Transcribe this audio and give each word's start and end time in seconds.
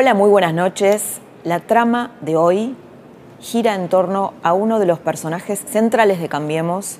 Hola, 0.00 0.14
muy 0.14 0.30
buenas 0.30 0.54
noches. 0.54 1.20
La 1.44 1.60
trama 1.60 2.12
de 2.22 2.34
hoy 2.34 2.74
gira 3.38 3.74
en 3.74 3.90
torno 3.90 4.32
a 4.42 4.54
uno 4.54 4.78
de 4.78 4.86
los 4.86 4.98
personajes 4.98 5.62
centrales 5.68 6.22
de 6.22 6.28
Cambiemos 6.30 6.96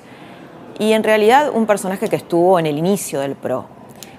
y 0.77 0.93
en 0.93 1.03
realidad 1.03 1.49
un 1.51 1.65
personaje 1.65 2.09
que 2.09 2.15
estuvo 2.15 2.59
en 2.59 2.67
el 2.67 2.77
inicio 2.77 3.21
del 3.21 3.33
PRO. 3.33 3.65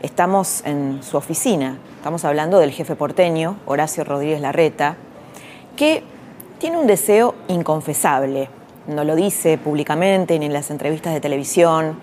Estamos 0.01 0.63
en 0.67 1.01
su 1.05 1.17
oficina, 1.17 1.79
estamos 1.99 2.25
hablando 2.25 2.59
del 2.59 2.73
jefe 2.73 2.97
porteño, 2.97 3.55
Horacio 3.67 4.03
Rodríguez 4.03 4.41
Larreta, 4.41 4.97
que 5.77 6.03
tiene 6.59 6.77
un 6.77 6.89
deseo 6.89 7.37
inconfesable, 7.47 8.49
no 8.89 9.05
lo 9.05 9.15
dice 9.15 9.59
públicamente 9.59 10.37
ni 10.41 10.47
en 10.47 10.53
las 10.53 10.73
entrevistas 10.73 11.15
de 11.15 11.21
televisión, 11.21 12.01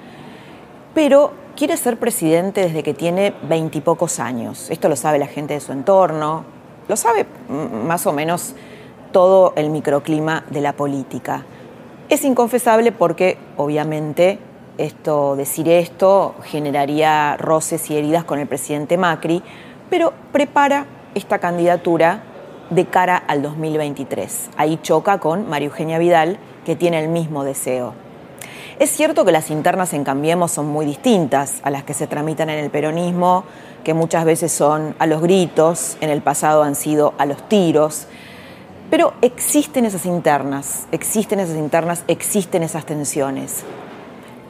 pero 0.94 1.34
quiere 1.58 1.76
ser 1.76 2.00
presidente 2.00 2.62
desde 2.62 2.84
que 2.84 2.94
tiene 2.94 3.34
veintipocos 3.50 4.22
años. 4.22 4.70
Esto 4.70 4.88
lo 4.88 4.96
sabe 4.96 5.20
la 5.20 5.28
gente 5.28 5.56
de 5.56 5.60
su 5.60 5.74
entorno, 5.74 6.59
lo 6.90 6.98
sabe 6.98 7.26
más 7.48 8.06
o 8.08 8.12
menos 8.12 8.56
todo 9.14 9.54
el 9.56 9.70
microclima 9.70 10.44
de 10.50 10.60
la 10.60 10.74
política. 10.74 11.46
Es 12.10 12.26
inconfesable 12.26 12.92
porque, 12.92 13.38
obviamente, 13.58 14.40
esto, 14.80 15.36
decir 15.36 15.70
esto 15.70 16.34
generaría 16.44 17.38
roces 17.38 17.90
y 17.92 17.98
heridas 17.98 18.24
con 18.24 18.40
el 18.40 18.48
presidente 18.48 18.98
Macri, 18.98 19.44
pero 19.90 20.14
prepara 20.32 20.88
esta 21.14 21.38
candidatura 21.38 22.24
de 22.72 22.86
cara 22.86 23.18
al 23.18 23.44
2023. 23.44 24.50
Ahí 24.58 24.80
choca 24.82 25.20
con 25.20 25.48
María 25.48 25.68
Eugenia 25.68 26.00
Vidal, 26.00 26.40
que 26.66 26.76
tiene 26.76 27.00
el 27.04 27.10
mismo 27.10 27.44
deseo. 27.44 27.94
Es 28.80 28.90
cierto 28.90 29.26
que 29.26 29.32
las 29.32 29.52
internas 29.52 29.94
en 29.94 30.04
Cambiemos 30.04 30.52
son 30.52 30.68
muy 30.68 30.86
distintas 30.86 31.60
a 31.64 31.70
las 31.70 31.84
que 31.84 31.94
se 31.94 32.08
tramitan 32.08 32.50
en 32.50 32.64
el 32.64 32.72
peronismo, 32.72 33.44
que 33.84 33.94
muchas 33.94 34.26
veces 34.26 34.52
son 34.52 34.96
a 35.00 35.06
los 35.06 35.22
gritos, 35.22 35.98
en 36.02 36.10
el 36.10 36.22
pasado 36.22 36.64
han 36.64 36.76
sido 36.76 37.14
a 37.18 37.26
los 37.26 37.48
tiros, 37.50 38.08
pero 38.90 39.14
existen 39.22 39.86
esas 39.86 40.06
internas, 40.06 40.88
existen 40.92 41.40
esas 41.40 41.58
internas, 41.58 42.04
existen 42.08 42.64
esas 42.64 42.86
tensiones. 42.86 43.64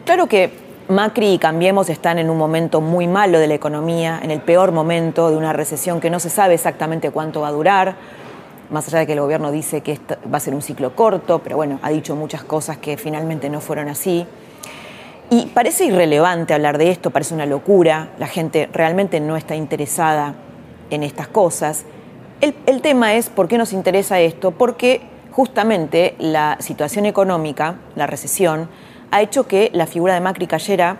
Claro 0.05 0.27
que 0.27 0.51
Macri 0.87 1.33
y 1.33 1.37
Cambiemos 1.37 1.89
están 1.89 2.17
en 2.17 2.29
un 2.29 2.37
momento 2.37 2.81
muy 2.81 3.07
malo 3.07 3.37
de 3.37 3.47
la 3.47 3.53
economía, 3.53 4.19
en 4.23 4.31
el 4.31 4.41
peor 4.41 4.71
momento 4.71 5.29
de 5.29 5.37
una 5.37 5.53
recesión 5.53 5.99
que 5.99 6.09
no 6.09 6.19
se 6.19 6.29
sabe 6.29 6.55
exactamente 6.55 7.11
cuánto 7.11 7.41
va 7.41 7.49
a 7.49 7.51
durar, 7.51 7.95
más 8.71 8.87
allá 8.87 8.99
de 8.99 9.07
que 9.07 9.13
el 9.13 9.19
gobierno 9.19 9.51
dice 9.51 9.81
que 9.81 9.99
va 10.31 10.37
a 10.37 10.39
ser 10.39 10.53
un 10.53 10.61
ciclo 10.61 10.95
corto, 10.95 11.39
pero 11.39 11.57
bueno, 11.57 11.79
ha 11.81 11.89
dicho 11.89 12.15
muchas 12.15 12.43
cosas 12.43 12.77
que 12.77 12.97
finalmente 12.97 13.49
no 13.49 13.61
fueron 13.61 13.89
así. 13.89 14.25
Y 15.31 15.45
parece 15.47 15.85
irrelevante 15.85 16.55
hablar 16.55 16.79
de 16.79 16.89
esto, 16.89 17.11
parece 17.11 17.35
una 17.35 17.45
locura, 17.45 18.09
la 18.17 18.25
gente 18.25 18.67
realmente 18.73 19.19
no 19.19 19.37
está 19.37 19.55
interesada 19.55 20.33
en 20.89 21.03
estas 21.03 21.27
cosas. 21.27 21.85
El, 22.41 22.81
tema 22.81 23.13
es 23.13 23.29
por 23.29 23.47
qué 23.47 23.59
nos 23.59 23.71
interesa 23.71 24.19
esto, 24.19 24.51
porque 24.51 25.01
justamente 25.31 26.15
la 26.17 26.57
situación 26.59 27.05
económica, 27.05 27.75
la 27.95 28.07
recesión, 28.07 28.69
ha 29.11 29.21
hecho 29.21 29.45
que 29.45 29.69
la 29.71 29.85
figura 29.85 30.15
de 30.15 30.21
Macri 30.21 30.47
cayera 30.47 30.97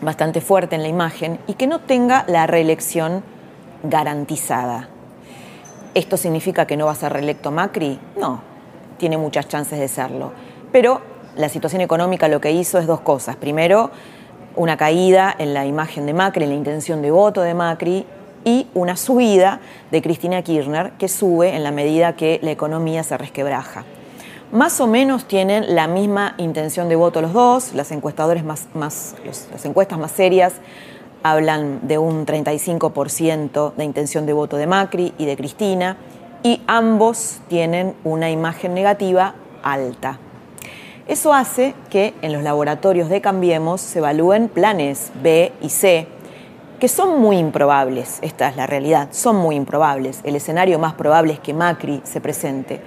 bastante 0.00 0.40
fuerte 0.40 0.76
en 0.76 0.82
la 0.82 0.88
imagen 0.88 1.38
y 1.46 1.54
que 1.54 1.66
no 1.66 1.80
tenga 1.80 2.24
la 2.26 2.46
reelección 2.46 3.22
garantizada. 3.82 4.88
¿Esto 5.94 6.16
significa 6.16 6.66
que 6.66 6.78
no 6.78 6.86
va 6.86 6.92
a 6.92 6.96
ser 6.96 7.12
reelecto 7.12 7.50
Macri? 7.50 7.98
No, 8.18 8.40
tiene 8.96 9.18
muchas 9.18 9.48
chances 9.48 9.78
de 9.78 9.88
serlo. 9.88 10.32
Pero 10.72 11.13
la 11.36 11.48
situación 11.48 11.82
económica 11.82 12.28
lo 12.28 12.40
que 12.40 12.52
hizo 12.52 12.78
es 12.78 12.86
dos 12.86 13.00
cosas. 13.00 13.36
Primero, 13.36 13.90
una 14.56 14.76
caída 14.76 15.34
en 15.38 15.54
la 15.54 15.66
imagen 15.66 16.06
de 16.06 16.14
Macri, 16.14 16.44
en 16.44 16.50
la 16.50 16.56
intención 16.56 17.02
de 17.02 17.10
voto 17.10 17.42
de 17.42 17.54
Macri, 17.54 18.06
y 18.44 18.66
una 18.74 18.96
subida 18.96 19.60
de 19.90 20.02
Cristina 20.02 20.42
Kirchner, 20.42 20.92
que 20.92 21.08
sube 21.08 21.56
en 21.56 21.64
la 21.64 21.70
medida 21.70 22.14
que 22.14 22.38
la 22.42 22.50
economía 22.50 23.02
se 23.02 23.16
resquebraja. 23.16 23.84
Más 24.52 24.80
o 24.80 24.86
menos 24.86 25.26
tienen 25.26 25.74
la 25.74 25.88
misma 25.88 26.34
intención 26.38 26.88
de 26.88 26.96
voto 26.96 27.20
los 27.22 27.32
dos, 27.32 27.72
las, 27.74 27.90
encuestadores 27.90 28.44
más, 28.44 28.68
más, 28.74 29.16
las 29.24 29.64
encuestas 29.64 29.98
más 29.98 30.12
serias 30.12 30.54
hablan 31.24 31.88
de 31.88 31.96
un 31.96 32.26
35% 32.26 33.74
de 33.74 33.84
intención 33.84 34.26
de 34.26 34.34
voto 34.34 34.58
de 34.58 34.66
Macri 34.66 35.14
y 35.16 35.24
de 35.24 35.36
Cristina, 35.36 35.96
y 36.42 36.62
ambos 36.66 37.38
tienen 37.48 37.94
una 38.04 38.30
imagen 38.30 38.74
negativa 38.74 39.34
alta. 39.62 40.18
Eso 41.06 41.34
hace 41.34 41.74
que 41.90 42.14
en 42.22 42.32
los 42.32 42.42
laboratorios 42.42 43.10
de 43.10 43.20
Cambiemos 43.20 43.82
se 43.82 43.98
evalúen 43.98 44.48
planes 44.48 45.12
B 45.22 45.52
y 45.60 45.68
C, 45.68 46.06
que 46.80 46.88
son 46.88 47.20
muy 47.20 47.36
improbables, 47.36 48.18
esta 48.22 48.48
es 48.48 48.56
la 48.56 48.66
realidad, 48.66 49.08
son 49.10 49.36
muy 49.36 49.54
improbables. 49.54 50.20
El 50.24 50.34
escenario 50.34 50.78
más 50.78 50.94
probable 50.94 51.34
es 51.34 51.40
que 51.40 51.52
Macri 51.52 52.00
se 52.04 52.22
presente 52.22 52.80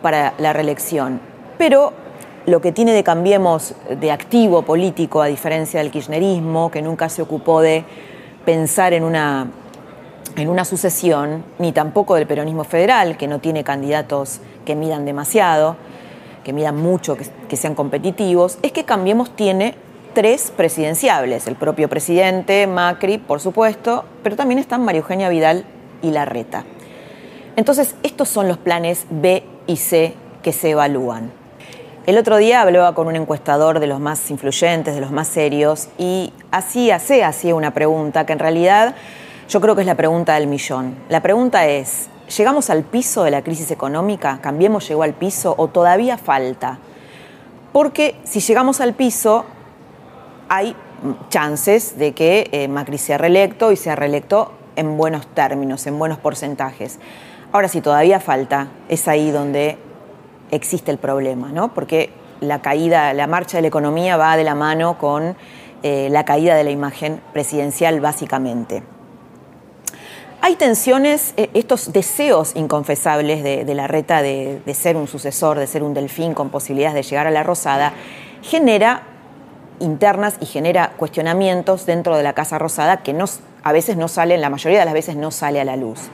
para 0.00 0.32
la 0.38 0.52
reelección. 0.52 1.20
Pero 1.58 1.92
lo 2.46 2.60
que 2.60 2.70
tiene 2.70 2.92
de 2.92 3.02
Cambiemos 3.02 3.74
de 3.98 4.12
activo 4.12 4.62
político, 4.62 5.20
a 5.20 5.26
diferencia 5.26 5.80
del 5.80 5.90
kirchnerismo, 5.90 6.70
que 6.70 6.82
nunca 6.82 7.08
se 7.08 7.20
ocupó 7.20 7.60
de 7.62 7.84
pensar 8.44 8.92
en 8.92 9.02
una, 9.02 9.48
en 10.36 10.48
una 10.48 10.64
sucesión, 10.64 11.44
ni 11.58 11.72
tampoco 11.72 12.14
del 12.14 12.28
peronismo 12.28 12.62
federal, 12.62 13.16
que 13.16 13.26
no 13.26 13.40
tiene 13.40 13.64
candidatos 13.64 14.40
que 14.64 14.76
midan 14.76 15.04
demasiado, 15.04 15.76
que 16.44 16.52
midan 16.52 16.76
mucho, 16.76 17.16
que, 17.16 17.56
sean 17.56 17.74
competitivos, 17.74 18.58
es 18.62 18.72
que 18.72 18.84
Cambiemos 18.84 19.34
tiene 19.36 19.74
tres 20.14 20.52
presidenciables, 20.56 21.46
el 21.46 21.56
propio 21.56 21.88
presidente, 21.88 22.66
Macri, 22.66 23.18
por 23.18 23.40
supuesto, 23.40 24.04
pero 24.22 24.36
también 24.36 24.58
están 24.58 24.84
María 24.84 25.00
Eugenia 25.00 25.28
Vidal 25.28 25.64
y 26.02 26.10
Larreta. 26.10 26.64
Entonces, 27.56 27.94
estos 28.02 28.28
son 28.28 28.48
los 28.48 28.58
planes 28.58 29.06
B 29.10 29.44
y 29.66 29.76
C 29.76 30.14
que 30.42 30.52
se 30.52 30.70
evalúan. 30.70 31.30
El 32.06 32.16
otro 32.18 32.38
día 32.38 32.62
hablaba 32.62 32.94
con 32.94 33.06
un 33.06 33.14
encuestador 33.14 33.78
de 33.78 33.86
los 33.86 34.00
más 34.00 34.30
influyentes, 34.30 34.94
de 34.94 35.00
los 35.00 35.12
más 35.12 35.28
serios, 35.28 35.88
y 35.98 36.32
así 36.50 36.90
hacía 36.90 37.54
una 37.54 37.72
pregunta 37.72 38.24
que 38.24 38.32
en 38.32 38.38
realidad 38.38 38.94
yo 39.48 39.60
creo 39.60 39.74
que 39.74 39.82
es 39.82 39.86
la 39.86 39.96
pregunta 39.96 40.34
del 40.34 40.46
millón. 40.46 40.96
La 41.08 41.20
pregunta 41.20 41.66
es, 41.66 42.08
¿llegamos 42.36 42.70
al 42.70 42.84
piso 42.84 43.24
de 43.24 43.30
la 43.30 43.42
crisis 43.42 43.70
económica? 43.70 44.38
¿Cambiemos 44.40 44.88
llegó 44.88 45.02
al 45.02 45.14
piso 45.14 45.54
o 45.56 45.68
todavía 45.68 46.18
falta? 46.18 46.78
Porque 47.72 48.16
si 48.24 48.40
llegamos 48.40 48.80
al 48.80 48.94
piso, 48.94 49.44
hay 50.48 50.74
chances 51.28 51.98
de 51.98 52.12
que 52.12 52.48
eh, 52.52 52.68
Macri 52.68 52.98
sea 52.98 53.18
reelecto 53.18 53.72
y 53.72 53.76
sea 53.76 53.96
reelecto 53.96 54.52
en 54.76 54.96
buenos 54.96 55.26
términos, 55.28 55.86
en 55.86 55.98
buenos 55.98 56.18
porcentajes. 56.18 56.98
Ahora, 57.52 57.68
si 57.68 57.80
todavía 57.80 58.20
falta, 58.20 58.68
es 58.88 59.08
ahí 59.08 59.30
donde 59.30 59.78
existe 60.50 60.90
el 60.90 60.98
problema, 60.98 61.50
¿no? 61.52 61.74
Porque 61.74 62.10
la 62.40 62.62
caída, 62.62 63.12
la 63.12 63.26
marcha 63.26 63.58
de 63.58 63.62
la 63.62 63.68
economía 63.68 64.16
va 64.16 64.36
de 64.36 64.44
la 64.44 64.54
mano 64.54 64.98
con 64.98 65.36
eh, 65.82 66.08
la 66.10 66.24
caída 66.24 66.54
de 66.54 66.64
la 66.64 66.70
imagen 66.70 67.20
presidencial, 67.32 68.00
básicamente. 68.00 68.82
Hay 70.42 70.56
tensiones, 70.56 71.34
eh, 71.36 71.50
estos 71.52 71.92
deseos 71.92 72.52
inconfesables 72.56 73.42
de, 73.42 73.74
la 73.74 73.86
reta 73.86 74.22
de, 74.22 74.62
ser 74.72 74.96
un 74.96 75.06
sucesor, 75.06 75.58
de 75.58 75.66
ser 75.66 75.82
un 75.82 75.92
delfín 75.92 76.32
con 76.32 76.48
posibilidades 76.48 76.94
de 76.94 77.02
llegar 77.02 77.26
a 77.26 77.30
la 77.30 77.42
rosada, 77.42 77.92
genera 78.40 79.02
internas 79.80 80.38
y 80.40 80.46
genera 80.46 80.92
cuestionamientos 80.96 81.84
dentro 81.84 82.16
de 82.16 82.22
la 82.22 82.32
Casa 82.32 82.58
Rosada 82.58 83.02
que 83.02 83.14
a 83.62 83.72
veces 83.72 83.98
no 83.98 84.08
salen, 84.08 84.40
la 84.40 84.48
mayoría 84.48 84.78
de 84.78 84.86
las 84.86 84.94
veces 84.94 85.14
no 85.14 85.30
sale 85.30 85.60
a 85.60 85.64
la 85.64 85.76
luz. 85.76 86.08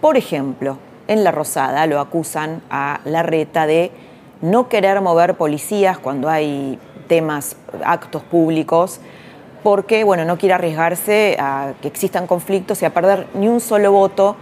Por 0.00 0.16
ejemplo, 0.16 0.78
en 1.06 1.22
La 1.22 1.30
Rosada 1.30 1.86
lo 1.86 2.00
acusan 2.00 2.62
a 2.70 3.00
Larreta 3.04 3.66
de 3.66 3.92
no 4.40 4.68
querer 4.68 5.00
mover 5.00 5.36
policías 5.36 5.98
cuando 5.98 6.28
hay 6.28 6.80
temas, 7.06 7.56
actos 7.84 8.22
públicos, 8.22 9.00
porque 9.62 10.04
bueno, 10.04 10.24
no 10.24 10.38
quiere 10.38 10.54
arriesgarse 10.54 11.36
a 11.38 11.72
que 11.80 11.88
existan 11.88 12.26
conflictos 12.26 12.82
y 12.82 12.84
a 12.84 12.94
perder 12.94 13.26
ni 13.34 13.48
un 13.48 13.60
solo 13.60 13.92
voto 13.92 14.36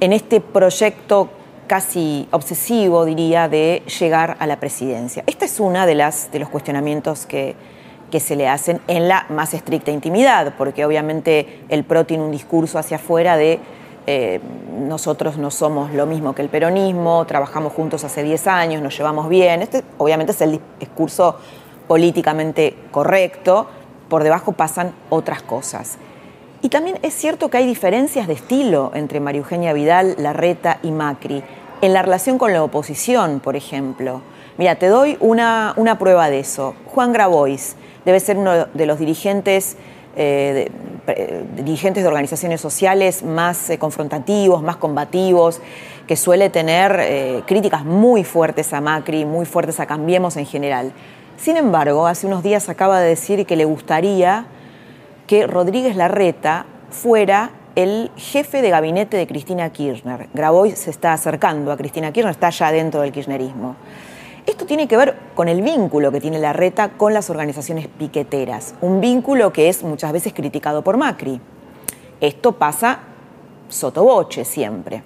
en 0.00 0.12
este 0.12 0.40
proyecto 0.40 1.30
casi 1.66 2.28
obsesivo, 2.32 3.04
diría, 3.04 3.48
de 3.48 3.82
llegar 3.98 4.36
a 4.40 4.46
la 4.46 4.58
presidencia. 4.60 5.24
Este 5.26 5.46
es 5.46 5.60
uno 5.60 5.86
de, 5.86 5.94
de 5.94 6.38
los 6.38 6.48
cuestionamientos 6.48 7.24
que, 7.24 7.54
que 8.10 8.20
se 8.20 8.36
le 8.36 8.46
hacen 8.46 8.80
en 8.88 9.08
la 9.08 9.26
más 9.30 9.54
estricta 9.54 9.90
intimidad, 9.90 10.54
porque 10.58 10.84
obviamente 10.84 11.64
el 11.70 11.84
PRO 11.84 12.04
tiene 12.04 12.24
un 12.24 12.30
discurso 12.30 12.78
hacia 12.78 12.98
afuera 12.98 13.36
de 13.36 13.58
eh, 14.06 14.40
nosotros 14.80 15.38
no 15.38 15.50
somos 15.50 15.92
lo 15.92 16.06
mismo 16.06 16.34
que 16.34 16.42
el 16.42 16.48
peronismo, 16.48 17.24
trabajamos 17.24 17.72
juntos 17.72 18.02
hace 18.02 18.22
10 18.22 18.46
años, 18.48 18.82
nos 18.82 18.96
llevamos 18.96 19.28
bien. 19.28 19.62
Este 19.62 19.82
obviamente 19.98 20.32
es 20.32 20.40
el 20.40 20.60
discurso 20.78 21.36
políticamente 21.86 22.76
correcto, 22.90 23.68
por 24.12 24.24
debajo 24.24 24.52
pasan 24.52 24.92
otras 25.08 25.40
cosas. 25.40 25.96
Y 26.60 26.68
también 26.68 26.98
es 27.00 27.14
cierto 27.14 27.48
que 27.48 27.56
hay 27.56 27.66
diferencias 27.66 28.26
de 28.26 28.34
estilo 28.34 28.90
entre 28.92 29.20
María 29.20 29.38
Eugenia 29.38 29.72
Vidal, 29.72 30.16
Larreta 30.18 30.80
y 30.82 30.90
Macri, 30.90 31.42
en 31.80 31.94
la 31.94 32.02
relación 32.02 32.36
con 32.36 32.52
la 32.52 32.62
oposición, 32.62 33.40
por 33.40 33.56
ejemplo. 33.56 34.20
Mira, 34.58 34.74
te 34.74 34.88
doy 34.88 35.16
una, 35.18 35.72
una 35.78 35.98
prueba 35.98 36.28
de 36.28 36.40
eso. 36.40 36.74
Juan 36.88 37.14
Grabois 37.14 37.76
debe 38.04 38.20
ser 38.20 38.36
uno 38.36 38.66
de 38.66 38.84
los 38.84 38.98
dirigentes 38.98 39.78
eh, 40.14 40.70
dirigentes 41.56 42.02
de 42.02 42.08
organizaciones 42.08 42.60
sociales 42.60 43.22
más 43.22 43.70
eh, 43.70 43.78
confrontativos, 43.78 44.62
más 44.62 44.76
combativos, 44.76 45.62
que 46.06 46.16
suele 46.16 46.50
tener 46.50 46.98
eh, 47.00 47.42
críticas 47.46 47.86
muy 47.86 48.24
fuertes 48.24 48.74
a 48.74 48.82
Macri, 48.82 49.24
muy 49.24 49.46
fuertes 49.46 49.80
a 49.80 49.86
Cambiemos 49.86 50.36
en 50.36 50.44
general. 50.44 50.92
Sin 51.36 51.56
embargo, 51.56 52.06
hace 52.06 52.26
unos 52.26 52.42
días 52.42 52.68
acaba 52.68 53.00
de 53.00 53.08
decir 53.08 53.46
que 53.46 53.56
le 53.56 53.64
gustaría 53.64 54.46
que 55.26 55.46
Rodríguez 55.46 55.96
Larreta 55.96 56.66
fuera 56.90 57.50
el 57.74 58.10
jefe 58.16 58.62
de 58.62 58.70
gabinete 58.70 59.16
de 59.16 59.26
Cristina 59.26 59.70
Kirchner. 59.70 60.28
Grabois 60.34 60.78
se 60.78 60.90
está 60.90 61.12
acercando 61.12 61.72
a 61.72 61.76
Cristina 61.76 62.12
Kirchner, 62.12 62.32
está 62.32 62.50
ya 62.50 62.70
dentro 62.70 63.00
del 63.00 63.12
kirchnerismo. 63.12 63.76
Esto 64.46 64.66
tiene 64.66 64.88
que 64.88 64.96
ver 64.96 65.16
con 65.34 65.48
el 65.48 65.62
vínculo 65.62 66.10
que 66.10 66.20
tiene 66.20 66.38
la 66.38 66.52
reta 66.52 66.90
con 66.90 67.14
las 67.14 67.30
organizaciones 67.30 67.86
piqueteras, 67.86 68.74
un 68.80 69.00
vínculo 69.00 69.52
que 69.52 69.68
es 69.68 69.82
muchas 69.84 70.12
veces 70.12 70.32
criticado 70.32 70.82
por 70.82 70.96
Macri. 70.96 71.40
Esto 72.20 72.52
pasa 72.52 73.00
sotoboche 73.68 74.44
siempre. 74.44 75.02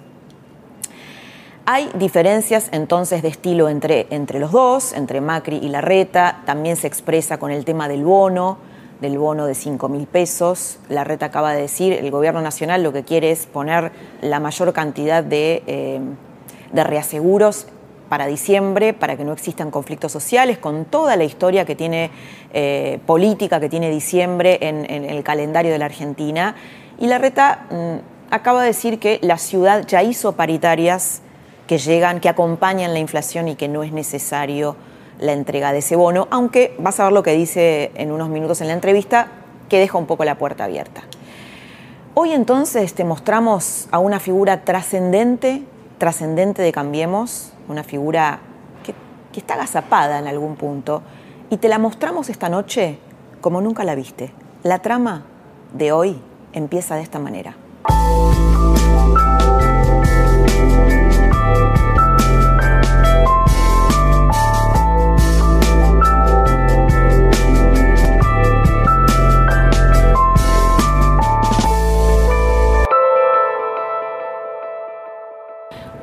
Hay 1.69 1.89
diferencias 1.95 2.69
entonces 2.71 3.21
de 3.21 3.27
estilo 3.27 3.67
entre, 3.67 4.07
entre 4.09 4.39
los 4.39 4.53
dos, 4.53 4.93
entre 4.93 5.19
Macri 5.19 5.57
y 5.57 5.67
Larreta, 5.67 6.43
también 6.45 6.77
se 6.77 6.87
expresa 6.87 7.39
con 7.39 7.51
el 7.51 7.65
tema 7.65 7.89
del 7.89 8.05
bono, 8.05 8.57
del 9.01 9.17
bono 9.17 9.45
de 9.45 9.53
5 9.53 9.89
mil 9.89 10.07
pesos. 10.07 10.79
Larreta 10.87 11.25
acaba 11.25 11.51
de 11.51 11.63
decir, 11.63 11.91
el 11.91 12.09
gobierno 12.09 12.39
nacional 12.39 12.83
lo 12.83 12.93
que 12.93 13.03
quiere 13.03 13.31
es 13.31 13.47
poner 13.47 13.91
la 14.21 14.39
mayor 14.39 14.71
cantidad 14.71 15.25
de, 15.25 15.61
eh, 15.67 15.99
de 16.71 16.83
reaseguros 16.85 17.67
para 18.07 18.27
diciembre, 18.27 18.93
para 18.93 19.17
que 19.17 19.25
no 19.25 19.33
existan 19.33 19.69
conflictos 19.69 20.13
sociales, 20.13 20.59
con 20.59 20.85
toda 20.85 21.17
la 21.17 21.25
historia 21.25 21.65
que 21.65 21.75
tiene 21.75 22.11
eh, 22.53 22.99
política, 23.05 23.59
que 23.59 23.67
tiene 23.67 23.89
diciembre 23.89 24.57
en, 24.61 24.85
el 24.85 25.21
calendario 25.21 25.73
de 25.73 25.79
la 25.79 25.85
Argentina. 25.87 26.55
Y 26.97 27.07
la 27.07 27.17
reta 27.17 27.65
mm, 27.69 28.33
acaba 28.33 28.61
de 28.61 28.67
decir 28.67 28.99
que 28.99 29.19
la 29.21 29.37
ciudad 29.37 29.85
ya 29.85 30.01
hizo 30.01 30.31
paritarias 30.31 31.23
que 31.67 31.77
llegan, 31.77 32.19
que 32.19 32.29
acompañan 32.29 32.93
la 32.93 32.99
inflación 32.99 33.47
y 33.49 33.55
que 33.55 33.67
no 33.67 33.83
es 33.83 33.91
necesario 33.91 34.75
la 35.19 35.33
entrega 35.33 35.71
de 35.71 35.79
ese 35.79 35.95
bono, 35.95 36.27
aunque 36.31 36.75
vas 36.79 36.99
a 36.99 37.03
ver 37.03 37.13
lo 37.13 37.23
que 37.23 37.33
dice 37.33 37.91
en 37.95 38.11
unos 38.11 38.29
minutos 38.29 38.61
en 38.61 38.67
la 38.67 38.73
entrevista, 38.73 39.27
que 39.69 39.79
deja 39.79 39.97
un 39.97 40.05
poco 40.05 40.23
la 40.23 40.37
puerta 40.37 40.63
abierta. 40.63 41.03
Hoy 42.13 42.31
entonces 42.31 42.93
te 42.93 43.03
mostramos 43.03 43.87
a 43.91 43.99
una 43.99 44.19
figura 44.19 44.63
trascendente, 44.63 45.63
trascendente 45.97 46.61
de 46.61 46.71
Cambiemos, 46.71 47.51
una 47.67 47.83
figura 47.83 48.39
que, 48.83 48.95
está 49.37 49.53
agazapada 49.53 50.17
en 50.17 50.25
algún 50.25 50.55
punto, 50.55 51.03
y 51.51 51.57
te 51.57 51.69
la 51.69 51.77
mostramos 51.77 52.29
esta 52.29 52.49
noche 52.49 52.97
como 53.39 53.61
nunca 53.61 53.83
la 53.83 53.93
viste. 53.93 54.31
La 54.63 54.79
trama 54.79 55.25
de 55.73 55.91
hoy 55.91 56.19
empieza 56.53 56.95
de 56.95 57.03
esta 57.03 57.19
manera. 57.19 57.55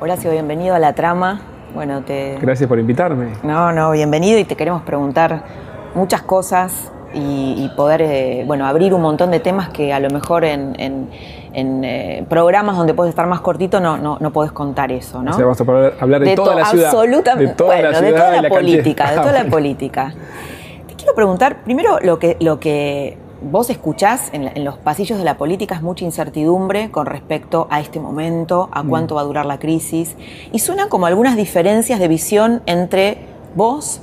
Horacio, 0.05 0.29
bienvenido 0.29 0.75
a 0.75 0.77
la 0.77 0.93
trama. 0.93 1.41
Bueno, 1.73 2.03
te... 2.03 2.37
Gracias 2.39 2.69
por 2.69 2.77
invitarme. 2.77 3.33
No, 3.41 3.71
no, 3.71 3.89
bienvenido 3.89 4.37
y 4.37 4.43
te 4.43 4.55
queremos 4.55 4.83
preguntar 4.83 5.41
muchas 5.95 6.21
cosas 6.21 6.91
y, 7.11 7.71
poder, 7.75 8.03
eh, 8.03 8.43
bueno, 8.45 8.67
abrir 8.67 8.93
un 8.93 9.01
montón 9.01 9.31
de 9.31 9.39
temas 9.39 9.69
que 9.69 9.91
a 9.91 9.99
lo 9.99 10.11
mejor 10.11 10.45
en, 10.45 11.09
eh, 11.55 12.23
programas 12.29 12.77
donde 12.77 12.93
puedes 12.93 13.09
estar 13.09 13.25
más 13.25 13.41
cortito 13.41 13.79
no, 13.79 13.97
no, 13.97 14.17
no 14.19 14.31
podés 14.31 14.51
contar 14.51 14.91
eso, 14.91 15.23
¿no? 15.23 15.31
O 15.31 15.33
sea, 15.33 15.43
vamos 15.43 15.59
a 15.59 16.03
hablar 16.03 16.21
de, 16.21 16.35
toda 16.35 16.53
la 16.53 16.65
ciudad. 16.65 16.85
Absolutamente. 16.85 17.49
De 17.49 17.55
toda 17.55 17.81
la 17.81 17.93
ciudad, 17.95 18.01
de 18.03 18.13
toda 18.13 18.41
la, 18.43 18.49
política, 18.49 19.09
de 19.09 19.15
toda 19.15 19.31
la 19.31 19.45
política. 19.49 20.13
Te 20.85 20.93
quiero 20.93 21.15
preguntar, 21.15 21.63
primero, 21.63 21.97
lo 22.03 22.19
que, 22.19 22.37
lo 22.41 22.59
que 22.59 23.17
vos 23.41 23.69
escuchás 23.69 24.29
en, 24.33 24.63
los 24.63 24.77
pasillos 24.77 25.17
de 25.17 25.25
la 25.25 25.37
política 25.37 25.75
es 25.75 25.81
mucha 25.81 26.05
incertidumbre 26.05 26.91
con 26.91 27.05
respecto 27.05 27.67
a 27.69 27.79
este 27.79 27.99
momento, 27.99 28.69
a 28.71 28.83
mm. 28.83 28.89
cuánto 28.89 29.15
va 29.15 29.21
a 29.21 29.23
durar 29.25 29.45
la 29.45 29.59
crisis, 29.59 30.15
y 30.51 30.59
suenan 30.59 30.89
como 30.89 31.05
algunas 31.05 31.35
diferencias 31.35 31.99
de 31.99 32.07
visión 32.07 32.61
entre 32.65 33.17
vos 33.55 34.01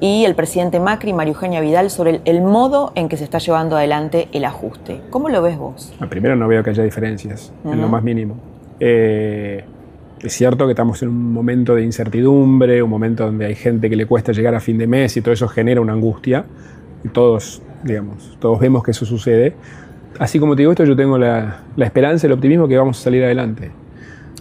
y 0.00 0.24
el 0.24 0.34
presidente 0.34 0.80
Macri, 0.80 1.12
María 1.12 1.32
Eugenia 1.32 1.60
Vidal, 1.60 1.90
sobre 1.90 2.20
el, 2.24 2.42
modo 2.42 2.92
en 2.94 3.08
que 3.08 3.16
se 3.16 3.24
está 3.24 3.38
llevando 3.38 3.76
adelante 3.76 4.28
el 4.32 4.44
ajuste. 4.44 5.00
¿Cómo 5.10 5.28
lo 5.28 5.40
ves 5.40 5.56
vos? 5.56 5.94
Primero 6.10 6.36
no 6.36 6.48
veo 6.48 6.62
que 6.62 6.70
haya 6.70 6.82
diferencias, 6.82 7.52
en 7.64 7.80
lo 7.80 7.88
más 7.88 8.02
mínimo. 8.02 8.36
Eh, 8.80 9.64
es 10.20 10.32
cierto 10.32 10.66
que 10.66 10.72
estamos 10.72 11.02
en 11.02 11.08
un 11.08 11.32
momento 11.32 11.74
de 11.74 11.84
incertidumbre, 11.84 12.82
un 12.82 12.90
momento 12.90 13.24
donde 13.24 13.46
hay 13.46 13.54
gente 13.54 13.88
que 13.88 13.96
le 13.96 14.06
cuesta 14.06 14.32
llegar 14.32 14.54
a 14.54 14.60
fin 14.60 14.78
de 14.78 14.86
mes 14.86 15.16
y 15.16 15.20
todo 15.20 15.32
eso 15.32 15.48
genera 15.48 15.80
una 15.80 15.92
angustia. 15.92 16.44
Y 17.04 17.08
todos 17.08 17.62
digamos. 17.84 18.36
Todos 18.40 18.58
vemos 18.58 18.82
que 18.82 18.90
eso 18.90 19.04
sucede. 19.04 19.54
Así 20.18 20.38
como 20.38 20.54
te 20.54 20.62
digo 20.62 20.72
esto, 20.72 20.84
yo 20.84 20.96
tengo 20.96 21.18
la, 21.18 21.60
esperanza, 21.76 22.26
el 22.26 22.32
optimismo 22.32 22.68
que 22.68 22.78
vamos 22.78 23.00
a 23.00 23.04
salir 23.04 23.24
adelante. 23.24 23.70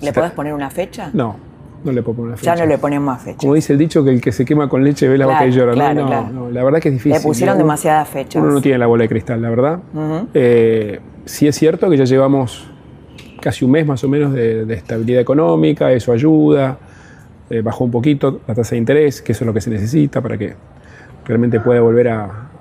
¿Le 0.02 0.14
puedes 0.14 0.32
poner 0.32 0.54
una 0.54 0.70
fecha? 0.70 1.10
No, 1.14 1.36
no 1.84 1.92
le 1.92 2.04
puedo 2.04 2.18
poner 2.18 2.28
una 2.30 2.38
fecha. 2.38 2.56
Ya 2.56 2.64
no 2.64 2.70
le 2.70 2.78
ponemos 2.78 3.22
fecha. 3.22 3.38
Como 3.38 3.56
dice 3.56 3.74
el 3.74 3.80
dicho, 3.80 4.04
que 4.04 4.12
el 4.12 4.22
que 4.22 4.32
se 4.32 4.46
quema 4.46 4.70
con 4.70 4.84
leche 4.84 5.08
ve 5.08 5.18
la 5.18 5.26
boca 5.26 5.46
y 5.46 5.52
llora. 5.52 5.94
no, 5.94 6.30
no, 6.30 6.50
la 6.50 6.64
verdad 6.64 6.80
que 6.80 6.90
es 6.90 6.94
difícil. 6.96 7.14
Le 7.14 7.20
pusieron 7.22 7.58
demasiadas 7.58 8.08
fechas. 8.08 8.42
Uno 8.42 8.52
no 8.52 8.62
tiene 8.62 8.78
la 8.78 8.88
bola 8.88 9.04
de 9.04 9.10
cristal, 9.10 9.42
la 9.42 9.50
verdad. 9.50 9.80
Eh, 10.34 11.00
sí 11.26 11.48
es 11.48 11.56
cierto 11.56 11.90
que 11.90 11.98
ya 11.98 12.06
llevamos 12.06 12.70
casi 13.42 13.66
un 13.66 13.72
mes 13.72 13.86
más 13.86 14.04
o 14.04 14.10
menos 14.10 14.34
de, 14.34 14.72
estabilidad 14.74 15.22
económica, 15.22 15.92
eso 15.92 16.12
ayuda. 16.12 16.78
Eh, 17.50 17.62
bajó 17.62 17.84
un 17.84 17.92
poquito 17.92 18.42
la 18.48 18.56
tasa 18.56 18.72
de 18.72 18.78
interés, 18.78 19.22
que 19.22 19.34
eso 19.34 19.44
es 19.44 19.48
lo 19.48 19.54
que 19.54 19.62
se 19.62 19.70
necesita 19.70 20.22
para 20.22 20.38
que 20.38 20.56
realmente 21.26 21.60
pueda 21.60 21.82
volver 21.82 22.08
a, 22.08 22.53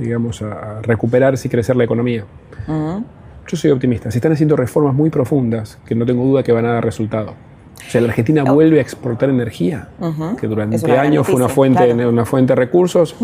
digamos, 0.00 0.42
a 0.42 0.80
recuperarse 0.82 1.48
y 1.48 1.50
crecer 1.50 1.76
la 1.76 1.84
economía. 1.84 2.24
Yo 3.46 3.56
soy 3.56 3.70
optimista. 3.70 4.10
Se 4.10 4.18
están 4.18 4.32
haciendo 4.32 4.56
reformas 4.56 4.94
muy 4.94 5.10
profundas 5.10 5.78
que 5.84 5.94
no 5.94 6.06
tengo 6.06 6.24
duda 6.24 6.42
que 6.42 6.52
van 6.52 6.66
a 6.66 6.74
dar 6.74 6.84
resultado. 6.84 7.34
O 7.86 7.90
sea, 7.90 8.00
la 8.00 8.08
Argentina 8.08 8.44
vuelve 8.44 8.78
a 8.78 8.82
exportar 8.82 9.30
energía, 9.30 9.88
que 10.40 10.46
durante 10.46 10.98
años 10.98 11.26
fue 11.26 11.36
una 11.36 11.48
fuente, 11.48 11.92
una 12.06 12.24
fuente 12.24 12.52
de 12.52 12.56
recursos. 12.56 13.16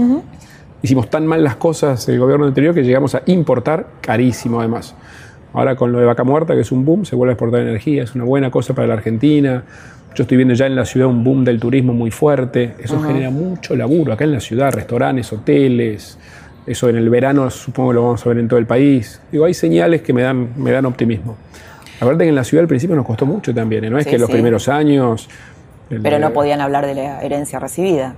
Hicimos 0.83 1.09
tan 1.09 1.26
mal 1.26 1.42
las 1.42 1.56
cosas 1.56 2.09
el 2.09 2.18
gobierno 2.18 2.47
anterior 2.47 2.75
que 2.75 2.83
llegamos 2.83 3.14
a 3.14 3.23
importar 3.26 3.87
carísimo 4.00 4.61
además. 4.61 4.95
Ahora 5.52 5.75
con 5.75 5.90
lo 5.90 5.99
de 5.99 6.04
Vaca 6.04 6.23
Muerta, 6.23 6.54
que 6.54 6.61
es 6.61 6.73
un 6.73 6.85
boom, 6.85 7.06
se 7.06 7.16
vuelve 7.16 7.33
a 7.33 7.35
exportar 7.35 7.61
energía, 7.61 8.02
es 8.02 8.14
una 8.14 8.25
buena 8.25 8.50
cosa 8.50 8.75
para 8.75 8.87
la 8.87 8.95
Argentina. 8.95 9.64
Yo 10.14 10.23
estoy 10.23 10.37
viendo 10.37 10.54
ya 10.54 10.66
en 10.66 10.75
la 10.75 10.85
ciudad 10.85 11.09
un 11.09 11.23
boom 11.25 11.45
del 11.45 11.61
turismo 11.61 11.92
muy 11.92 12.11
fuerte. 12.11 12.75
Eso 12.78 13.00
genera 13.02 13.30
mucho 13.30 13.76
laburo 13.76 14.12
acá 14.12 14.25
en 14.25 14.33
la 14.33 14.40
ciudad, 14.40 14.73
restaurantes, 14.73 15.33
hoteles, 15.33 16.18
eso 16.67 16.89
en 16.89 16.97
el 16.97 17.09
verano 17.09 17.49
supongo 17.51 17.91
que 17.91 17.95
lo 17.95 18.03
vamos 18.03 18.27
a 18.27 18.29
ver 18.29 18.39
en 18.39 18.49
todo 18.49 18.59
el 18.59 18.67
país. 18.67 19.21
Digo, 19.31 19.45
hay 19.45 19.55
señales 19.55 20.03
que 20.03 20.13
me 20.13 20.23
dan, 20.23 20.51
me 20.57 20.73
dan 20.73 20.87
optimismo. 20.87 21.37
La 22.01 22.07
verdad 22.07 22.23
que 22.23 22.29
en 22.29 22.35
la 22.35 22.45
ciudad 22.45 22.63
al 22.63 22.69
principio 22.69 22.97
nos 22.97 23.07
costó 23.07 23.25
mucho 23.25 23.55
también, 23.55 23.85
¿eh? 23.85 23.91
no 23.91 23.99
es 23.99 24.07
que 24.07 24.19
los 24.19 24.31
primeros 24.31 24.69
años... 24.69 25.29
Pero 25.89 26.19
no 26.19 26.33
podían 26.33 26.61
hablar 26.61 26.85
de 26.85 26.95
la 26.95 27.23
herencia 27.23 27.61
recibida. 27.61 28.17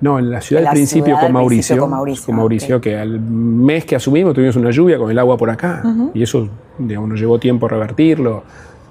No, 0.00 0.18
en 0.18 0.30
la 0.30 0.40
ciudad 0.40 0.66
al 0.66 0.72
principio, 0.72 1.16
con, 1.20 1.32
Mauricio, 1.32 1.78
con 1.78 1.90
Mauricio. 1.90 2.26
Con 2.26 2.36
Mauricio, 2.36 2.80
que 2.80 2.98
al 2.98 3.20
mes 3.20 3.84
que 3.84 3.94
asumimos 3.94 4.34
tuvimos 4.34 4.56
una 4.56 4.72
lluvia 4.72 4.98
con 4.98 5.08
el 5.08 5.18
agua 5.18 5.36
por 5.36 5.48
acá. 5.48 5.80
Y 6.12 6.24
eso, 6.24 6.48
digamos, 6.76 7.10
nos 7.10 7.20
llevó 7.20 7.38
tiempo 7.38 7.66
a 7.66 7.68
revertirlo. 7.68 8.42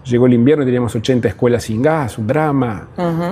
Llegó 0.06 0.26
el 0.28 0.34
invierno 0.34 0.64
y 0.64 0.68
teníamos 0.68 0.96
80 0.96 1.28
escuelas 1.28 1.64
sin 1.64 1.82
gas, 1.82 2.18
un 2.18 2.28
drama. 2.28 2.88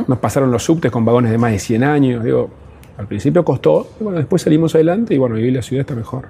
Nos 0.05 0.17
pasaron 0.17 0.51
los 0.51 0.61
subtes 0.61 0.91
con 0.91 1.05
vagones 1.05 1.31
de 1.31 1.37
más 1.37 1.51
de 1.51 1.59
100 1.59 1.83
años. 1.85 2.23
Digo, 2.23 2.49
al 2.99 3.07
principio 3.07 3.45
costó, 3.45 3.87
bueno, 4.01 4.17
después 4.17 4.41
salimos 4.41 4.75
adelante 4.75 5.15
y 5.15 5.17
bueno, 5.17 5.35
hoy 5.35 5.49
la 5.51 5.61
ciudad 5.61 5.81
está 5.81 5.95
mejor. 5.95 6.27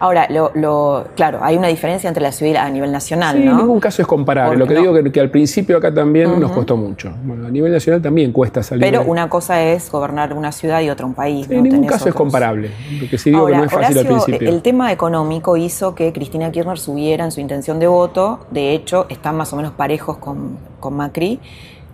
Ahora, 0.00 0.26
lo, 0.28 1.04
claro, 1.14 1.38
hay 1.40 1.56
una 1.56 1.68
diferencia 1.68 2.08
entre 2.08 2.20
la 2.20 2.32
ciudad 2.32 2.66
a 2.66 2.68
nivel 2.68 2.90
nacional, 2.90 3.36
sí, 3.36 3.44
¿no? 3.44 3.52
en 3.52 3.56
ningún 3.58 3.78
caso 3.78 4.02
es 4.02 4.08
comparable. 4.08 4.58
lo 4.58 4.66
que 4.66 4.74
digo 4.74 4.92
que, 4.92 5.12
que 5.12 5.20
al 5.20 5.30
principio 5.30 5.76
acá 5.76 5.94
también 5.94 6.40
nos 6.40 6.50
costó 6.50 6.76
mucho. 6.76 7.12
Bueno, 7.22 7.46
a 7.46 7.50
nivel 7.50 7.70
nacional 7.70 8.02
también 8.02 8.32
cuesta 8.32 8.60
salir. 8.64 8.82
Pero 8.82 9.04
una 9.04 9.28
cosa 9.28 9.62
es 9.62 9.88
gobernar 9.88 10.32
una 10.34 10.50
ciudad 10.50 10.80
y 10.80 10.90
otra 10.90 11.06
un 11.06 11.14
país. 11.14 11.48
En 11.48 11.62
ningún 11.62 11.86
caso 11.86 12.08
es 12.08 12.14
comparable. 12.16 12.72
Lo 13.00 13.08
que 13.08 13.16
sí 13.16 13.30
digo 13.30 13.46
que 13.46 13.54
no 13.54 13.62
es 13.62 13.70
fácil 13.70 13.98
al 13.98 14.06
principio. 14.06 14.48
El 14.48 14.62
tema 14.62 14.90
económico 14.90 15.56
hizo 15.56 15.94
que 15.94 16.12
Cristina 16.12 16.50
Kirchner 16.50 16.80
subiera 16.80 17.24
en 17.24 17.30
su 17.30 17.40
intención 17.40 17.78
de 17.78 17.86
voto. 17.86 18.46
De 18.50 18.74
hecho, 18.74 19.06
están 19.08 19.36
más 19.36 19.52
o 19.52 19.56
menos 19.56 19.70
parejos 19.70 20.16
con, 20.16 20.58
con 20.80 20.94
Macri. 20.94 21.38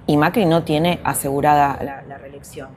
Y 0.07 0.17
Macri 0.17 0.47
no 0.47 0.63
tiene 0.63 1.01
asegurada 1.05 1.79
la, 2.09 2.17
reelección. 2.17 2.69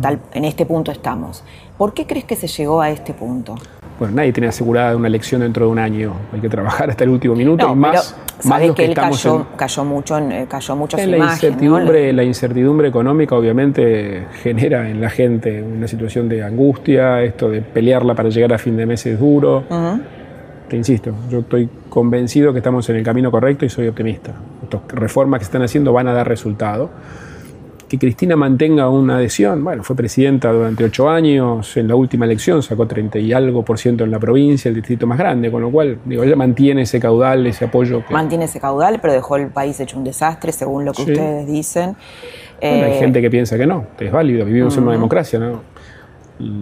Tal, 0.00 0.20
en 0.32 0.44
este 0.44 0.66
punto 0.66 0.90
estamos. 0.90 1.44
¿Por 1.78 1.94
qué 1.94 2.06
crees 2.06 2.24
que 2.24 2.36
se 2.36 2.46
llegó 2.46 2.80
a 2.80 2.90
este 2.90 3.14
punto? 3.14 3.54
bueno, 4.02 4.16
nadie 4.16 4.32
tiene 4.32 4.48
asegurada 4.48 4.96
una 4.96 5.06
elección 5.06 5.42
dentro 5.42 5.66
de 5.66 5.70
un 5.70 5.78
año. 5.78 6.12
Hay 6.32 6.40
que 6.40 6.48
trabajar 6.48 6.90
hasta 6.90 7.04
el 7.04 7.10
último 7.10 7.36
minuto 7.36 7.70
y 7.70 7.76
más, 7.76 8.16
más 8.42 8.66
lo 8.66 8.74
que, 8.74 8.86
él 8.86 8.94
cayó, 8.94 9.46
cayó, 9.56 9.84
mucho, 9.84 10.18
en, 10.18 10.32
eh, 10.32 10.46
cayó 10.48 10.74
mucho 10.74 10.98
en 10.98 11.12
la 11.12 11.18
incertidumbre, 11.18 12.12
la 12.12 12.24
incertidumbre 12.24 12.88
económica 12.88 13.36
obviamente 13.36 14.26
genera 14.42 14.90
en 14.90 15.00
la 15.00 15.08
gente 15.08 15.62
una 15.62 15.86
situación 15.86 16.28
de 16.28 16.42
angustia, 16.42 17.22
esto 17.22 17.48
de 17.48 17.60
pelearla 17.60 18.16
para 18.16 18.28
llegar 18.28 18.52
a 18.52 18.58
fin 18.58 18.76
de 18.76 18.86
mes 18.86 19.06
es 19.06 19.20
duro. 19.20 19.62
Te 20.68 20.76
insisto, 20.76 21.12
yo 21.30 21.40
estoy 21.40 21.68
convencido 21.88 22.52
que 22.52 22.58
estamos 22.58 22.88
en 22.90 22.96
el 22.96 23.04
camino 23.04 23.30
correcto 23.30 23.64
y 23.64 23.68
soy 23.68 23.86
optimista. 23.86 24.32
Estas 24.64 24.80
reformas 24.88 25.38
que 25.38 25.44
se 25.44 25.50
están 25.50 25.62
haciendo 25.62 25.92
van 25.92 26.08
a 26.08 26.12
dar 26.12 26.26
resultado 26.26 26.90
que 27.92 27.98
Cristina 27.98 28.36
mantenga 28.36 28.88
una 28.88 29.16
adhesión. 29.16 29.62
Bueno, 29.62 29.82
fue 29.82 29.94
presidenta 29.94 30.50
durante 30.50 30.82
ocho 30.82 31.10
años, 31.10 31.76
en 31.76 31.88
la 31.88 31.94
última 31.94 32.24
elección 32.24 32.62
sacó 32.62 32.86
30 32.86 33.18
y 33.18 33.34
algo 33.34 33.62
por 33.62 33.78
ciento 33.78 34.04
en 34.04 34.10
la 34.10 34.18
provincia, 34.18 34.70
el 34.70 34.76
distrito 34.76 35.06
más 35.06 35.18
grande, 35.18 35.50
con 35.50 35.60
lo 35.60 35.70
cual, 35.70 35.98
digo, 36.06 36.22
ella 36.22 36.34
mantiene 36.34 36.82
ese 36.82 36.98
caudal, 36.98 37.46
ese 37.46 37.66
apoyo. 37.66 38.02
Mantiene 38.08 38.46
ese 38.46 38.60
caudal, 38.60 38.98
pero 39.02 39.12
dejó 39.12 39.36
el 39.36 39.48
país 39.48 39.78
hecho 39.78 39.98
un 39.98 40.04
desastre, 40.04 40.52
según 40.52 40.86
lo 40.86 40.92
que 40.92 41.02
ustedes 41.02 41.46
dicen. 41.46 41.94
hay 42.62 42.92
eh, 42.92 42.96
gente 42.98 43.20
que 43.20 43.30
piensa 43.30 43.58
que 43.58 43.66
no, 43.66 43.88
que 43.98 44.06
es 44.06 44.12
válido, 44.12 44.46
vivimos 44.46 44.74
en 44.78 44.84
una 44.84 44.92
democracia, 44.92 45.38
¿no? 45.38 45.60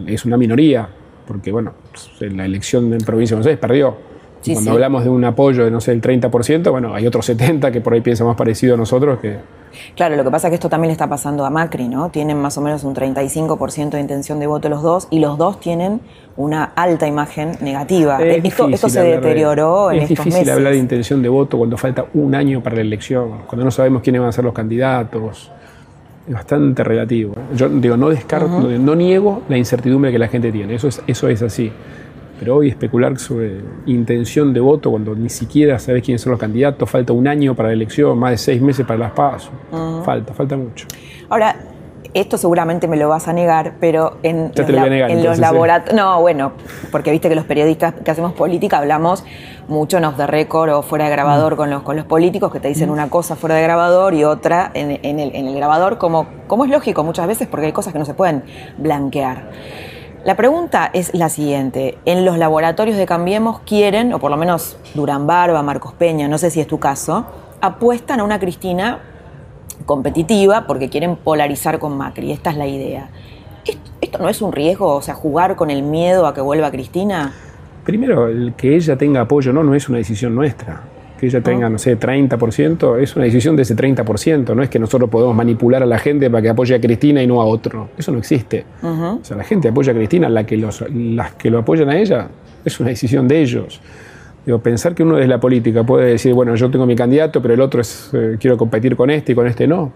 Es 0.09 0.25
una 0.25 0.37
minoría, 0.37 0.89
porque, 1.29 1.53
bueno, 1.53 1.75
pues, 1.93 2.33
la 2.33 2.45
elección 2.45 2.93
en 2.93 2.99
provincia 2.99 3.37
de 3.37 3.37
Buenos 3.37 3.47
Aires 3.47 3.61
perdió 3.61 4.10
cuando 4.53 4.71
hablamos 4.73 5.05
de 5.05 5.11
un 5.11 5.25
apoyo 5.25 5.65
de, 5.65 5.71
no 5.71 5.81
sé, 5.81 5.93
el 5.93 6.01
30%, 6.01 6.71
bueno, 6.71 6.95
hay 6.95 7.07
otros 7.07 7.27
70 7.27 7.71
que 7.71 7.81
por 7.81 7.93
ahí 7.93 8.01
piensan 8.01 8.27
más 8.27 8.37
parecido 8.37 8.75
a 8.75 8.77
nosotros 8.77 9.19
que... 9.21 9.39
Claro, 9.95 10.17
lo 10.17 10.25
que 10.25 10.31
pasa 10.31 10.49
es 10.49 10.51
que 10.51 10.55
esto 10.57 10.69
también 10.69 10.89
le 10.89 10.93
está 10.93 11.09
pasando 11.09 11.45
a 11.45 11.51
Macri, 11.51 11.89
¿no? 11.89 12.11
Tienen 12.11 12.41
más 12.41 12.59
o 12.59 12.61
menos 12.61 12.83
un 12.83 12.95
35% 12.95 13.91
de 13.91 14.01
intención 14.01 14.41
de 14.41 14.47
voto 14.47 14.69
los 14.69 14.83
dos 14.83 15.07
y 15.11 15.21
los 15.21 15.39
dos 15.39 15.61
tienen 15.61 16.01
una 16.37 16.65
alta 16.65 17.07
imagen 17.07 17.53
negativa. 17.61 18.21
esto, 18.21 18.89
se 18.89 19.03
deterioró 19.03 19.93
en 19.93 20.01
estos 20.01 20.11
meses. 20.11 20.27
Es 20.27 20.35
difícil 20.35 20.51
hablar 20.51 20.73
de 20.73 20.79
intención 20.79 21.23
de 21.23 21.29
voto 21.29 21.59
cuando 21.59 21.77
falta 21.77 22.07
un 22.15 22.35
año 22.35 22.63
para 22.63 22.77
la 22.77 22.83
elección, 22.83 23.43
cuando 23.47 23.65
no 23.65 23.71
sabemos 23.71 24.03
quiénes 24.03 24.21
van 24.21 24.31
a 24.31 24.33
ser 24.33 24.45
los 24.45 24.55
candidatos. 24.55 25.53
Es 26.27 26.35
bastante 26.35 26.83
relativo. 26.83 27.35
¿eh? 27.35 27.57
Yo 27.57 27.69
digo, 27.69 27.97
no 27.97 28.09
descarto, 28.09 28.61
no 28.61 28.95
niego 28.95 29.43
la 29.49 29.57
incertidumbre 29.57 30.11
que 30.11 30.19
la 30.19 30.29
gente 30.29 30.51
tiene, 30.51 30.75
eso 30.75 30.89
es, 30.89 31.01
eso 31.07 31.29
es 31.29 31.43
así. 31.43 31.71
Pero 32.41 32.57
hoy 32.57 32.71
especular 32.71 33.19
sobre 33.19 33.61
intención 33.85 34.55
de 34.55 34.61
voto 34.61 34.91
cuando 34.91 35.15
ni 35.15 35.29
siquiera 35.29 35.79
sabes 35.79 36.03
quiénes 36.03 36.23
son 36.23 36.31
los 36.31 36.41
candidatos, 36.41 36.89
falta 36.89 37.13
un 37.13 37.29
año 37.29 37.55
para 37.55 37.69
la 37.69 37.75
elección, 37.75 38.19
más 38.19 38.31
de 38.31 38.39
seis 38.39 38.63
meses 38.63 38.87
para 38.87 38.99
las 38.99 39.13
pasos. 39.13 39.51
Falta, 40.07 40.33
falta 40.33 40.57
mucho. 40.57 40.87
Ahora, 41.29 41.55
esto 42.15 42.39
seguramente 42.39 42.89
me 42.89 42.97
lo 42.97 43.11
vas 43.11 43.29
a 43.29 43.35
negar, 43.35 43.75
pero 43.79 44.17
en, 44.23 44.53
los, 45.23 45.39
laboratorios. 45.39 45.95
No, 45.95 46.19
bueno, 46.23 46.53
porque 46.91 47.11
viste 47.11 47.29
que 47.29 47.35
los 47.35 47.45
periodistas 47.45 47.93
que 48.03 48.11
hacemos 48.11 48.33
política 48.33 48.79
hablamos 48.79 49.23
mucho 49.69 49.99
en 49.99 50.07
off 50.07 50.17
the 50.17 50.27
record 50.27 50.71
o 50.71 50.81
fuera 50.81 51.05
de 51.05 51.11
grabador 51.11 51.53
mm. 51.53 51.57
con, 51.57 51.71
los, 51.71 51.83
con 51.83 51.97
los 51.97 52.07
políticos 52.07 52.51
que 52.51 52.59
te 52.59 52.69
dicen 52.69 52.89
mm. 52.89 52.93
una 52.93 53.11
cosa 53.11 53.37
fuera 53.37 53.55
de 53.55 53.63
grabador 53.63 54.15
y 54.15 54.25
otra 54.25 54.71
en, 54.73 54.91
el, 54.93 55.37
en 55.37 55.47
el 55.47 55.55
grabador, 55.55 55.99
como, 55.99 56.27
como 56.47 56.65
es 56.65 56.71
lógico 56.71 57.05
muchas 57.05 57.27
veces 57.27 57.49
porque 57.49 57.67
hay 57.67 57.73
cosas 57.73 57.93
que 57.93 57.99
no 57.99 58.07
se 58.07 58.15
pueden 58.15 58.45
blanquear. 58.79 59.51
La 60.23 60.37
pregunta 60.37 60.91
es 60.93 61.15
la 61.15 61.31
siguiente. 61.31 61.97
En 62.05 62.27
los 62.27 62.37
laboratorios 62.37 62.99
de 62.99 63.07
Cambiemos 63.07 63.61
quieren, 63.61 64.13
o 64.13 64.19
por 64.19 64.31
lo 64.31 64.37
menos 64.37 64.77
Durán 64.95 65.27
Barba, 65.27 65.63
Marcos 65.63 65.95
Peña, 65.95 66.29
no 66.29 66.37
sé 66.37 66.51
si 66.51 66.61
es 66.61 66.67
tu 66.67 66.79
caso, 66.79 67.25
apuestan 67.63 68.21
a 68.21 68.25
una 68.25 68.39
Cristina 68.39 68.99
competitiva 69.87 70.67
porque 70.67 70.91
quieren 70.91 71.17
polarizar 71.17 71.79
con 71.79 71.97
Macri. 71.97 72.33
Esta 72.33 72.51
es 72.51 72.59
la 72.59 72.67
idea. 72.67 73.09
¿Esto, 74.03 74.19
no 74.19 74.29
es 74.29 74.43
un 74.43 74.53
riesgo? 74.53 74.95
O 74.95 75.01
sea, 75.01 75.15
jugar 75.15 75.57
con 75.57 75.71
el 75.71 75.83
miedo 75.83 76.27
a 76.27 76.35
que 76.35 76.43
vuelva 76.43 76.71
Cristina. 76.71 77.33
Primero, 77.85 78.29
el 78.29 78.53
que 78.55 78.77
ella 78.77 78.97
tenga 78.97 79.23
apoyo 79.23 79.55
no, 79.55 79.63
no 79.63 79.75
es 79.75 79.89
una 79.89 79.99
decisión 79.99 80.35
nuestra 80.35 80.83
que 81.21 81.27
ella 81.27 81.43
tenga, 81.43 81.69
no 81.69 81.79
sé, 81.79 81.99
30%, 81.99 82.99
es 82.99 83.15
una 83.15 83.27
decisión 83.27 83.55
de 83.55 83.63
ese 83.63 83.77
30%, 83.77 84.55
no 84.55 84.63
es 84.63 84.71
que 84.71 84.79
nosotros 84.79 85.11
podemos 85.11 85.37
manipular 85.37 85.83
a 85.83 85.87
la 85.87 85.99
gente 85.99 86.31
para 86.31 86.41
que 86.41 86.49
apoye 86.49 86.75
a 86.75 86.81
Cristina 86.81 87.23
y 87.23 87.27
no 87.27 87.43
a 87.43 87.45
otro. 87.45 87.91
Eso 87.99 88.11
no 88.11 88.19
existe. 88.19 88.65
O 88.83 89.19
sea, 89.23 89.37
la 89.37 89.45
gente 89.45 89.69
apoya 89.69 89.93
a 89.93 89.95
Cristina, 89.95 90.31
la 90.31 90.47
que 90.47 90.57
los, 90.57 90.83
las 90.91 91.33
que 91.33 91.51
lo 91.51 91.59
apoyan 91.59 91.91
a 91.91 91.99
ella, 91.99 92.29
es 92.65 92.81
una 92.81 92.89
decisión 92.89 93.29
de 93.29 93.43
ellos. 93.43 93.83
Digo, 94.47 94.61
pensar 94.61 94.95
que 94.95 95.03
uno 95.03 95.17
desde 95.17 95.29
la 95.29 95.39
política 95.39 95.85
puede 95.85 96.13
decir, 96.13 96.33
bueno, 96.33 96.55
yo 96.55 96.71
tengo 96.71 96.87
mi 96.87 96.97
candidato, 96.97 97.43
pero 97.43 97.53
el 97.53 97.61
otro 97.61 97.83
es, 97.83 98.09
eh, 98.15 98.39
quiero 98.41 98.57
competir 98.57 98.97
con 98.97 99.11
este 99.11 99.33
y 99.33 99.35
con 99.35 99.47
este 99.47 99.67
no. 99.67 99.93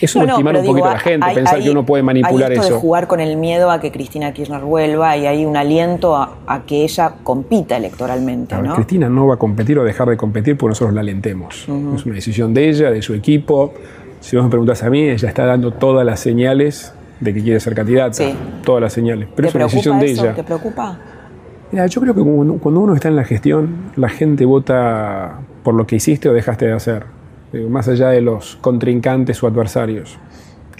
Es 0.00 0.10
subestimar 0.12 0.56
un 0.56 0.64
poquito 0.64 0.86
a 0.86 0.94
la 0.94 0.98
gente, 0.98 1.26
pensar 1.34 1.60
que 1.60 1.70
uno 1.70 1.84
puede 1.84 2.02
manipular 2.02 2.50
hay 2.50 2.56
esto 2.56 2.66
eso. 2.66 2.74
de 2.76 2.80
jugar 2.80 3.06
con 3.06 3.20
el 3.20 3.36
miedo 3.36 3.70
a 3.70 3.80
que 3.80 3.92
Cristina 3.92 4.32
Kirchner 4.32 4.62
vuelva 4.62 5.16
y 5.16 5.26
hay 5.26 5.44
un 5.44 5.56
aliento 5.56 6.16
a, 6.16 6.62
que 6.66 6.84
ella 6.84 7.14
compita 7.22 7.76
electoralmente. 7.76 8.56
¿no? 8.56 8.74
Cristina 8.74 9.08
no 9.08 9.26
va 9.26 9.34
a 9.34 9.38
competir 9.38 9.78
o 9.78 9.84
dejar 9.84 10.08
de 10.08 10.16
competir 10.16 10.56
porque 10.56 10.70
nosotros 10.70 10.94
la 10.94 11.00
alentemos. 11.00 11.66
Es 11.94 12.06
una 12.06 12.14
decisión 12.14 12.54
de 12.54 12.68
ella, 12.68 12.90
de 12.90 13.02
su 13.02 13.14
equipo. 13.14 13.72
Si 14.20 14.36
vos 14.36 14.44
me 14.44 14.50
preguntas 14.50 14.82
a 14.82 14.90
mí, 14.90 15.02
ella 15.02 15.28
está 15.28 15.44
dando 15.44 15.72
todas 15.72 16.04
las 16.04 16.20
señales 16.20 16.92
de 17.20 17.34
que 17.34 17.42
quiere 17.42 17.60
ser 17.60 17.74
candidata. 17.74 18.14
Sí. 18.14 18.34
Todas 18.64 18.82
las 18.82 18.92
señales. 18.92 19.28
Pero 19.34 19.48
es 19.48 19.54
una 19.54 19.64
decisión 19.64 20.00
de 20.00 20.10
ella. 20.10 20.34
¿Te 20.34 20.42
preocupa? 20.42 20.98
Mira, 21.72 21.86
yo 21.86 22.00
creo 22.00 22.14
que 22.14 22.22
cuando 22.22 22.80
uno 22.80 22.94
está 22.94 23.08
en 23.08 23.16
la 23.16 23.24
gestión, 23.24 23.92
la 23.96 24.08
gente 24.08 24.44
vota 24.44 25.40
por 25.62 25.74
lo 25.74 25.86
que 25.86 25.96
hiciste 25.96 26.28
o 26.28 26.32
dejaste 26.32 26.66
de 26.66 26.72
hacer 26.72 27.19
más 27.52 27.88
allá 27.88 28.10
de 28.10 28.20
los 28.20 28.56
contrincantes 28.56 29.42
o 29.42 29.46
adversarios. 29.46 30.18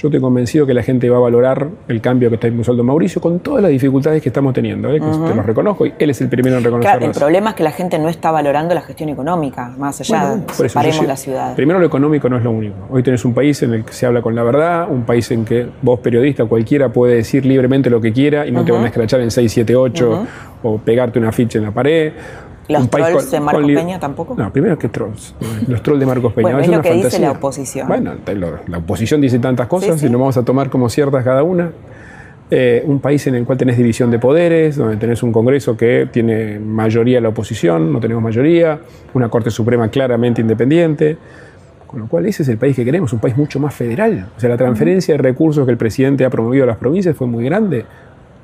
Yo 0.00 0.08
estoy 0.08 0.20
convencido 0.22 0.66
que 0.66 0.72
la 0.72 0.82
gente 0.82 1.10
va 1.10 1.18
a 1.18 1.20
valorar 1.20 1.68
el 1.86 2.00
cambio 2.00 2.30
que 2.30 2.36
está 2.36 2.48
impulsando 2.48 2.82
Mauricio 2.82 3.20
con 3.20 3.40
todas 3.40 3.60
las 3.60 3.70
dificultades 3.70 4.22
que 4.22 4.30
estamos 4.30 4.54
teniendo, 4.54 4.88
¿eh? 4.88 4.94
que 4.94 5.00
te 5.00 5.34
los 5.34 5.44
reconozco 5.44 5.84
y 5.84 5.92
él 5.98 6.08
es 6.08 6.18
el 6.22 6.30
primero 6.30 6.56
en 6.56 6.64
reconocerlo. 6.64 6.98
Claro, 7.00 7.12
el 7.12 7.18
problema 7.18 7.50
es 7.50 7.56
que 7.56 7.62
la 7.62 7.72
gente 7.72 7.98
no 7.98 8.08
está 8.08 8.30
valorando 8.30 8.74
la 8.74 8.80
gestión 8.80 9.10
económica, 9.10 9.74
más 9.76 10.00
allá 10.00 10.36
de 10.36 10.54
separemos 10.54 11.06
la 11.06 11.16
ciudad. 11.18 11.54
Primero 11.54 11.78
lo 11.78 11.84
económico 11.84 12.30
no 12.30 12.38
es 12.38 12.42
lo 12.42 12.50
único. 12.50 12.76
Hoy 12.88 13.02
tenés 13.02 13.26
un 13.26 13.34
país 13.34 13.62
en 13.62 13.74
el 13.74 13.84
que 13.84 13.92
se 13.92 14.06
habla 14.06 14.22
con 14.22 14.34
la 14.34 14.42
verdad, 14.42 14.90
un 14.90 15.02
país 15.02 15.30
en 15.32 15.44
que 15.44 15.68
vos 15.82 16.00
periodista 16.00 16.46
cualquiera 16.46 16.88
puede 16.88 17.16
decir 17.16 17.44
libremente 17.44 17.90
lo 17.90 18.00
que 18.00 18.10
quiera 18.10 18.46
y 18.46 18.52
no 18.52 18.64
te 18.64 18.72
van 18.72 18.84
a 18.84 18.86
escrachar 18.86 19.20
en 19.20 19.30
678 19.30 20.26
o 20.62 20.78
pegarte 20.78 21.18
una 21.18 21.30
ficha 21.30 21.58
en 21.58 21.64
la 21.64 21.72
pared 21.72 22.14
¿Los 22.70 22.90
trolls 22.90 23.30
de 23.30 23.40
Marcos 23.40 23.66
Peña 23.66 24.00
tampoco? 24.00 24.34
No, 24.36 24.52
primero 24.52 24.78
que 24.78 24.88
trolls. 24.88 25.34
Los 25.66 25.82
trolls 25.82 26.00
de 26.00 26.06
Marcos 26.06 26.32
Peña. 26.32 26.52
bueno, 26.52 26.60
es, 26.60 26.68
lo 26.68 26.82
que 26.82 26.92
dice 26.92 27.18
la 27.18 27.32
oposición. 27.32 27.88
Bueno, 27.88 28.14
la 28.66 28.78
oposición 28.78 29.20
dice 29.20 29.38
tantas 29.38 29.66
cosas 29.66 30.02
y 30.02 30.08
nos 30.08 30.20
vamos 30.20 30.36
a 30.36 30.44
tomar 30.44 30.70
como 30.70 30.88
ciertas 30.88 31.24
cada 31.24 31.42
una. 31.42 31.70
Eh, 32.52 32.82
un 32.84 32.98
país 32.98 33.24
en 33.28 33.36
el 33.36 33.44
cual 33.44 33.58
tenés 33.58 33.76
división 33.76 34.10
de 34.10 34.18
poderes, 34.18 34.74
donde 34.74 34.96
tenés 34.96 35.22
un 35.22 35.30
Congreso 35.30 35.76
que 35.76 36.08
tiene 36.10 36.58
mayoría 36.58 37.20
la 37.20 37.28
oposición, 37.28 37.92
no 37.92 38.00
tenemos 38.00 38.20
mayoría, 38.20 38.80
una 39.14 39.28
Corte 39.28 39.52
Suprema 39.52 39.88
claramente 39.88 40.40
independiente, 40.40 41.16
con 41.86 42.00
lo 42.00 42.08
cual 42.08 42.26
ese 42.26 42.42
es 42.42 42.48
el 42.48 42.58
país 42.58 42.74
que 42.74 42.84
queremos, 42.84 43.12
un 43.12 43.20
país 43.20 43.36
mucho 43.36 43.60
más 43.60 43.72
federal. 43.72 44.30
O 44.36 44.40
sea, 44.40 44.50
la 44.50 44.56
transferencia 44.56 45.14
de 45.14 45.18
recursos 45.18 45.64
que 45.64 45.70
el 45.70 45.78
presidente 45.78 46.24
ha 46.24 46.30
promovido 46.30 46.64
a 46.64 46.66
las 46.66 46.76
provincias 46.76 47.14
fue 47.16 47.28
muy 47.28 47.44
grande. 47.44 47.84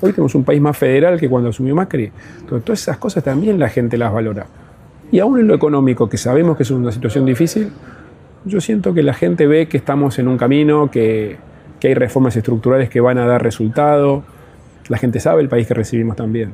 Hoy 0.01 0.13
tenemos 0.13 0.35
un 0.35 0.45
país 0.45 0.61
más 0.61 0.77
federal 0.77 1.19
que 1.19 1.29
cuando 1.29 1.49
asumió 1.49 1.75
Macri. 1.75 2.13
Entonces, 2.41 2.65
todas 2.65 2.83
esas 2.83 2.99
cosas 2.99 3.25
también 3.25 3.59
la 3.59 3.69
gente 3.69 3.97
las 3.97 4.13
valora. 4.13 4.47
Y 5.11 5.21
aún 5.21 5.39
en 5.39 5.47
lo 5.47 5.55
económico, 5.55 6.09
que 6.09 6.19
sabemos 6.19 6.57
que 6.57 6.65
es 6.65 6.71
una 6.71 6.93
situación 6.93 7.25
difícil, 7.25 7.71
yo 8.45 8.61
siento 8.61 8.93
que 8.93 9.03
la 9.03 9.15
gente 9.15 9.47
ve 9.47 9.67
que 9.69 9.77
estamos 9.77 10.19
en 10.19 10.29
un 10.29 10.37
camino, 10.37 10.91
que, 10.91 11.37
hay 11.83 11.95
reformas 11.95 12.35
estructurales 12.35 12.91
que 12.91 13.01
van 13.01 13.17
a 13.17 13.27
dar 13.27 13.41
resultado. 13.45 14.25
La 14.89 14.99
gente 14.99 15.21
sabe 15.21 15.41
el 15.41 15.49
país 15.49 15.69
que 15.69 15.75
recibimos 15.75 16.17
también. 16.17 16.51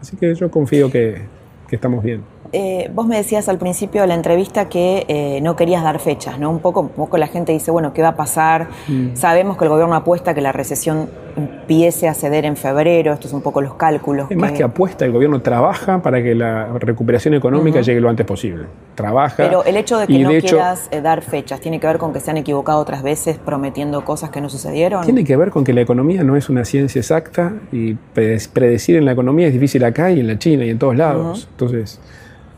Así 0.00 0.16
que 0.16 0.34
yo 0.34 0.50
confío 0.50 0.90
que, 0.90 1.20
que 1.68 1.76
estamos 1.76 2.02
bien. 2.02 2.22
Eh, 2.52 2.90
vos 2.92 3.06
me 3.06 3.16
decías 3.16 3.48
al 3.48 3.58
principio 3.58 4.02
de 4.02 4.08
la 4.08 4.14
entrevista 4.14 4.68
que 4.68 5.04
eh, 5.08 5.40
no 5.40 5.54
querías 5.54 5.84
dar 5.84 6.00
fechas, 6.00 6.38
¿no? 6.38 6.50
Un 6.50 6.58
poco, 6.58 6.80
un 6.80 6.88
poco 6.88 7.16
la 7.16 7.28
gente 7.28 7.52
dice, 7.52 7.70
bueno, 7.70 7.92
¿qué 7.92 8.02
va 8.02 8.08
a 8.08 8.16
pasar? 8.16 8.68
Mm. 8.88 9.14
Sabemos 9.14 9.56
que 9.56 9.64
el 9.64 9.70
gobierno 9.70 9.94
apuesta 9.94 10.34
que 10.34 10.40
la 10.40 10.50
recesión 10.50 11.08
empiece 11.36 12.08
a 12.08 12.14
ceder 12.14 12.44
en 12.44 12.56
febrero, 12.56 13.12
estos 13.12 13.30
son 13.30 13.38
un 13.38 13.42
poco 13.42 13.60
los 13.60 13.74
cálculos. 13.74 14.30
Es 14.30 14.36
más 14.36 14.50
que 14.52 14.64
apuesta, 14.64 15.04
el 15.04 15.12
gobierno 15.12 15.40
trabaja 15.42 16.02
para 16.02 16.22
que 16.22 16.34
la 16.34 16.66
recuperación 16.78 17.34
económica 17.34 17.80
llegue 17.82 18.00
lo 18.00 18.08
antes 18.08 18.26
posible. 18.26 18.66
Trabaja. 18.96 19.36
Pero 19.36 19.64
el 19.64 19.76
hecho 19.76 19.98
de 19.98 20.08
que 20.08 20.18
no 20.18 20.30
quieras 20.30 20.88
eh, 20.90 21.00
dar 21.00 21.22
fechas, 21.22 21.60
¿tiene 21.60 21.78
que 21.78 21.86
ver 21.86 21.98
con 21.98 22.12
que 22.12 22.18
se 22.18 22.32
han 22.32 22.36
equivocado 22.36 22.80
otras 22.80 23.02
veces 23.02 23.38
prometiendo 23.38 24.04
cosas 24.04 24.30
que 24.30 24.40
no 24.40 24.48
sucedieron? 24.48 25.04
Tiene 25.04 25.24
que 25.24 25.36
ver 25.36 25.50
con 25.50 25.62
que 25.62 25.72
la 25.72 25.82
economía 25.82 26.24
no 26.24 26.36
es 26.36 26.48
una 26.48 26.64
ciencia 26.64 26.98
exacta 26.98 27.52
y 27.70 27.94
predecir 27.94 28.96
en 28.96 29.04
la 29.04 29.12
economía 29.12 29.46
es 29.46 29.52
difícil 29.52 29.84
acá 29.84 30.10
y 30.10 30.20
en 30.20 30.26
la 30.26 30.38
China 30.38 30.64
y 30.64 30.70
en 30.70 30.78
todos 30.78 30.96
lados. 30.96 31.48
Entonces 31.52 32.00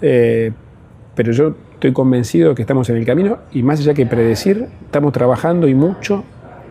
eh, 0.02 0.52
pero 1.14 1.32
yo 1.32 1.54
estoy 1.75 1.92
convencido 1.92 2.50
de 2.50 2.54
que 2.54 2.62
estamos 2.62 2.88
en 2.90 2.97
el 2.97 3.06
camino 3.06 3.38
y 3.52 3.62
más 3.62 3.80
allá 3.80 3.94
que 3.94 4.06
predecir, 4.06 4.66
estamos 4.85 5.12
trabajando 5.12 5.68
y 5.68 5.75
mucho 5.75 6.25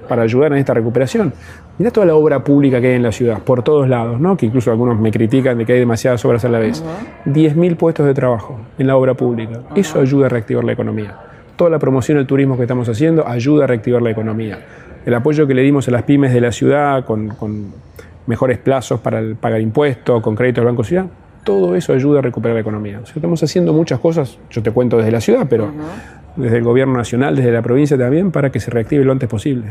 para 0.07 0.23
ayudar 0.23 0.51
en 0.51 0.57
esta 0.57 0.73
recuperación. 0.73 1.33
Mirá 1.77 1.91
toda 1.91 2.05
la 2.05 2.15
obra 2.15 2.43
pública 2.43 2.81
que 2.81 2.87
hay 2.87 2.95
en 2.95 3.03
la 3.03 3.11
ciudad, 3.11 3.39
por 3.43 3.63
todos 3.63 3.87
lados, 3.87 4.19
¿no? 4.19 4.35
que 4.35 4.45
incluso 4.45 4.71
algunos 4.71 4.99
me 4.99 5.11
critican 5.11 5.57
de 5.57 5.65
que 5.65 5.73
hay 5.73 5.79
demasiadas 5.79 6.23
obras 6.25 6.43
a 6.43 6.49
la 6.49 6.59
vez. 6.59 6.83
10.000 7.25 7.77
puestos 7.77 8.05
de 8.05 8.13
trabajo 8.13 8.59
en 8.77 8.87
la 8.87 8.97
obra 8.97 9.13
pública. 9.13 9.61
Eso 9.75 9.99
ayuda 9.99 10.25
a 10.25 10.29
reactivar 10.29 10.63
la 10.63 10.73
economía. 10.73 11.17
Toda 11.55 11.69
la 11.69 11.79
promoción 11.79 12.17
del 12.17 12.27
turismo 12.27 12.57
que 12.57 12.63
estamos 12.63 12.89
haciendo 12.89 13.27
ayuda 13.27 13.63
a 13.63 13.67
reactivar 13.67 14.01
la 14.01 14.11
economía. 14.11 14.59
El 15.05 15.13
apoyo 15.13 15.47
que 15.47 15.53
le 15.53 15.61
dimos 15.61 15.87
a 15.87 15.91
las 15.91 16.03
pymes 16.03 16.33
de 16.33 16.41
la 16.41 16.51
ciudad 16.51 17.05
con, 17.05 17.29
con 17.29 17.71
mejores 18.27 18.57
plazos 18.57 18.99
para 18.99 19.19
el 19.19 19.35
pagar 19.35 19.61
impuestos, 19.61 20.21
con 20.21 20.35
créditos 20.35 20.61
del 20.61 20.65
Banco 20.65 20.83
Ciudad, 20.83 21.05
todo 21.43 21.75
eso 21.75 21.93
ayuda 21.93 22.19
a 22.19 22.21
recuperar 22.21 22.55
la 22.55 22.61
economía. 22.61 23.01
estamos 23.03 23.41
haciendo 23.43 23.73
muchas 23.73 23.99
cosas, 23.99 24.37
yo 24.49 24.61
te 24.61 24.71
cuento 24.71 24.97
desde 24.97 25.11
la 25.11 25.21
ciudad, 25.21 25.47
pero 25.49 25.71
desde 26.35 26.57
el 26.57 26.63
gobierno 26.63 26.95
nacional, 26.95 27.35
desde 27.35 27.51
la 27.51 27.61
provincia 27.61 27.97
también, 27.97 28.31
para 28.31 28.51
que 28.51 28.59
se 28.59 28.71
reactive 28.71 29.03
lo 29.03 29.11
antes 29.11 29.27
posible. 29.27 29.65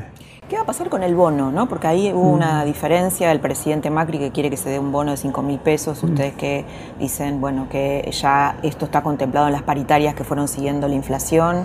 ¿Qué 0.49 0.57
va 0.57 0.63
a 0.63 0.67
pasar 0.67 0.89
con 0.89 1.05
el 1.05 1.15
bono? 1.15 1.53
¿no? 1.53 1.69
Porque 1.69 1.87
ahí 1.87 2.13
hubo 2.13 2.29
una 2.29 2.65
diferencia, 2.65 3.31
el 3.31 3.39
presidente 3.39 3.89
Macri 3.89 4.19
que 4.19 4.33
quiere 4.33 4.51
que 4.51 4.57
se 4.57 4.69
dé 4.69 4.81
un 4.81 4.91
bono 4.91 5.13
de 5.13 5.17
5 5.17 5.43
mil 5.43 5.61
pesos, 5.61 6.03
ustedes 6.03 6.35
que 6.35 6.65
dicen 6.99 7.41
bueno 7.41 7.69
que 7.71 8.11
ya 8.11 8.57
esto 8.65 8.87
está 8.87 9.01
contemplado 9.03 9.47
en 9.47 9.53
las 9.53 9.63
paritarias 9.63 10.15
que 10.15 10.25
fueron 10.25 10.49
siguiendo 10.49 10.89
la 10.89 10.95
inflación. 10.95 11.65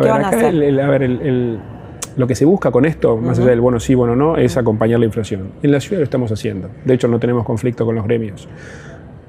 ¿Qué 0.00 0.08
van 0.08 0.24
a 0.24 0.28
hacer? 0.28 0.80
a 0.80 0.88
ver, 0.88 1.58
lo 2.16 2.26
que 2.26 2.34
se 2.34 2.46
busca 2.46 2.70
con 2.70 2.86
esto, 2.86 3.18
más 3.18 3.38
allá 3.38 3.50
del 3.50 3.60
bono 3.60 3.78
sí, 3.78 3.94
bono 3.94 4.16
no, 4.16 4.36
es 4.36 4.56
acompañar 4.56 4.98
la 4.98 5.06
inflación. 5.06 5.52
En 5.62 5.70
la 5.70 5.80
ciudad 5.80 5.98
lo 5.98 6.04
estamos 6.04 6.32
haciendo. 6.32 6.70
De 6.86 6.94
hecho, 6.94 7.08
no 7.08 7.18
tenemos 7.18 7.44
conflicto 7.44 7.84
con 7.84 7.94
los 7.94 8.04
gremios. 8.04 8.48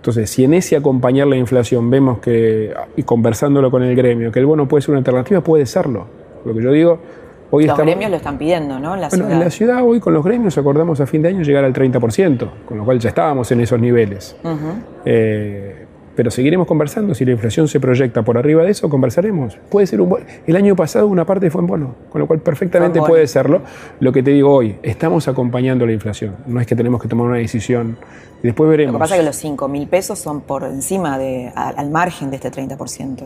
Entonces, 0.04 0.30
si 0.30 0.44
en 0.44 0.54
ese 0.54 0.76
acompañar 0.76 1.28
la 1.28 1.38
inflación 1.38 1.90
vemos 1.90 2.20
que, 2.20 2.74
y 2.98 3.04
conversándolo 3.04 3.72
con 3.72 3.84
el 3.84 3.96
gremio, 3.96 4.34
que 4.34 4.40
el 4.40 4.46
bono 4.46 4.68
puede 4.68 4.82
ser 4.82 4.90
una 4.90 4.98
alternativa, 4.98 5.40
puede 5.40 5.66
serlo. 5.66 6.08
Lo 6.44 6.54
que 6.54 6.62
yo 6.62 6.74
digo, 6.74 7.00
hoy 7.52 7.68
los 7.68 7.78
gremios 7.78 8.12
lo 8.12 8.18
están 8.18 8.38
pidiendo, 8.38 8.82
¿no? 8.82 8.96
En 8.96 9.00
la, 9.00 9.10
ciudad. 9.10 9.32
en 9.32 9.40
la 9.40 9.50
ciudad 9.50 9.82
hoy 9.82 10.02
con 10.02 10.14
los 10.14 10.26
gremios 10.26 10.58
acordamos 10.58 11.00
a 11.00 11.06
fin 11.06 11.22
de 11.22 11.30
año 11.30 11.42
llegar 11.44 11.64
al 11.64 11.72
30%, 11.72 12.50
con 12.66 12.78
lo 12.78 12.84
cual 12.84 13.00
ya 13.00 13.08
estábamos 13.08 13.50
en 13.54 13.62
esos 13.62 13.80
niveles. 13.80 14.36
Pero 16.16 16.30
seguiremos 16.32 16.68
conversando. 16.68 17.16
Si 17.16 17.26
la 17.26 17.32
inflación 17.32 17.68
se 17.68 17.80
proyecta 17.80 18.22
por 18.24 18.38
arriba 18.38 18.64
de 18.64 18.72
eso, 18.72 18.90
conversaremos. 18.90 19.58
Puede 19.70 19.88
ser 19.88 20.02
un 20.02 20.10
bono. 20.10 20.26
El 20.46 20.56
año 20.56 20.76
pasado 20.76 21.08
una 21.08 21.26
parte 21.26 21.50
fue 21.50 21.62
en 21.62 21.68
bono, 21.68 21.96
con 22.10 22.22
lo 22.22 22.28
cual 22.28 22.40
perfectamente 22.40 23.00
puede 23.02 23.28
serlo. 23.28 23.62
Lo 24.00 24.12
que 24.12 24.22
te 24.22 24.32
digo 24.32 24.54
hoy, 24.54 24.78
estamos 24.84 25.28
acompañando 25.28 25.86
la 25.86 25.94
inflación. 25.94 26.36
No 26.48 26.60
es 26.60 26.68
que 26.68 26.76
tenemos 26.76 27.02
que 27.02 27.08
tomar 27.08 27.28
una 27.28 27.38
decisión 27.38 27.98
y 28.42 28.48
después 28.48 28.70
veremos. 28.70 28.94
Lo 28.94 29.00
que 29.00 29.04
pasa 29.04 29.16
es 29.16 29.22
que 29.22 29.26
los 29.26 29.36
5 29.38 29.68
mil 29.68 29.88
pesos 29.88 30.20
son 30.20 30.42
por 30.42 30.64
encima, 30.64 31.18
de, 31.18 31.52
al 31.56 31.90
margen 31.90 32.30
de 32.30 32.36
este 32.36 32.52
30%. 32.52 33.24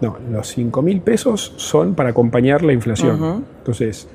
No, 0.00 0.16
los 0.30 0.48
5 0.48 0.82
mil 0.82 1.00
pesos 1.00 1.54
son 1.56 1.94
para 1.94 2.10
acompañar 2.10 2.62
la 2.62 2.72
inflación. 2.72 3.44
Entonces, 3.58 4.08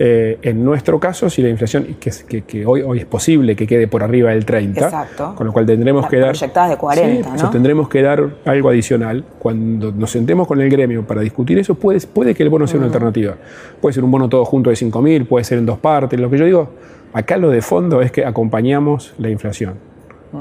eh, 0.00 0.38
en 0.42 0.64
nuestro 0.64 1.00
caso, 1.00 1.28
si 1.28 1.42
la 1.42 1.48
inflación, 1.48 1.96
que, 1.98 2.42
que, 2.42 2.66
hoy, 2.66 2.82
hoy 2.82 3.00
es 3.00 3.06
posible 3.06 3.56
que 3.56 3.66
quede 3.66 3.88
por 3.88 4.04
arriba 4.04 4.30
del 4.30 4.44
30, 4.44 5.08
con 5.34 5.46
lo 5.46 5.52
cual 5.52 5.66
tendremos 5.66 6.06
que 6.06 6.18
dar... 6.18 6.30
Proyectadas 6.30 6.70
de 6.70 6.76
40, 6.76 7.36
¿no? 7.36 7.50
tendremos 7.50 7.88
que 7.88 8.02
dar 8.02 8.30
algo 8.44 8.68
adicional. 8.68 9.24
Cuando 9.38 9.90
nos 9.90 10.10
sentemos 10.10 10.46
con 10.46 10.60
el 10.60 10.70
gremio 10.70 11.04
para 11.04 11.20
discutir 11.20 11.58
eso, 11.58 11.74
puede, 11.74 12.00
puede 12.06 12.34
que 12.34 12.44
el 12.44 12.48
bono 12.48 12.68
sea 12.68 12.78
una 12.78 12.86
alternativa. 12.86 13.34
Puede 13.80 13.92
ser 13.92 14.04
un 14.04 14.10
bono 14.12 14.28
todo 14.28 14.44
junto 14.44 14.70
de 14.70 14.76
5.000, 14.76 15.26
puede 15.26 15.44
ser 15.44 15.58
en 15.58 15.66
dos 15.66 15.78
partes. 15.78 16.18
Lo 16.20 16.30
que 16.30 16.38
yo 16.38 16.44
digo, 16.44 16.70
acá 17.12 17.36
lo 17.36 17.50
de 17.50 17.60
fondo 17.60 18.00
es 18.00 18.12
que 18.12 18.24
acompañamos 18.24 19.14
la 19.18 19.30
inflación. 19.30 19.87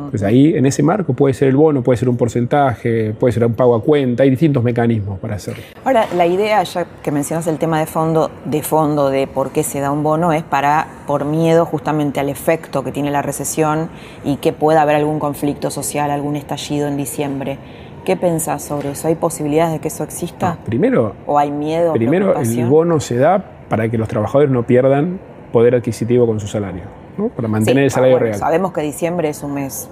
Pues 0.10 0.24
ahí, 0.24 0.54
en 0.56 0.66
ese 0.66 0.84
marco, 0.84 1.14
puede 1.14 1.34
ser 1.34 1.48
el 1.48 1.56
bono, 1.56 1.82
puede 1.82 1.98
ser 1.98 2.10
un 2.10 2.18
porcentaje, 2.18 3.14
puede 3.14 3.32
ser 3.32 3.46
un 3.46 3.54
pago 3.54 3.76
a 3.76 3.82
cuenta, 3.82 4.24
hay 4.24 4.30
distintos 4.30 4.64
mecanismos 4.64 5.20
para 5.20 5.36
hacerlo. 5.36 5.64
Ahora, 5.86 6.06
la 6.16 6.26
idea, 6.26 6.62
ya 6.64 6.86
que 7.02 7.12
mencionas 7.12 7.48
el 7.48 7.58
tema 7.58 7.80
de 7.80 7.86
fondo, 7.86 8.30
de 8.46 8.62
fondo 8.64 9.10
de 9.10 9.28
por 9.28 9.52
qué 9.52 9.64
se 9.64 9.80
da 9.80 9.92
un 9.92 10.04
bono, 10.04 10.34
es 10.34 10.44
para, 10.44 10.88
por 11.08 11.26
miedo 11.26 11.66
justamente 11.66 12.20
al 12.20 12.30
efecto 12.30 12.84
que 12.84 12.92
tiene 12.92 13.12
la 13.12 13.22
recesión 13.22 13.90
y 14.24 14.38
que 14.38 14.54
pueda 14.54 14.82
haber 14.82 14.96
algún 14.98 15.20
conflicto 15.20 15.72
social, 15.72 16.12
algún 16.12 16.36
estallido 16.36 16.88
en 16.88 16.98
diciembre. 16.98 17.58
¿Qué 18.06 18.16
pensás 18.16 18.64
sobre 18.64 18.92
eso? 18.92 19.08
¿Hay 19.08 19.16
posibilidades 19.16 19.74
de 19.74 19.80
que 19.80 19.90
eso 19.90 20.04
exista? 20.04 20.58
primero, 20.66 21.14
¿O 21.26 21.38
hay 21.38 21.52
miedo? 21.52 21.94
Primero, 21.94 22.38
el 22.40 22.66
bono 22.66 23.00
se 23.00 23.18
da 23.18 23.44
para 23.70 23.90
que 23.90 23.98
los 23.98 24.08
trabajadores 24.08 24.50
no 24.50 24.64
pierdan 24.64 25.20
poder 25.52 25.76
adquisitivo 25.76 26.26
con 26.26 26.40
su 26.40 26.48
salario 26.48 27.07
para 27.36 27.48
mantener 27.48 27.86
el 27.86 27.92
salario 27.92 28.20
real. 28.20 28.36
Sabemos 28.36 28.72
que 28.72 28.82
diciembre 28.82 29.30
es 29.30 29.44
un 29.44 29.54
mes 29.54 29.90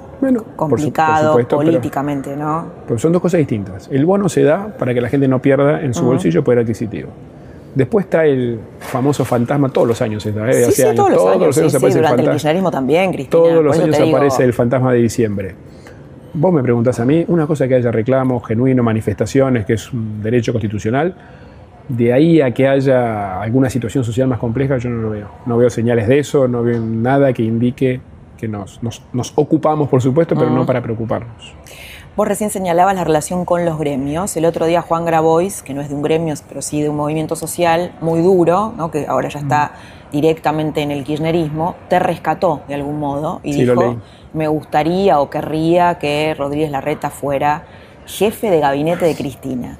complicado 0.55 1.37
políticamente, 1.47 2.35
¿no? 2.35 2.65
Pero 2.87 2.99
son 2.99 3.11
dos 3.11 3.21
cosas 3.21 3.39
distintas. 3.39 3.89
El 3.91 4.05
bono 4.05 4.29
se 4.29 4.43
da 4.43 4.67
para 4.77 4.93
que 4.93 5.01
la 5.01 5.09
gente 5.09 5.27
no 5.27 5.41
pierda 5.41 5.81
en 5.81 5.93
su 5.93 6.05
bolsillo 6.05 6.43
poder 6.43 6.59
adquisitivo. 6.59 7.09
Después 7.75 8.05
está 8.05 8.25
el 8.25 8.57
famoso 8.79 9.25
fantasma, 9.25 9.67
todos 9.67 9.85
los 9.85 10.01
años 10.01 10.25
está, 10.25 10.49
¿eh? 10.49 10.71
Sí, 10.71 10.81
todos, 10.95 11.11
los 11.11 11.27
años, 11.27 11.75
aparece 11.75 11.99
el, 11.99 12.29
kirchnerismo 12.31 12.71
también, 12.71 13.11
Cristina. 13.11 13.31
Todos 13.31 13.63
los 13.63 13.77
años 13.77 13.99
aparece 13.99 14.45
el 14.45 14.53
fantasma 14.53 14.93
de 14.93 14.99
diciembre. 14.99 15.55
Vos 16.33 16.53
me 16.53 16.63
preguntás 16.63 17.01
a 17.01 17.05
mí, 17.05 17.25
una 17.27 17.45
cosa 17.47 17.67
que 17.67 17.75
haya 17.75 17.91
reclamos, 17.91 18.47
genuino, 18.47 18.81
manifestaciones, 18.81 19.65
que 19.65 19.73
es 19.73 19.91
un 19.91 20.23
derecho 20.23 20.53
constitucional, 20.53 21.15
de 21.87 22.13
ahí 22.13 22.41
a 22.41 22.51
que 22.51 22.67
haya 22.67 23.41
alguna 23.41 23.69
situación 23.69 24.03
social 24.03 24.27
más 24.27 24.39
compleja, 24.39 24.77
yo 24.77 24.89
no 24.89 25.01
lo 25.01 25.09
veo. 25.09 25.29
No 25.45 25.57
veo 25.57 25.69
señales 25.69 26.07
de 26.07 26.19
eso, 26.19 26.47
no 26.47 26.63
veo 26.63 26.79
nada 26.79 27.33
que 27.33 27.43
indique 27.43 28.01
que 28.37 28.47
nos, 28.47 28.81
nos, 28.83 29.33
ocupamos, 29.35 29.87
por 29.87 30.01
supuesto, 30.01 30.35
pero 30.35 30.49
no 30.49 30.63
mm. 30.63 30.65
para 30.65 30.81
preocuparnos. 30.81 31.53
Vos 32.15 32.27
recién 32.27 32.49
señalabas 32.49 32.95
la 32.95 33.03
relación 33.03 33.45
con 33.45 33.65
los 33.65 33.77
gremios. 33.77 34.35
El 34.37 34.45
otro 34.45 34.65
día 34.65 34.81
Juan 34.81 35.05
Grabois, 35.05 35.61
que 35.61 35.73
no 35.73 35.81
es 35.81 35.89
de 35.89 35.95
un 35.95 36.01
gremio, 36.01 36.33
pero 36.47 36.61
sí 36.61 36.81
de 36.81 36.89
un 36.89 36.95
movimiento 36.95 37.35
social 37.35 37.93
muy 38.01 38.21
duro, 38.21 38.73
¿no? 38.77 38.89
que 38.89 39.05
ahora 39.07 39.29
ya 39.29 39.39
está 39.39 39.73
mm. 39.73 40.11
directamente 40.11 40.81
en 40.81 40.91
el 40.91 41.03
kirchnerismo, 41.03 41.75
te 41.89 41.99
rescató 41.99 42.61
de 42.67 42.75
algún 42.75 42.99
modo 42.99 43.41
y 43.43 43.53
dijo, 43.53 43.97
me 44.33 44.47
gustaría 44.47 45.19
o 45.19 45.29
querría 45.29 45.97
que 45.97 46.33
Rodríguez 46.37 46.71
Larreta 46.71 47.09
fuera 47.09 47.63
jefe 48.05 48.49
de 48.49 48.59
gabinete 48.59 49.05
de 49.05 49.15
Cristina. 49.15 49.77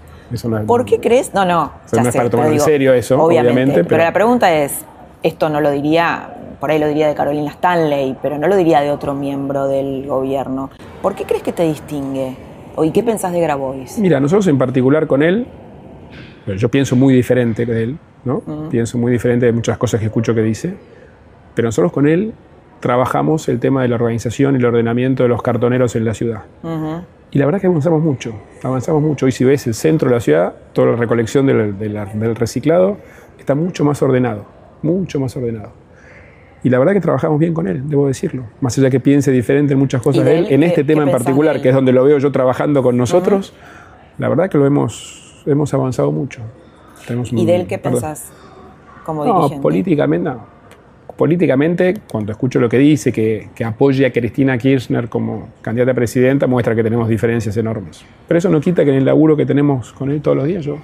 ¿Por 0.66 0.86
qué 0.86 1.00
crees? 1.00 1.34
No, 1.34 1.46
no. 1.46 1.72
no 1.92 2.10
es 2.10 2.16
para 2.16 2.30
tomar 2.30 2.52
en 2.52 2.60
serio 2.60 2.94
eso, 2.94 3.22
obviamente. 3.22 3.84
pero... 3.84 4.04
la 4.04 4.14
pregunta 4.14 4.54
es, 4.54 4.84
esto 5.24 5.50
no 5.50 5.62
lo 5.62 5.72
diría, 5.72 6.30
por 6.60 6.72
ahí 6.72 6.80
lo 6.80 6.88
diría 6.88 7.08
de 7.08 7.16
Carolina 7.16 7.52
Stanley, 7.52 8.18
pero 8.22 8.38
no 8.38 8.48
lo 8.48 8.56
diría 8.56 8.82
de 8.82 8.92
otro 8.92 9.14
miembro 9.14 9.68
del 9.68 10.06
gobierno. 10.08 10.70
¿Por 11.02 11.16
qué 11.16 11.26
crees 11.26 11.44
que 11.44 11.52
te 11.52 11.64
distingue? 11.64 12.36
¿Y 12.84 12.92
qué 12.92 13.04
pensás 13.04 13.32
de 13.32 13.40
Grabois? 13.40 13.98
Mira, 14.00 14.20
nosotros 14.20 14.48
en 14.48 14.58
particular 14.58 15.08
con 15.08 15.24
él, 15.24 15.48
yo 16.58 16.70
pienso 16.70 16.96
muy 16.96 17.14
diferente 17.14 17.66
de 17.66 17.84
él, 17.84 17.98
¿no? 18.26 18.42
Pienso 18.70 18.98
muy 18.98 19.12
diferente 19.12 19.46
de 19.46 19.52
muchas 19.52 19.78
cosas 19.78 20.00
que 20.00 20.08
escucho 20.08 20.36
que 20.36 20.42
dice, 20.42 20.76
pero 21.54 21.68
nosotros 21.68 21.92
con 21.92 22.08
él 22.08 22.34
trabajamos 22.82 23.48
el 23.48 23.60
tema 23.60 23.82
de 23.82 23.88
la 23.88 23.96
organización 23.96 24.56
y 24.56 24.58
el 24.58 24.66
ordenamiento 24.66 25.24
de 25.24 25.30
los 25.30 25.42
cartoneros 25.42 25.96
en 25.96 26.06
la 26.06 26.14
ciudad. 26.14 26.44
Y 27.36 27.38
la 27.38 27.46
verdad 27.48 27.60
que 27.60 27.68
avanzamos 27.68 28.02
mucho, 28.02 28.34
avanzamos 28.64 29.02
mucho. 29.02 29.26
Hoy 29.26 29.34
si 29.34 29.44
ves 29.44 29.68
el 29.68 29.74
centro 29.74 30.08
de 30.08 30.16
la 30.16 30.22
ciudad, 30.22 30.54
toda 30.72 30.92
la 30.92 30.96
recolección 30.96 31.46
del, 31.46 32.34
reciclado 32.34 32.96
está 33.38 33.56
mucho 33.56 33.84
más 33.84 34.02
ordenado, 34.02 34.46
mucho 34.82 35.20
más 35.20 35.36
ordenado. 35.36 35.74
Y 36.64 36.70
la 36.70 36.80
verdad 36.80 36.94
que 36.94 37.02
trabajamos 37.02 37.38
bien 37.38 37.54
con 37.54 37.68
él, 37.68 37.90
debo 37.90 38.08
decirlo. 38.08 38.46
Más 38.62 38.78
allá 38.78 38.90
que 38.90 39.02
piense 39.02 39.34
diferente 39.34 39.74
en 39.74 39.80
muchas 39.80 40.02
cosas 40.02 40.24
de 40.24 40.38
él, 40.40 40.48
en 40.50 40.64
este 40.64 40.86
tema 40.86 41.04
en 41.04 41.12
particular, 41.12 41.62
que 41.62 41.68
es 41.68 41.76
donde 41.76 41.92
lo 41.92 42.06
veo 42.06 42.20
yo 42.20 42.32
trabajando 42.32 42.82
con 42.82 42.96
nosotros, 42.96 43.52
la 44.18 44.30
verdad 44.30 44.50
que 44.50 44.58
lo 44.58 44.66
hemos, 44.66 45.44
hemos 45.46 45.74
avanzado 45.74 46.14
mucho. 46.14 46.40
¿Y 47.32 47.46
de 47.46 47.56
él 47.58 47.68
qué 47.68 47.78
pensás 47.78 48.32
como 49.04 49.26
dirigente? 49.26 49.62
políticamente 49.62 50.30
no 50.30 50.55
políticamente, 51.18 51.96
cuando 52.12 52.32
escucho 52.32 52.60
lo 52.60 52.70
que 52.70 52.78
dice, 52.78 53.12
que, 53.12 53.50
que 53.56 53.64
apoya 53.64 54.08
a 54.08 54.12
Cristina 54.12 54.58
Kirchner 54.58 55.10
como 55.10 55.50
candidata 55.62 55.92
a 55.92 55.94
presidenta, 55.96 56.48
muestra 56.48 56.76
que 56.76 56.84
tenemos 56.84 57.08
diferencias 57.10 57.56
enormes. 57.58 58.06
Pero 58.28 58.38
eso 58.38 58.50
no 58.50 58.60
quita 58.60 58.84
que 58.84 58.92
en 58.92 58.98
el 58.98 59.06
laburo 59.06 59.38
que 59.38 59.46
tenemos 59.46 59.94
con 59.94 60.12
él 60.12 60.22
todos 60.22 60.38
los 60.38 60.48
días, 60.48 60.66
yo 60.66 60.80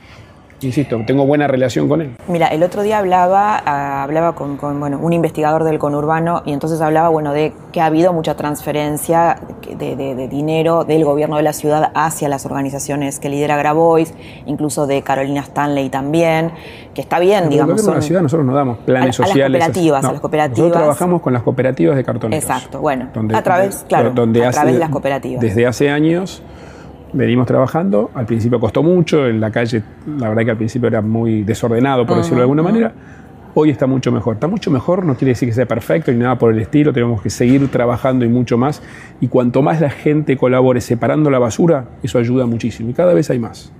insisto, 0.68 1.00
tengo 1.06 1.26
buena 1.26 1.48
relación 1.48 1.88
con 1.88 2.02
él. 2.02 2.16
Mira, 2.28 2.48
el 2.48 2.64
otro 2.64 2.84
día 2.84 3.00
hablaba, 3.00 3.62
ah, 3.66 4.04
hablaba 4.04 4.34
con, 4.34 4.58
bueno, 4.80 5.00
un 5.00 5.14
investigador 5.14 5.64
del 5.64 5.80
conurbano 5.80 6.44
y 6.46 6.54
entonces 6.54 6.82
hablaba 6.82 7.10
bueno, 7.10 7.34
de 7.34 7.54
que 7.72 7.82
ha 7.82 7.86
habido 7.86 8.14
mucha 8.14 8.36
transferencia 8.36 9.38
de, 9.78 10.28
dinero 10.28 10.84
del 10.84 11.04
gobierno 11.04 11.38
de 11.38 11.44
la 11.44 11.54
ciudad 11.54 11.92
hacia 11.96 12.30
las 12.30 12.46
organizaciones 12.46 13.20
que 13.20 13.30
lidera 13.30 13.58
Grabois, 13.58 14.14
incluso 14.46 14.88
de 14.88 15.02
Carolina 15.02 15.42
Stanley 15.42 15.90
también, 15.90 16.52
que 16.94 17.02
está 17.02 17.20
bien, 17.20 17.50
digamos. 17.50 17.80
El 17.82 17.86
de 17.86 17.94
la 17.94 18.02
ciudad 18.02 18.22
nosotros 18.22 18.46
no 18.46 18.54
damos 18.54 18.78
planes 18.80 19.16
sociales. 19.16 19.62
A 19.62 19.68
las 19.68 19.70
cooperativas, 19.70 20.06
a 20.06 20.12
las 20.12 20.22
cooperativas. 20.22 20.58
Nosotros 20.58 20.82
trabajamos 20.82 21.22
con 21.22 21.34
las 21.34 21.44
cooperativas 21.44 21.96
de 21.96 22.04
cartoneros. 22.04 22.44
Exacto, 22.44 22.80
bueno, 22.80 23.10
a 23.34 23.42
través, 23.42 23.86
claro, 23.88 24.12
donde 24.12 24.46
a 24.46 24.52
través 24.52 24.74
de 24.74 24.80
las 24.80 24.90
cooperativas. 24.90 25.42
Desde 25.42 25.66
hace 25.66 25.90
años 25.90 26.44
venimos 27.14 27.48
trabajando. 27.48 28.12
Al 28.14 28.26
principio 28.26 28.60
costó 28.60 28.84
mucho, 28.84 29.28
en 29.28 29.40
la 29.40 29.52
calle, 29.52 29.84
la 30.18 30.30
verdad 30.30 30.46
que 30.46 30.52
al 30.52 30.58
principio 30.58 30.88
era 30.88 31.02
muy 31.02 31.44
desordenado, 31.44 32.06
por 32.06 32.18
decirlo 32.18 32.38
de 32.38 32.44
alguna 32.44 32.64
manera. 32.64 32.94
Hoy 33.54 33.70
está 33.70 33.86
mucho 33.86 34.14
mejor. 34.14 34.36
Está 34.36 34.48
mucho 34.48 34.72
mejor, 34.72 35.06
no 35.06 35.16
quiere 35.16 35.32
decir 35.32 35.50
que 35.50 35.54
sea 35.54 35.66
perfecto 35.66 36.10
ni 36.12 36.20
nada 36.20 36.38
por 36.38 36.54
el 36.54 36.60
estilo, 36.60 36.94
tenemos 36.94 37.22
que 37.22 37.30
seguir 37.30 37.70
trabajando 37.70 38.24
y 38.24 38.30
mucho 38.30 38.58
más. 38.58 38.82
Y 39.20 39.28
cuanto 39.28 39.62
más 39.62 39.82
la 39.82 39.90
gente 39.90 40.38
colabore 40.38 40.80
separando 40.80 41.30
la 41.30 41.38
basura, 41.38 41.86
eso 42.02 42.18
ayuda 42.18 42.46
muchísimo. 42.46 42.90
Y 42.90 42.94
cada 42.94 43.14
vez 43.14 43.30
hay 43.30 43.40
más. 43.40 43.74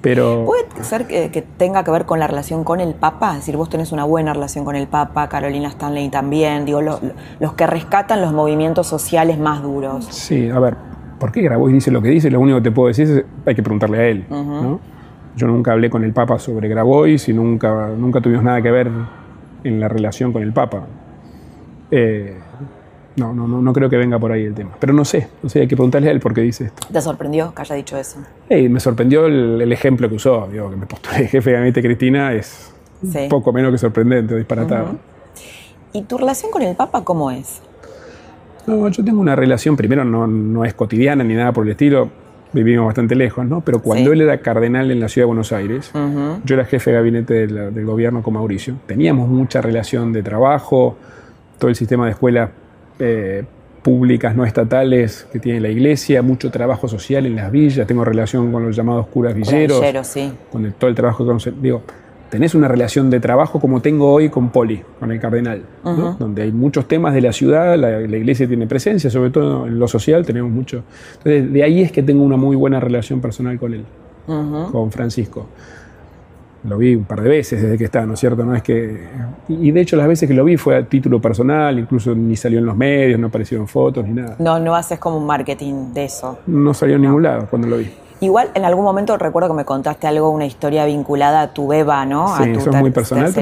Pero... 0.00 0.44
¿Puede 0.44 0.84
ser 0.84 1.08
que, 1.08 1.44
tenga 1.56 1.82
que 1.82 1.90
ver 1.90 2.06
con 2.06 2.20
la 2.20 2.28
relación 2.28 2.62
con 2.62 2.78
el 2.78 2.94
Papa? 2.94 3.32
Es 3.32 3.38
decir, 3.38 3.56
vos 3.56 3.68
tenés 3.68 3.90
una 3.90 4.04
buena 4.04 4.34
relación 4.34 4.64
con 4.64 4.76
el 4.76 4.86
Papa, 4.86 5.28
Carolina 5.28 5.68
Stanley 5.68 6.08
también, 6.08 6.64
digo, 6.64 6.80
los 6.80 7.54
que 7.54 7.66
rescatan 7.66 8.20
los 8.20 8.32
movimientos 8.32 8.86
sociales 8.86 9.36
más 9.36 9.62
duros. 9.62 10.06
Sí, 10.10 10.48
a 10.48 10.60
ver, 10.60 10.76
¿por 11.22 11.30
qué 11.30 11.40
Grabois 11.40 11.72
dice 11.72 11.92
lo 11.92 12.02
que 12.02 12.08
dice? 12.08 12.32
Lo 12.32 12.40
único 12.40 12.58
que 12.58 12.64
te 12.64 12.70
puedo 12.72 12.88
decir 12.88 13.08
es 13.08 13.24
hay 13.46 13.54
que 13.54 13.62
preguntarle 13.62 13.98
a 13.98 14.08
él. 14.08 14.24
Yo 15.36 15.46
nunca 15.46 15.70
hablé 15.70 15.88
con 15.88 16.02
el 16.02 16.12
Papa 16.12 16.40
sobre 16.40 16.68
Grabois 16.68 17.28
y 17.28 17.32
nunca, 17.32 17.90
nunca 17.96 18.20
tuvimos 18.20 18.42
nada 18.42 18.60
que 18.60 18.72
ver 18.72 18.90
en 19.62 19.78
la 19.78 19.86
relación 19.86 20.32
con 20.32 20.42
el 20.42 20.52
Papa. 20.52 20.84
Eh, 21.92 22.36
no, 23.14 23.32
no, 23.32 23.46
no, 23.46 23.72
creo 23.72 23.88
que 23.88 23.96
venga 23.96 24.18
por 24.18 24.32
ahí 24.32 24.42
el 24.42 24.54
tema. 24.54 24.72
Pero 24.80 24.92
no 24.92 25.04
sé, 25.04 25.28
no 25.44 25.48
sé, 25.48 25.60
hay 25.60 25.68
que 25.68 25.76
preguntarle 25.76 26.08
a 26.08 26.10
él 26.10 26.18
por 26.18 26.34
qué 26.34 26.40
dice 26.40 26.64
esto. 26.64 26.88
¿Te 26.92 27.00
sorprendió 27.00 27.54
que 27.54 27.62
haya 27.62 27.76
dicho 27.76 27.96
eso? 27.96 28.18
me 28.50 28.80
sorprendió 28.80 29.26
el, 29.26 29.70
ejemplo 29.70 30.08
que 30.08 30.16
usó. 30.16 30.48
Digo, 30.50 30.70
que 30.70 30.76
me 30.76 30.86
postulé 30.86 31.28
jefe 31.28 31.50
de 31.50 31.56
gabinete 31.56 31.82
Cristina 31.82 32.32
es 32.32 32.74
poco 33.30 33.52
menos 33.52 33.70
que 33.70 33.78
sorprendente, 33.78 34.34
disparatado. 34.34 34.96
¿Y 35.92 36.02
tu 36.02 36.18
relación 36.18 36.50
con 36.50 36.62
el 36.62 36.74
Papa 36.74 37.04
cómo 37.04 37.30
es? 37.30 37.62
No, 38.66 38.88
yo 38.88 39.04
tengo 39.04 39.20
una 39.20 39.34
relación, 39.36 39.76
primero 39.76 40.04
no, 40.04 40.26
no 40.26 40.64
es 40.64 40.74
cotidiana 40.74 41.24
ni 41.24 41.34
nada 41.34 41.52
por 41.52 41.64
el 41.64 41.72
estilo, 41.72 42.10
vivimos 42.52 42.86
bastante 42.86 43.14
lejos, 43.14 43.46
¿no? 43.46 43.60
Pero 43.62 43.80
cuando 43.80 44.12
él 44.12 44.20
era 44.20 44.38
cardenal 44.38 44.90
en 44.90 45.00
la 45.00 45.08
ciudad 45.08 45.24
de 45.24 45.28
Buenos 45.28 45.52
Aires, 45.52 45.90
yo 46.44 46.54
era 46.54 46.64
jefe 46.64 46.90
de 46.90 46.96
gabinete 46.96 47.46
del, 47.46 47.84
gobierno 47.84 48.22
con 48.22 48.34
Mauricio, 48.34 48.76
teníamos 48.86 49.28
mucha 49.28 49.60
relación 49.60 50.12
de 50.12 50.22
trabajo, 50.22 50.96
todo 51.58 51.68
el 51.68 51.76
sistema 51.76 52.06
de 52.06 52.12
escuelas 52.12 52.50
eh, 52.98 53.44
públicas 53.82 54.36
no 54.36 54.44
estatales 54.44 55.26
que 55.32 55.38
tiene 55.38 55.60
la 55.60 55.68
iglesia, 55.68 56.22
mucho 56.22 56.50
trabajo 56.50 56.88
social 56.88 57.26
en 57.26 57.36
las 57.36 57.50
villas, 57.50 57.86
tengo 57.86 58.04
relación 58.04 58.52
con 58.52 58.64
los 58.64 58.76
llamados 58.76 59.06
curas 59.08 59.34
villeros, 59.34 59.80
villeros 59.80 60.06
sí. 60.06 60.32
con 60.50 60.70
todo 60.72 60.88
el 60.88 60.94
trabajo 60.94 61.26
que 61.26 61.50
digo, 61.60 61.82
tenés 62.32 62.54
una 62.54 62.66
relación 62.66 63.10
de 63.10 63.20
trabajo 63.20 63.60
como 63.60 63.82
tengo 63.82 64.10
hoy 64.10 64.30
con 64.30 64.48
Poli, 64.48 64.82
con 64.98 65.12
el 65.12 65.20
cardenal, 65.20 65.64
donde 66.18 66.40
hay 66.40 66.50
muchos 66.50 66.88
temas 66.88 67.12
de 67.12 67.20
la 67.20 67.30
ciudad, 67.30 67.76
la, 67.76 68.00
iglesia 68.00 68.48
tiene 68.48 68.66
presencia, 68.66 69.10
sobre 69.10 69.28
todo 69.28 69.66
en 69.66 69.78
lo 69.78 69.86
social 69.86 70.24
tenemos 70.24 70.50
mucho. 70.50 70.82
Entonces, 71.18 71.52
de 71.52 71.62
ahí 71.62 71.82
es 71.82 71.92
que 71.92 72.02
tengo 72.02 72.24
una 72.24 72.38
muy 72.38 72.56
buena 72.56 72.80
relación 72.80 73.20
personal 73.20 73.58
con 73.58 73.74
él, 73.74 73.84
con 74.26 74.90
Francisco. 74.90 75.46
Lo 76.64 76.78
vi 76.78 76.94
un 76.94 77.04
par 77.04 77.20
de 77.20 77.28
veces 77.28 77.60
desde 77.60 77.76
que 77.76 77.84
está, 77.84 78.06
¿no 78.06 78.14
es 78.14 78.20
cierto? 78.20 78.46
No 78.46 78.54
es 78.54 78.62
que 78.62 79.08
y 79.48 79.70
de 79.70 79.80
hecho 79.82 79.96
las 79.96 80.08
veces 80.08 80.26
que 80.26 80.34
lo 80.34 80.44
vi 80.44 80.56
fue 80.56 80.74
a 80.74 80.86
título 80.86 81.20
personal, 81.20 81.78
incluso 81.78 82.14
ni 82.14 82.36
salió 82.36 82.60
en 82.60 82.64
los 82.64 82.76
medios, 82.78 83.20
no 83.20 83.26
aparecieron 83.26 83.68
fotos 83.68 84.06
ni 84.06 84.14
nada. 84.14 84.36
No, 84.38 84.58
no 84.58 84.74
haces 84.74 84.98
como 84.98 85.18
un 85.18 85.26
marketing 85.26 85.92
de 85.92 86.06
eso. 86.06 86.38
No 86.46 86.72
salió 86.72 86.96
en 86.96 87.02
ningún 87.02 87.24
lado 87.24 87.46
cuando 87.50 87.68
lo 87.68 87.76
vi. 87.76 87.90
Igual 88.22 88.50
en 88.54 88.64
algún 88.64 88.84
momento 88.84 89.18
recuerdo 89.18 89.48
que 89.48 89.56
me 89.56 89.64
contaste 89.64 90.06
algo, 90.06 90.30
una 90.30 90.46
historia 90.46 90.84
vinculada 90.84 91.42
a 91.42 91.52
tu 91.52 91.66
beba, 91.66 92.06
¿no? 92.06 92.28
Sí, 92.36 92.44
a 92.44 92.52
tu 92.52 92.60
eso 92.60 92.70
es 92.70 92.76
muy 92.76 92.92
personal, 92.92 93.32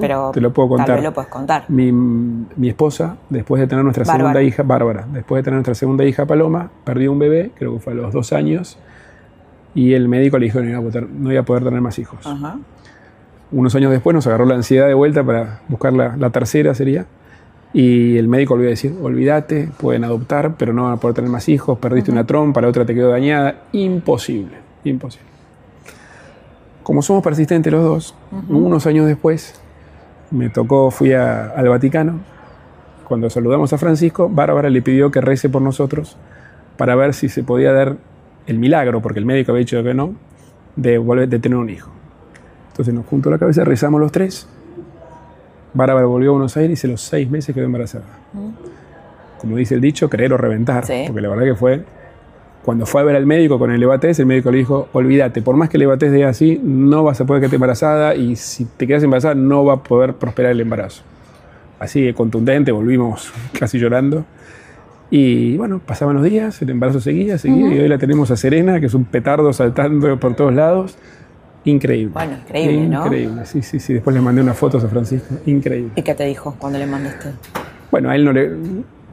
pero, 0.00 0.30
te 0.30 0.40
lo 0.40 0.52
puedo 0.52 0.68
contar. 0.68 0.86
Tal 0.86 0.94
vez 0.94 1.04
lo 1.04 1.12
puedes 1.12 1.28
contar. 1.28 1.64
Mi, 1.68 2.68
esposa, 2.68 3.16
después 3.28 3.60
de 3.60 3.66
tener 3.66 3.82
nuestra 3.82 4.04
segunda 4.04 4.40
hija, 4.40 4.62
Bárbara, 4.62 5.04
después 5.12 5.40
de 5.40 5.42
tener 5.42 5.56
nuestra 5.56 5.74
segunda 5.74 6.04
hija 6.04 6.26
Paloma, 6.26 6.70
perdió 6.84 7.10
un 7.10 7.18
bebé, 7.18 7.50
creo 7.56 7.74
que 7.74 7.80
fue 7.80 7.92
a 7.92 7.96
los 7.96 8.12
dos 8.12 8.32
años, 8.32 8.78
y 9.74 9.94
el 9.94 10.06
médico 10.06 10.38
le 10.38 10.44
dijo 10.44 10.60
que 10.60 10.66
no 10.66 10.70
iba 10.70 10.78
a 10.78 10.82
poder, 10.82 11.08
no 11.10 11.32
iba 11.32 11.40
a 11.40 11.44
poder 11.44 11.64
tener 11.64 11.80
más 11.80 11.98
hijos. 11.98 12.20
Unos 13.50 13.74
años 13.74 13.90
después 13.90 14.14
nos 14.14 14.28
agarró 14.28 14.44
la 14.44 14.54
ansiedad 14.54 14.86
de 14.86 14.94
vuelta 14.94 15.24
para 15.24 15.60
buscar 15.66 15.92
la, 15.92 16.16
la 16.16 16.30
tercera, 16.30 16.72
sería. 16.74 17.06
Y 17.74 18.16
el 18.18 18.28
médico 18.28 18.54
volvió 18.54 18.68
a 18.68 18.70
decir, 18.70 18.94
olvídate, 19.02 19.68
pueden 19.78 20.04
adoptar, 20.04 20.54
pero 20.56 20.72
no 20.72 20.84
van 20.84 20.92
a 20.92 20.96
poder 20.98 21.16
tener 21.16 21.28
más 21.28 21.48
hijos, 21.48 21.76
perdiste 21.76 22.12
una 22.12 22.24
trompa, 22.24 22.60
la 22.60 22.68
otra 22.68 22.86
te 22.86 22.94
quedó 22.94 23.10
dañada. 23.10 23.64
Imposible, 23.72 24.58
imposible. 24.84 25.26
Como 26.84 27.02
somos 27.02 27.24
persistentes 27.24 27.72
los 27.72 27.82
dos, 27.82 28.14
unos 28.48 28.86
años 28.86 29.06
después 29.06 29.60
me 30.30 30.50
tocó, 30.50 30.92
fui 30.92 31.14
al 31.14 31.68
Vaticano. 31.68 32.20
Cuando 33.08 33.28
saludamos 33.28 33.72
a 33.72 33.78
Francisco, 33.78 34.28
Bárbara 34.28 34.70
le 34.70 34.80
pidió 34.80 35.10
que 35.10 35.20
rece 35.20 35.48
por 35.48 35.60
nosotros 35.60 36.16
para 36.76 36.94
ver 36.94 37.12
si 37.12 37.28
se 37.28 37.42
podía 37.42 37.72
dar 37.72 37.96
el 38.46 38.58
milagro, 38.60 39.02
porque 39.02 39.18
el 39.18 39.26
médico 39.26 39.50
había 39.50 39.60
dicho 39.60 39.82
que 39.82 39.94
no, 39.94 40.14
de, 40.76 40.98
volver, 40.98 41.28
de 41.28 41.40
tener 41.40 41.58
un 41.58 41.70
hijo. 41.70 41.90
Entonces 42.68 42.94
nos 42.94 43.04
juntó 43.06 43.30
la 43.30 43.38
cabeza, 43.38 43.64
rezamos 43.64 44.00
los 44.00 44.12
tres 44.12 44.46
Bárbara 45.74 46.06
volvió 46.06 46.30
a 46.30 46.32
Buenos 46.32 46.56
Aires 46.56 46.82
y 46.82 46.86
a 46.86 46.90
los 46.90 47.00
seis 47.00 47.28
meses 47.28 47.54
quedó 47.54 47.66
embarazada. 47.66 48.04
Mm. 48.32 49.38
Como 49.38 49.56
dice 49.56 49.74
el 49.74 49.80
dicho, 49.80 50.08
creer 50.08 50.32
o 50.32 50.38
reventar. 50.38 50.84
Porque 50.86 51.20
la 51.20 51.28
verdad 51.28 51.44
que 51.44 51.54
fue. 51.54 51.84
Cuando 52.64 52.86
fue 52.86 53.02
a 53.02 53.04
ver 53.04 53.14
al 53.14 53.26
médico 53.26 53.58
con 53.58 53.70
el 53.70 53.78
Levatés, 53.78 54.18
el 54.20 54.26
médico 54.26 54.50
le 54.50 54.58
dijo: 54.58 54.88
Olvídate, 54.92 55.42
por 55.42 55.56
más 55.56 55.68
que 55.68 55.76
el 55.76 55.80
Levatés 55.80 56.12
diga 56.12 56.30
así, 56.30 56.58
no 56.62 57.04
vas 57.04 57.20
a 57.20 57.26
poder 57.26 57.42
quedarte 57.42 57.56
embarazada 57.56 58.14
y 58.14 58.36
si 58.36 58.64
te 58.64 58.86
quedas 58.86 59.02
embarazada, 59.02 59.34
no 59.34 59.66
va 59.66 59.74
a 59.74 59.82
poder 59.82 60.14
prosperar 60.14 60.52
el 60.52 60.60
embarazo. 60.60 61.02
Así 61.78 62.00
de 62.00 62.14
contundente, 62.14 62.72
volvimos 62.72 63.32
casi 63.58 63.78
llorando. 63.78 64.24
Y 65.10 65.56
bueno, 65.58 65.80
pasaban 65.84 66.16
los 66.16 66.24
días, 66.24 66.60
el 66.62 66.70
embarazo 66.70 67.00
seguía, 67.00 67.36
seguía, 67.36 67.74
y 67.74 67.78
hoy 67.78 67.88
la 67.88 67.98
tenemos 67.98 68.30
a 68.30 68.36
Serena, 68.36 68.80
que 68.80 68.86
es 68.86 68.94
un 68.94 69.04
petardo 69.04 69.52
saltando 69.52 70.18
por 70.18 70.34
todos 70.34 70.54
lados. 70.54 70.96
Increíble. 71.64 72.12
Bueno, 72.12 72.34
increíble, 72.34 72.88
¿no? 72.88 73.06
Increíble, 73.06 73.46
sí, 73.46 73.62
sí, 73.62 73.80
sí. 73.80 73.94
Después 73.94 74.14
le 74.14 74.20
mandé 74.20 74.42
unas 74.42 74.56
fotos 74.56 74.84
a 74.84 74.88
Francisco. 74.88 75.34
Increíble. 75.46 75.92
¿Y 75.96 76.02
qué 76.02 76.14
te 76.14 76.24
dijo 76.24 76.54
cuando 76.58 76.78
le 76.78 76.86
mandaste? 76.86 77.30
Bueno, 77.90 78.10
a 78.10 78.16
él 78.16 78.24
no 78.24 78.32
le. 78.32 78.50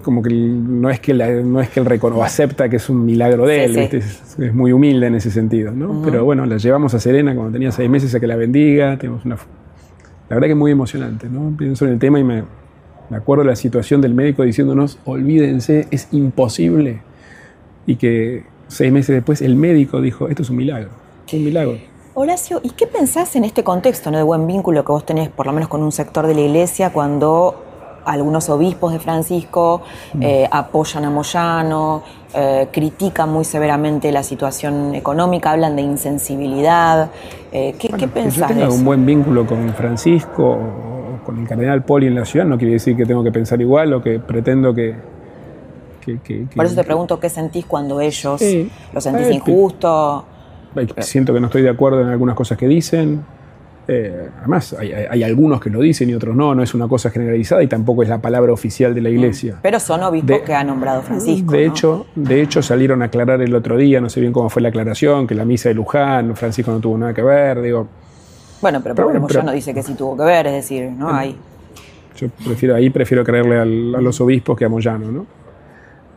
Como 0.02 0.24
que 0.24 0.34
no 0.34 0.90
es 0.90 1.00
que, 1.00 1.14
no 1.14 1.62
es 1.62 1.70
que 1.70 1.80
él 1.80 1.86
recono, 1.86 2.24
acepta 2.24 2.68
que 2.68 2.78
es 2.78 2.90
un 2.90 3.06
milagro 3.06 3.46
de 3.46 3.66
él, 3.66 3.78
Es, 3.78 4.34
muy 4.52 4.72
humilde 4.72 5.06
en 5.06 5.14
ese 5.14 5.30
sentido, 5.30 5.72
¿no? 5.72 6.02
Pero 6.04 6.26
bueno, 6.26 6.46
la 6.48 6.58
llevamos 6.58 6.96
a 6.96 7.00
Serena 7.00 7.36
cuando 7.36 7.54
tenía 7.54 7.72
seis 7.72 7.88
meses 7.88 8.14
a 8.16 8.20
que 8.20 8.26
la 8.26 8.36
bendiga. 8.36 8.98
Tenemos 8.98 9.24
una. 9.26 9.36
La 9.36 10.36
verdad 10.36 10.48
que 10.48 10.54
es 10.54 10.58
muy 10.58 10.72
emocionante, 10.72 11.30
¿no? 11.30 11.56
Pienso 11.56 11.86
en 11.86 11.92
el 11.92 12.00
tema 12.00 12.20
y 12.20 12.24
me, 12.24 12.44
me 13.12 13.18
acuerdo 13.18 13.44
de 13.44 13.50
la 13.52 13.56
situación 13.56 14.02
del 14.02 14.16
médico 14.16 14.42
diciéndonos: 14.42 14.98
olvídense, 15.06 15.88
es 15.92 16.08
imposible. 16.12 17.02
Y 17.86 17.98
que 17.98 18.44
seis 18.68 18.92
meses 18.92 19.16
después 19.16 19.44
el 19.44 19.56
médico 19.56 20.02
dijo: 20.02 20.30
esto 20.30 20.42
es 20.42 20.50
un 20.50 20.58
milagro. 20.58 20.90
Un 21.32 21.46
milagro. 21.46 21.91
Horacio, 22.14 22.60
¿y 22.62 22.72
qué 22.72 22.88
pensás 22.88 23.36
en 23.38 23.46
este 23.46 23.64
contexto 23.64 24.12
de 24.12 24.22
buen 24.22 24.46
vínculo 24.46 24.84
que 24.84 24.92
vos 24.92 25.06
tenés, 25.06 25.30
por 25.30 25.46
lo 25.46 25.54
menos 25.54 25.70
con 25.70 25.82
un 25.82 25.94
sector 25.94 26.28
de 26.28 26.36
la 26.36 26.42
iglesia, 26.42 26.92
cuando 26.92 27.64
algunos 28.04 28.50
obispos 28.50 28.92
de 28.92 29.00
Francisco 29.00 29.82
mm. 30.14 30.22
eh, 30.22 30.50
apoyan 30.52 31.06
a 31.06 31.10
Moyano, 31.10 32.04
eh, 32.34 32.68
critican 32.70 33.32
muy 33.32 33.46
severamente 33.46 34.12
la 34.12 34.24
situación 34.24 34.94
económica, 34.94 35.52
hablan 35.52 35.78
de 35.78 35.84
insensibilidad? 35.84 37.12
Eh, 37.54 37.76
¿Qué, 37.80 37.88
¿qué 37.88 38.10
pensás? 38.10 38.50
Que 38.50 38.56
yo 38.56 38.60
tenga 38.60 38.74
un 38.74 38.84
buen 38.84 39.06
vínculo 39.06 39.48
con 39.48 39.70
Francisco 39.74 40.44
o 40.44 41.24
con 41.26 41.40
el 41.40 41.48
cardenal 41.48 41.84
Poli 41.86 42.08
en 42.08 42.16
la 42.16 42.26
ciudad 42.26 42.46
no 42.46 42.58
quiere 42.58 42.74
decir 42.74 42.98
que 42.98 43.06
tengo 43.06 43.24
que 43.24 43.32
pensar 43.32 43.62
igual 43.62 43.94
o 43.94 44.02
que 44.02 44.20
pretendo 44.20 44.74
que, 44.74 44.96
Por 46.56 46.66
eso 46.66 46.76
te 46.76 46.84
pregunto 46.84 47.22
qué 47.22 47.30
sentís 47.30 47.66
cuando 47.66 48.02
ellos 48.02 48.42
lo 48.92 49.00
sentís 49.00 49.30
injusto. 49.32 50.26
Siento 51.00 51.34
que 51.34 51.40
no 51.40 51.48
estoy 51.48 51.62
de 51.62 51.70
acuerdo 51.70 52.02
en 52.02 52.10
algunas 52.10 52.36
cosas 52.36 52.58
que 52.58 52.68
dicen. 52.68 53.24
Eh, 53.88 54.30
además, 54.40 54.76
hay, 54.80 55.24
algunos 55.24 55.60
que 55.60 55.70
lo 55.70 55.82
dicen 55.82 56.10
y 56.10 56.14
otros 56.14 56.36
no, 56.36 56.56
no 56.56 56.64
es 56.64 56.74
una 56.74 56.88
cosa 56.88 57.10
generalizada 57.10 57.64
y 57.64 57.68
tampoco 57.68 58.04
es 58.04 58.10
la 58.10 58.20
palabra 58.20 58.54
oficial 58.54 58.94
de 58.94 59.02
la 59.02 59.10
iglesia. 59.10 59.58
Pero 59.62 59.80
son 59.80 60.04
obispos 60.04 60.42
que 60.42 60.54
ha 60.54 60.64
nombrado 60.64 61.02
Francisco. 61.02 61.52
De, 61.52 61.66
hecho, 61.66 62.06
de 62.16 62.42
hecho, 62.42 62.62
salieron 62.62 63.02
a 63.02 63.06
aclarar 63.06 63.42
el 63.42 63.54
otro 63.54 63.76
día, 63.76 64.00
no 64.00 64.10
sé 64.10 64.22
bien 64.22 64.32
cómo 64.32 64.50
fue 64.50 64.62
la 64.62 64.70
aclaración, 64.70 65.28
que 65.28 65.36
la 65.36 65.46
misa 65.46 65.70
de 65.70 65.76
Luján, 65.76 66.36
Francisco 66.36 66.72
no 66.72 66.80
tuvo 66.80 66.98
nada 66.98 67.14
que 67.14 67.24
ver, 67.24 67.62
digo. 67.62 67.88
Bueno, 68.62 68.80
pero, 68.82 68.96
pero 68.96 69.28
ya 69.28 69.44
no 69.44 69.52
dice 69.52 69.74
que 69.74 69.82
sí 69.82 69.96
tuvo 69.96 70.16
que 70.16 70.24
ver, 70.24 70.48
es 70.48 70.54
decir, 70.54 70.90
¿no? 70.92 71.14
hay. 71.14 71.36
Yo 72.16 72.30
prefiero, 72.46 72.76
ahí 72.76 72.90
prefiero 72.92 73.24
creerle 73.24 73.58
a 73.60 73.66
los 73.66 74.22
obispos 74.22 74.58
que 74.58 74.66
a 74.66 74.70
Moyano, 74.70 75.12
¿no? 75.12 75.26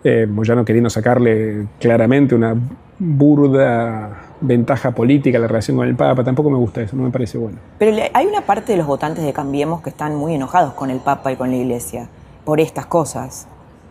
Eh, 0.03 0.27
Moyano 0.27 0.65
queriendo 0.65 0.91
sacarle 0.91 1.67
claramente 1.81 2.35
una 2.35 2.55
burda 2.99 4.25
ventaja 4.41 4.93
política 4.93 5.39
la 5.39 5.47
relación 5.47 5.77
con 5.77 5.89
el 5.89 5.95
Papa, 5.95 6.23
tampoco 6.23 6.51
me 6.51 6.59
gusta 6.59 6.83
eso, 6.83 6.97
no 6.97 7.03
me 7.03 7.11
parece 7.11 7.39
bueno. 7.39 7.59
Pero 7.79 7.97
hay 8.13 8.27
una 8.27 8.43
parte 8.43 8.73
de 8.73 8.79
los 8.79 8.87
votantes 8.87 9.25
de 9.25 9.33
Cambiemos 9.33 9.83
que 9.83 9.91
están 9.91 10.15
muy 10.17 10.35
enojados 10.35 10.75
con 10.75 10.91
el 10.91 10.99
Papa 11.01 11.33
y 11.33 11.37
con 11.37 11.51
la 11.51 11.57
Iglesia 11.57 12.09
por 12.45 12.61
estas 12.61 12.87
cosas. 12.87 13.49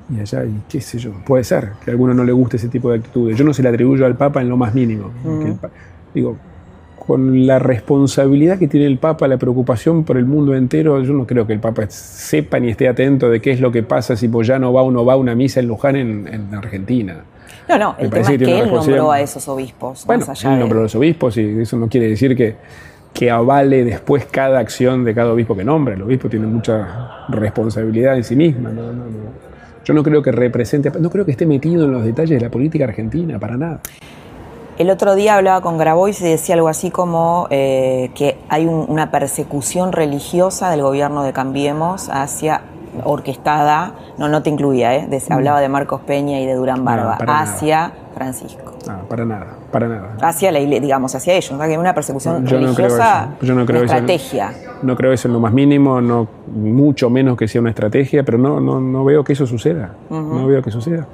y 0.09 0.19
allá, 0.19 0.45
y 0.45 0.61
qué 0.69 0.79
sé 0.79 0.99
yo, 0.99 1.11
puede 1.25 1.43
ser 1.43 1.71
que 1.83 1.89
a 1.89 1.93
alguno 1.93 2.13
no 2.13 2.23
le 2.23 2.31
guste 2.31 2.57
ese 2.57 2.69
tipo 2.69 2.91
de 2.91 2.97
actitudes. 2.97 3.37
Yo 3.37 3.43
no 3.43 3.53
se 3.53 3.63
le 3.63 3.69
atribuyo 3.69 4.05
al 4.05 4.15
Papa 4.15 4.41
en 4.41 4.49
lo 4.49 4.57
más 4.57 4.73
mínimo. 4.73 5.11
digo, 6.13 6.37
con 7.05 7.45
la 7.45 7.59
responsabilidad 7.59 8.57
que 8.57 8.67
tiene 8.67 8.85
el 8.85 8.97
Papa, 8.97 9.27
la 9.27 9.37
preocupación 9.37 10.03
por 10.03 10.17
el 10.17 10.25
mundo 10.25 10.55
entero, 10.55 11.01
yo 11.01 11.13
no 11.13 11.27
creo 11.27 11.45
que 11.45 11.53
el 11.53 11.59
Papa 11.59 11.85
sepa 11.89 12.59
ni 12.59 12.69
esté 12.69 12.87
atento 12.87 13.29
de 13.29 13.41
qué 13.41 13.51
es 13.51 13.59
lo 13.59 13.71
que 13.71 13.83
pasa 13.83 14.15
si 14.15 14.27
Boyano 14.27 14.71
va 14.71 14.83
o 14.83 14.91
no 14.91 15.03
va 15.03 15.13
a 15.13 15.17
una 15.17 15.35
misa 15.35 15.59
en 15.59 15.67
Luján 15.67 15.95
en, 15.97 16.53
Argentina. 16.53 17.25
No, 17.67 17.77
no, 17.77 17.95
el 17.97 18.09
tema 18.09 18.31
es 18.31 18.37
que, 18.37 18.59
él 18.59 18.71
nombró 18.71 19.11
a 19.11 19.21
esos 19.21 19.47
obispos. 19.47 20.05
Bueno, 20.05 20.25
él 20.43 20.59
nombró 20.59 20.79
a 20.79 20.83
los 20.83 20.95
obispos 20.95 21.37
y 21.37 21.61
eso 21.61 21.77
no 21.77 21.87
quiere 21.87 22.09
decir 22.09 22.35
que, 22.35 22.55
que 23.13 23.29
avale 23.29 23.83
después 23.83 24.25
cada 24.25 24.59
acción 24.59 25.03
de 25.03 25.13
cada 25.13 25.31
obispo 25.31 25.55
que 25.55 25.63
nombra. 25.63 25.93
El 25.93 26.01
obispo 26.01 26.29
tiene 26.29 26.47
mucha 26.47 27.25
responsabilidad 27.29 28.17
en 28.17 28.23
sí 28.23 28.35
misma. 28.35 28.71
Yo 29.85 29.93
no 29.93 30.01
creo 30.01 30.21
que 30.21 30.31
represente, 30.31 30.91
no 30.99 31.09
creo 31.09 31.25
que 31.25 31.31
esté 31.31 31.45
metido 31.45 31.85
en 31.85 31.91
los 31.91 32.03
detalles 32.03 32.39
de 32.39 32.45
la 32.45 32.49
política 32.49 32.85
argentina, 32.85 33.37
para 33.37 33.57
nada. 33.57 33.81
El 34.77 34.89
otro 34.89 35.13
día 35.13 35.35
hablaba 35.35 35.61
con 35.61 35.77
Grabois 35.77 36.19
y 36.21 36.23
decía 36.23 36.55
algo 36.55 36.67
así 36.67 36.89
como 36.89 37.47
eh, 37.51 38.09
que 38.15 38.37
hay 38.49 38.65
una 38.65 39.11
persecución 39.11 39.91
religiosa 39.91 40.71
del 40.71 40.81
gobierno 40.81 41.23
de 41.23 41.31
Cambiemos 41.31 42.09
hacia 42.09 42.61
orquestada, 43.03 43.95
no, 44.17 44.27
no 44.27 44.43
te 44.43 44.49
incluía, 44.49 44.95
¿eh? 44.95 45.07
Mm. 45.07 45.33
hablaba 45.33 45.61
de 45.61 45.69
Marcos 45.69 46.01
Peña 46.01 46.39
y 46.39 46.45
de 46.45 46.53
Durán 46.55 46.83
Barba, 46.85 47.17
hacia 47.27 47.91
Francisco. 48.13 48.73
No, 48.87 49.07
para 49.07 49.25
nada, 49.25 49.47
para 49.71 49.87
nada. 49.87 50.17
Hacia 50.21 50.51
la 50.51 50.59
iglesia, 50.59 50.81
digamos, 50.81 51.15
hacia 51.15 51.33
ellos, 51.33 51.51
¿no? 51.57 51.63
que 51.63 51.77
una 51.77 51.93
persecución 51.93 52.45
religiosa, 52.45 53.35
yo 53.41 53.55
no 53.55 53.65
creo 53.65 53.83
estrategia. 53.83 54.53
no 54.81 54.95
creo 54.95 55.13
eso 55.13 55.27
en 55.27 55.33
lo 55.33 55.39
más 55.39 55.53
mínimo, 55.53 56.01
no, 56.01 56.27
mucho 56.47 57.09
menos 57.09 57.37
que 57.37 57.47
sea 57.47 57.61
una 57.61 57.69
estrategia, 57.69 58.23
pero 58.23 58.37
no, 58.37 58.59
no, 58.59 58.81
no 58.81 59.05
veo 59.05 59.23
que 59.23 59.33
eso 59.33 59.47
suceda, 59.47 59.91
no 60.09 60.47
veo 60.47 60.61
que 60.61 60.71
suceda. 60.71 61.07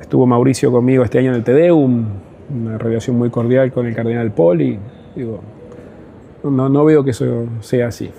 Estuvo 0.00 0.26
Mauricio 0.26 0.72
conmigo 0.72 1.04
este 1.04 1.18
año 1.18 1.30
en 1.30 1.36
el 1.36 1.44
Tedeum, 1.44 2.06
una 2.50 2.78
relación 2.78 3.18
muy 3.18 3.30
cordial 3.30 3.72
con 3.72 3.86
el 3.86 3.94
cardenal 3.94 4.30
Poli. 4.30 4.78
Digo, 5.14 5.40
no, 6.44 6.68
no 6.68 6.84
veo 6.84 7.04
que 7.04 7.10
eso 7.10 7.46
sea 7.60 7.88
así. 7.88 8.10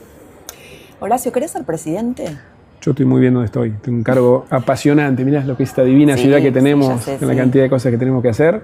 Horacio, 1.00 1.32
¿querés 1.32 1.52
ser 1.52 1.64
presidente? 1.64 2.38
Yo 2.82 2.92
estoy 2.92 3.06
muy 3.06 3.22
bien 3.22 3.34
donde 3.34 3.46
estoy. 3.46 3.72
Tengo 3.82 3.98
un 3.98 4.04
cargo 4.04 4.46
apasionante. 4.50 5.26
Mirá 5.26 5.44
lo 5.44 5.58
que 5.58 5.64
es 5.64 5.70
esta 5.70 5.84
divina 5.84 6.16
ciudad 6.16 6.40
que 6.40 6.52
tenemos, 6.52 7.08
la 7.22 7.36
cantidad 7.36 7.64
de 7.64 7.70
cosas 7.70 7.92
que 7.92 7.98
tenemos 7.98 8.22
que 8.22 8.30
hacer. 8.30 8.64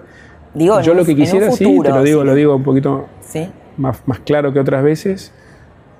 Digo, 0.54 0.80
Yo 0.82 0.94
lo 0.94 1.04
que 1.04 1.16
quisiera, 1.16 1.52
sí, 1.52 1.80
te 1.84 1.90
lo 1.90 2.02
digo, 2.02 2.24
lo 2.24 2.34
digo 2.34 2.56
un 2.56 2.64
poquito 2.64 3.08
más, 3.78 4.02
más 4.06 4.20
claro 4.20 4.54
que 4.54 4.60
otras 4.60 4.84
veces. 4.84 5.34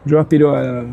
Yo 0.06 0.20
aspiro 0.20 0.56
a, 0.56 0.84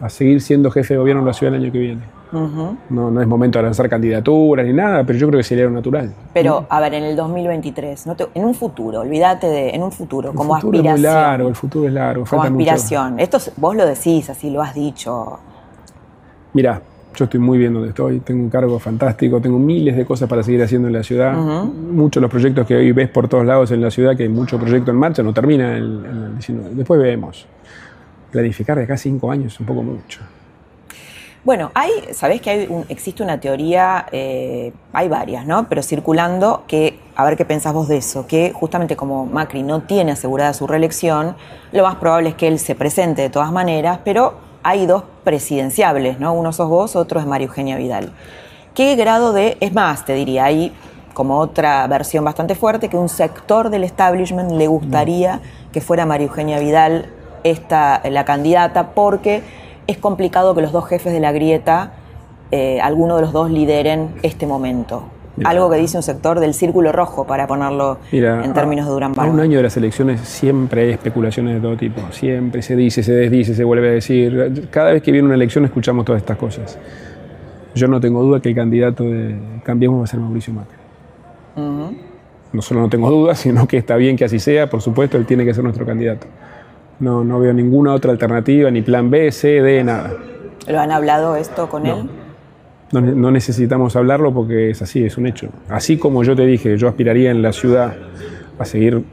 a 0.00 0.08
seguir 0.08 0.40
siendo 0.40 0.70
jefe 0.70 0.94
de 0.94 0.98
gobierno 0.98 1.20
en 1.22 1.26
la 1.26 1.32
ciudad 1.32 1.54
el 1.54 1.62
año 1.62 1.72
que 1.72 1.78
viene 1.78 2.18
no, 2.32 3.10
no 3.10 3.20
es 3.20 3.26
momento 3.26 3.58
de 3.58 3.64
lanzar 3.64 3.88
candidaturas 3.88 4.66
ni 4.66 4.72
nada, 4.72 5.04
pero 5.04 5.18
yo 5.18 5.28
creo 5.28 5.38
que 5.38 5.44
sería 5.44 5.64
lo 5.64 5.70
natural. 5.70 6.12
Pero, 6.34 6.66
a 6.68 6.80
ver, 6.80 6.94
en 6.94 7.04
el 7.04 7.16
2023, 7.16 8.06
en 8.34 8.44
un 8.44 8.54
futuro, 8.54 9.00
olvídate 9.00 9.46
de, 9.46 9.70
en 9.70 9.82
un 9.82 9.92
futuro, 9.92 10.32
como 10.34 10.54
aspiración. 10.54 10.84
El 10.84 10.92
futuro 10.92 10.94
es 10.94 11.00
muy 11.00 11.22
largo, 11.22 11.48
el 11.48 11.54
futuro 11.54 11.88
es 11.88 11.92
largo. 11.94 12.24
Como 12.28 12.42
aspiración. 12.42 13.20
Esto 13.20 13.38
vos 13.56 13.76
lo 13.76 13.86
decís, 13.86 14.28
así 14.30 14.50
lo 14.50 14.62
has 14.62 14.74
dicho. 14.74 15.38
Mira, 16.52 16.80
yo 17.14 17.24
estoy 17.24 17.40
muy 17.40 17.58
bien 17.58 17.74
donde 17.74 17.88
estoy, 17.88 18.20
tengo 18.20 18.42
un 18.42 18.50
cargo 18.50 18.78
fantástico, 18.78 19.40
tengo 19.40 19.58
miles 19.58 19.96
de 19.96 20.04
cosas 20.04 20.28
para 20.28 20.42
seguir 20.42 20.62
haciendo 20.62 20.88
en 20.88 20.94
la 20.94 21.02
ciudad. 21.02 21.34
Muchos 21.34 22.20
de 22.20 22.22
los 22.22 22.30
proyectos 22.30 22.66
que 22.66 22.76
hoy 22.76 22.92
ves 22.92 23.08
por 23.08 23.28
todos 23.28 23.44
lados 23.44 23.70
en 23.72 23.80
la 23.80 23.90
ciudad, 23.90 24.16
que 24.16 24.22
hay 24.22 24.28
muchos 24.28 24.60
proyectos 24.60 24.92
en 24.92 25.00
marcha, 25.00 25.22
no 25.22 25.34
termina 25.34 25.76
en 25.76 25.82
el 25.82 26.32
19. 26.34 26.74
Después 26.74 27.00
vemos. 27.00 27.46
Planificar 28.30 28.76
de 28.76 28.84
acá 28.84 28.96
cinco 28.96 29.30
años 29.30 29.54
es 29.54 29.60
un 29.60 29.66
poco 29.66 29.82
mucho. 29.82 30.20
Bueno, 31.44 31.70
hay, 31.74 31.90
sabés 32.12 32.42
que 32.42 32.50
hay 32.50 32.68
existe 32.88 33.22
una 33.22 33.40
teoría, 33.40 34.06
eh, 34.12 34.72
hay 34.92 35.08
varias, 35.08 35.46
¿no? 35.46 35.68
Pero 35.68 35.82
circulando, 35.82 36.64
que, 36.66 36.98
a 37.16 37.24
ver 37.24 37.36
qué 37.36 37.44
pensás 37.44 37.72
vos 37.72 37.88
de 37.88 37.96
eso, 37.96 38.26
que 38.26 38.52
justamente 38.52 38.96
como 38.96 39.24
Macri 39.24 39.62
no 39.62 39.82
tiene 39.82 40.12
asegurada 40.12 40.52
su 40.52 40.66
reelección, 40.66 41.36
lo 41.72 41.84
más 41.84 41.96
probable 41.96 42.30
es 42.30 42.34
que 42.34 42.48
él 42.48 42.58
se 42.58 42.74
presente 42.74 43.22
de 43.22 43.30
todas 43.30 43.50
maneras, 43.50 44.00
pero 44.04 44.47
hay 44.62 44.86
dos 44.86 45.04
presidenciables, 45.24 46.20
¿no? 46.20 46.32
Uno 46.34 46.52
sos 46.52 46.68
vos, 46.68 46.96
otro 46.96 47.20
es 47.20 47.26
María 47.26 47.46
Eugenia 47.46 47.76
Vidal. 47.76 48.12
¿Qué 48.74 48.94
grado 48.96 49.32
de, 49.32 49.56
es 49.60 49.72
más, 49.72 50.04
te 50.04 50.14
diría, 50.14 50.44
hay 50.44 50.72
como 51.14 51.38
otra 51.38 51.86
versión 51.88 52.24
bastante 52.24 52.54
fuerte, 52.54 52.88
que 52.88 52.96
un 52.96 53.08
sector 53.08 53.70
del 53.70 53.82
establishment 53.82 54.52
le 54.52 54.68
gustaría 54.68 55.40
que 55.72 55.80
fuera 55.80 56.06
María 56.06 56.28
Eugenia 56.28 56.60
Vidal 56.60 57.12
esta, 57.42 58.00
la 58.08 58.24
candidata, 58.24 58.90
porque 58.90 59.42
es 59.88 59.98
complicado 59.98 60.54
que 60.54 60.62
los 60.62 60.70
dos 60.70 60.86
jefes 60.86 61.12
de 61.12 61.20
la 61.20 61.32
grieta, 61.32 61.92
eh, 62.50 62.80
alguno 62.80 63.16
de 63.16 63.22
los 63.22 63.32
dos 63.32 63.50
lideren 63.50 64.14
este 64.22 64.46
momento. 64.46 65.04
Algo 65.44 65.70
que 65.70 65.76
dice 65.76 65.96
un 65.96 66.02
sector 66.02 66.40
del 66.40 66.54
círculo 66.54 66.92
rojo, 66.92 67.26
para 67.26 67.46
ponerlo 67.46 67.98
en 68.12 68.52
términos 68.54 68.86
de 68.86 68.92
Durán 68.92 69.12
Barba. 69.12 69.30
A 69.30 69.34
un 69.34 69.40
año 69.40 69.58
de 69.58 69.62
las 69.62 69.76
elecciones 69.76 70.20
siempre 70.20 70.82
hay 70.82 70.90
especulaciones 70.90 71.54
de 71.54 71.60
todo 71.60 71.76
tipo. 71.76 72.00
Siempre 72.10 72.62
se 72.62 72.76
dice, 72.76 73.02
se 73.02 73.12
desdice, 73.12 73.54
se 73.54 73.64
vuelve 73.64 73.88
a 73.88 73.92
decir. 73.92 74.68
Cada 74.70 74.92
vez 74.92 75.02
que 75.02 75.12
viene 75.12 75.26
una 75.26 75.34
elección 75.34 75.64
escuchamos 75.64 76.04
todas 76.04 76.22
estas 76.22 76.36
cosas. 76.36 76.78
Yo 77.74 77.86
no 77.86 78.00
tengo 78.00 78.22
duda 78.22 78.40
que 78.40 78.48
el 78.48 78.54
candidato 78.54 79.04
de 79.04 79.38
Cambiemos 79.62 80.00
va 80.00 80.04
a 80.04 80.06
ser 80.06 80.20
Mauricio 80.20 80.54
Macri. 80.54 80.76
No 82.52 82.62
solo 82.62 82.80
no 82.80 82.88
tengo 82.88 83.10
duda, 83.10 83.34
sino 83.34 83.66
que 83.68 83.76
está 83.76 83.96
bien 83.96 84.16
que 84.16 84.24
así 84.24 84.38
sea. 84.38 84.70
Por 84.70 84.80
supuesto, 84.80 85.16
él 85.16 85.26
tiene 85.26 85.44
que 85.44 85.52
ser 85.52 85.62
nuestro 85.62 85.84
candidato. 85.84 86.26
No, 86.98 87.22
no 87.22 87.38
veo 87.38 87.52
ninguna 87.52 87.92
otra 87.92 88.10
alternativa, 88.10 88.70
ni 88.70 88.82
plan 88.82 89.10
B, 89.10 89.30
C, 89.30 89.62
D, 89.62 89.84
nada. 89.84 90.12
¿Lo 90.66 90.80
han 90.80 90.90
hablado 90.90 91.36
esto 91.36 91.68
con 91.68 91.86
él? 91.86 92.08
No, 92.90 93.30
necesitamos 93.30 93.96
hablarlo 93.96 94.32
porque 94.32 94.70
es 94.70 94.80
así, 94.80 95.04
es 95.04 95.18
un 95.18 95.26
hecho. 95.26 95.50
Así 95.68 95.98
como 95.98 96.24
yo 96.24 96.34
te 96.34 96.46
dije, 96.46 96.78
yo 96.78 96.88
aspiraría 96.88 97.30
en 97.30 97.42
la 97.42 97.52
ciudad 97.52 97.94
a 98.58 98.64
seguir, 98.64 99.04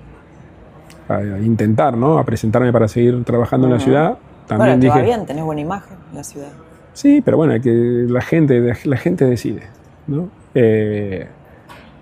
a 1.10 1.22
intentar, 1.40 1.98
¿no? 1.98 2.18
A 2.18 2.24
presentarme 2.24 2.72
para 2.72 2.88
seguir 2.88 3.24
trabajando 3.26 3.68
en 3.68 3.74
la 3.74 3.80
ciudad. 3.80 4.18
También 4.48 4.80
bueno, 4.80 4.94
dije, 4.94 5.06
bien, 5.06 5.26
tenés 5.26 5.44
buena 5.44 5.62
imagen 5.62 5.98
en 6.10 6.16
la 6.16 6.24
ciudad. 6.24 6.52
Sí, 6.94 7.22
pero 7.24 7.36
bueno, 7.36 7.62
que 7.62 8.06
la 8.08 8.22
gente, 8.22 8.76
la 8.86 8.98
gente 8.98 9.26
decide, 9.26 9.64
¿no? 10.08 10.30
Eh, 10.54 11.28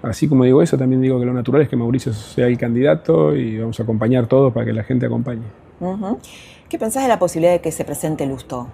así 0.03 0.27
como 0.27 0.43
digo 0.43 0.61
eso, 0.61 0.77
también 0.77 1.01
digo 1.01 1.19
que 1.19 1.25
lo 1.25 1.33
natural 1.33 1.63
es 1.63 1.69
que 1.69 1.75
Mauricio 1.75 2.13
sea 2.13 2.45
el 2.45 2.57
candidato 2.57 3.35
y 3.35 3.57
vamos 3.57 3.79
a 3.79 3.83
acompañar 3.83 4.27
todos 4.27 4.53
para 4.53 4.67
que 4.67 4.73
la 4.73 4.83
gente 4.83 5.07
acompañe. 5.07 5.47
¿Qué 6.69 6.77
pensás 6.77 7.03
de 7.03 7.09
la 7.09 7.17
posibilidad 7.17 7.53
de 7.53 7.61
que 7.61 7.71
se 7.71 7.83
presente 7.83 8.25
Lustó? 8.27 8.67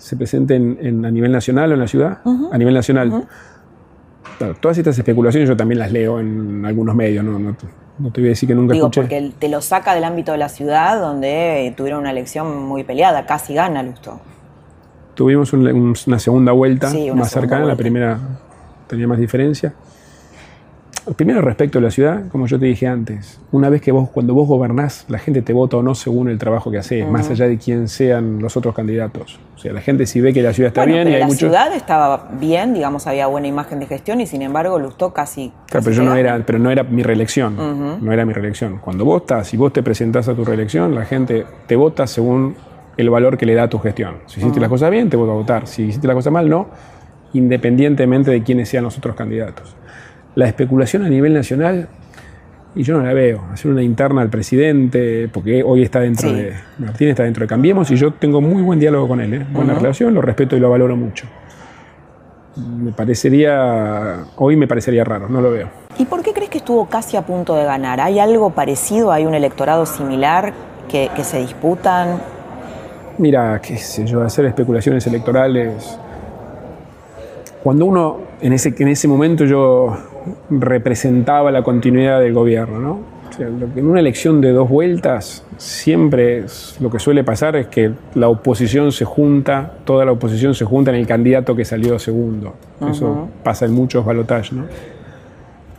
¿Se 0.00 0.16
presente 0.16 0.56
en, 0.56 1.04
a 1.04 1.10
nivel 1.10 1.30
nacional 1.30 1.70
o 1.70 1.74
en 1.74 1.80
la 1.80 1.86
ciudad? 1.86 2.20
A 2.24 2.56
nivel 2.56 2.72
nacional. 2.72 3.26
todas 4.60 4.78
estas 4.78 4.98
especulaciones 4.98 5.48
yo 5.48 5.56
también 5.56 5.78
las 5.78 5.92
leo 5.92 6.18
en 6.18 6.64
algunos 6.64 6.94
medios, 6.94 7.22
no, 7.22 7.38
no, 7.38 7.54
te 8.10 8.20
voy 8.22 8.28
a 8.28 8.30
decir 8.30 8.48
que 8.48 8.54
nunca 8.54 8.72
Digo, 8.72 8.90
porque 8.90 9.30
te 9.38 9.50
lo 9.50 9.60
saca 9.60 9.94
del 9.94 10.04
ámbito 10.04 10.32
de 10.32 10.38
la 10.38 10.48
ciudad 10.48 10.98
donde 10.98 11.74
tuvieron 11.76 12.00
una 12.00 12.10
elección 12.12 12.62
muy 12.64 12.82
peleada, 12.82 13.26
casi 13.26 13.52
gana 13.52 13.82
Lustó. 13.82 14.20
Tuvimos 15.14 15.52
una 15.52 16.18
segunda 16.18 16.52
vuelta 16.52 16.90
más 17.14 17.30
cercana, 17.30 17.66
la 17.66 17.76
primera 17.76 18.18
tenía 18.86 19.06
más 19.06 19.18
diferencia. 19.18 19.74
Primero 21.16 21.40
respecto 21.40 21.78
a 21.78 21.82
la 21.82 21.90
ciudad, 21.90 22.28
como 22.28 22.46
yo 22.46 22.58
te 22.58 22.66
dije 22.66 22.86
antes, 22.86 23.40
una 23.50 23.68
vez 23.68 23.80
que 23.82 23.90
vos, 23.90 24.10
cuando 24.10 24.32
vos 24.32 24.46
gobernás, 24.46 25.06
la 25.08 25.18
gente 25.18 25.42
te 25.42 25.52
vota 25.52 25.76
o 25.76 25.82
no 25.82 25.94
según 25.94 26.28
el 26.28 26.38
trabajo 26.38 26.70
que 26.70 26.78
haces, 26.78 27.08
más 27.08 27.28
allá 27.30 27.48
de 27.48 27.58
quién 27.58 27.88
sean 27.88 28.40
los 28.40 28.56
otros 28.56 28.74
candidatos. 28.74 29.40
O 29.56 29.58
sea, 29.58 29.72
la 29.72 29.80
gente 29.80 30.06
si 30.06 30.20
ve 30.20 30.32
que 30.32 30.40
la 30.40 30.52
ciudad 30.52 30.68
está 30.68 30.84
bien 30.84 31.08
y 31.08 31.14
hay 31.14 31.20
la 31.20 31.28
ciudad 31.30 31.74
estaba 31.74 32.28
bien, 32.38 32.74
digamos, 32.74 33.06
había 33.06 33.26
buena 33.26 33.48
imagen 33.48 33.80
de 33.80 33.86
gestión 33.86 34.20
y 34.20 34.26
sin 34.26 34.42
embargo 34.42 34.78
Lustó 34.78 35.12
casi... 35.12 35.52
Claro, 35.66 35.84
pero 35.84 35.96
yo 35.96 36.02
no 36.04 36.14
era, 36.14 36.38
pero 36.46 36.58
no 36.58 36.70
era 36.70 36.84
mi 36.84 37.02
reelección, 37.02 37.56
no 38.00 38.12
era 38.12 38.24
mi 38.24 38.32
reelección. 38.32 38.78
Cuando 38.78 39.04
vos 39.04 39.22
estás 39.22 39.52
y 39.52 39.56
vos 39.56 39.72
te 39.72 39.82
presentás 39.82 40.28
a 40.28 40.34
tu 40.34 40.44
reelección, 40.44 40.94
la 40.94 41.04
gente 41.04 41.44
te 41.66 41.76
vota 41.76 42.06
según 42.06 42.54
el 42.96 43.10
valor 43.10 43.36
que 43.36 43.46
le 43.46 43.54
da 43.54 43.64
a 43.64 43.68
tu 43.68 43.78
gestión. 43.78 44.16
Si 44.26 44.40
hiciste 44.40 44.60
las 44.60 44.68
cosas 44.68 44.90
bien, 44.90 45.10
te 45.10 45.16
voy 45.16 45.28
a 45.28 45.32
votar. 45.32 45.66
Si 45.66 45.82
hiciste 45.82 46.06
las 46.06 46.14
cosas 46.14 46.32
mal, 46.32 46.48
no, 46.48 46.68
independientemente 47.32 48.30
de 48.30 48.42
quiénes 48.42 48.68
sean 48.68 48.84
los 48.84 48.96
otros 48.96 49.16
candidatos 49.16 49.74
la 50.34 50.46
especulación 50.46 51.04
a 51.04 51.08
nivel 51.08 51.34
nacional, 51.34 51.88
y 52.74 52.82
yo 52.84 52.96
no 52.96 53.04
la 53.04 53.12
veo, 53.12 53.42
hacer 53.52 53.70
una 53.70 53.82
interna 53.82 54.22
al 54.22 54.30
presidente, 54.30 55.28
porque 55.32 55.62
hoy 55.62 55.82
está 55.82 56.00
dentro 56.00 56.32
de, 56.32 56.54
Martín 56.78 57.08
está 57.08 57.24
dentro 57.24 57.42
de 57.42 57.48
Cambiemos 57.48 57.90
y 57.90 57.96
yo 57.96 58.12
tengo 58.12 58.40
muy 58.40 58.62
buen 58.62 58.78
diálogo 58.78 59.08
con 59.08 59.20
él, 59.20 59.34
¿eh? 59.34 59.46
buena 59.50 59.74
relación, 59.74 60.14
lo 60.14 60.22
respeto 60.22 60.56
y 60.56 60.60
lo 60.60 60.70
valoro 60.70 60.96
mucho. 60.96 61.26
Me 62.56 62.92
parecería, 62.92 64.24
hoy 64.36 64.56
me 64.56 64.68
parecería 64.68 65.02
raro, 65.02 65.28
no 65.28 65.40
lo 65.40 65.50
veo. 65.50 65.68
¿Y 65.98 66.04
por 66.04 66.22
qué 66.22 66.32
crees 66.32 66.50
que 66.50 66.58
estuvo 66.58 66.86
casi 66.86 67.16
a 67.16 67.22
punto 67.22 67.56
de 67.56 67.64
ganar? 67.64 68.00
¿Hay 68.00 68.18
algo 68.18 68.50
parecido? 68.50 69.12
¿Hay 69.12 69.26
un 69.26 69.34
electorado 69.34 69.86
similar 69.86 70.52
que, 70.88 71.10
que 71.14 71.24
se 71.24 71.38
disputan? 71.38 72.20
Mira, 73.18 73.60
qué 73.60 73.76
sé 73.76 74.06
yo, 74.06 74.22
hacer 74.22 74.44
especulaciones 74.46 75.06
electorales. 75.06 75.98
Cuando 77.62 77.84
uno, 77.84 78.18
en 78.40 78.52
ese, 78.52 78.74
en 78.78 78.88
ese 78.88 79.06
momento 79.08 79.44
yo 79.44 79.96
representaba 80.50 81.50
la 81.50 81.62
continuidad 81.62 82.20
del 82.20 82.34
gobierno. 82.34 82.78
¿no? 82.78 83.20
en 83.38 83.86
una 83.86 84.00
elección 84.00 84.40
de 84.40 84.50
dos 84.50 84.68
vueltas, 84.68 85.44
siempre 85.56 86.44
lo 86.80 86.90
que 86.90 86.98
suele 86.98 87.24
pasar 87.24 87.56
es 87.56 87.68
que 87.68 87.92
la 88.14 88.28
oposición 88.28 88.92
se 88.92 89.04
junta, 89.04 89.74
toda 89.84 90.04
la 90.04 90.12
oposición 90.12 90.54
se 90.54 90.64
junta 90.64 90.90
en 90.90 90.96
el 90.96 91.06
candidato 91.06 91.54
que 91.54 91.64
salió 91.64 91.98
segundo. 91.98 92.54
Eso 92.90 93.28
pasa 93.42 93.66
en 93.66 93.72
muchos 93.72 94.04
balotajes, 94.04 94.52
¿no? 94.52 94.64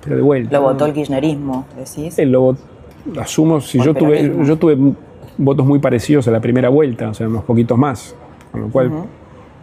Pero 0.04 0.16
de 0.16 0.22
vuelta. 0.22 0.58
Lo 0.58 0.64
votó 0.64 0.86
el 0.86 0.94
kirchnerismo, 0.94 1.66
decís. 1.78 2.18
El 2.18 2.32
lo 2.32 2.56
asumo, 3.20 3.62
si 3.62 3.80
yo 3.80 3.94
tuve, 3.94 4.34
yo 4.46 4.58
tuve 4.58 4.78
votos 5.38 5.66
muy 5.66 5.80
parecidos 5.80 6.28
a 6.28 6.32
la 6.32 6.40
primera 6.40 6.70
vuelta, 6.70 7.10
o 7.10 7.14
sea, 7.14 7.28
unos 7.28 7.44
poquitos 7.44 7.78
más. 7.78 8.16
Con 8.52 8.62
lo 8.62 8.68
cual, 8.70 8.92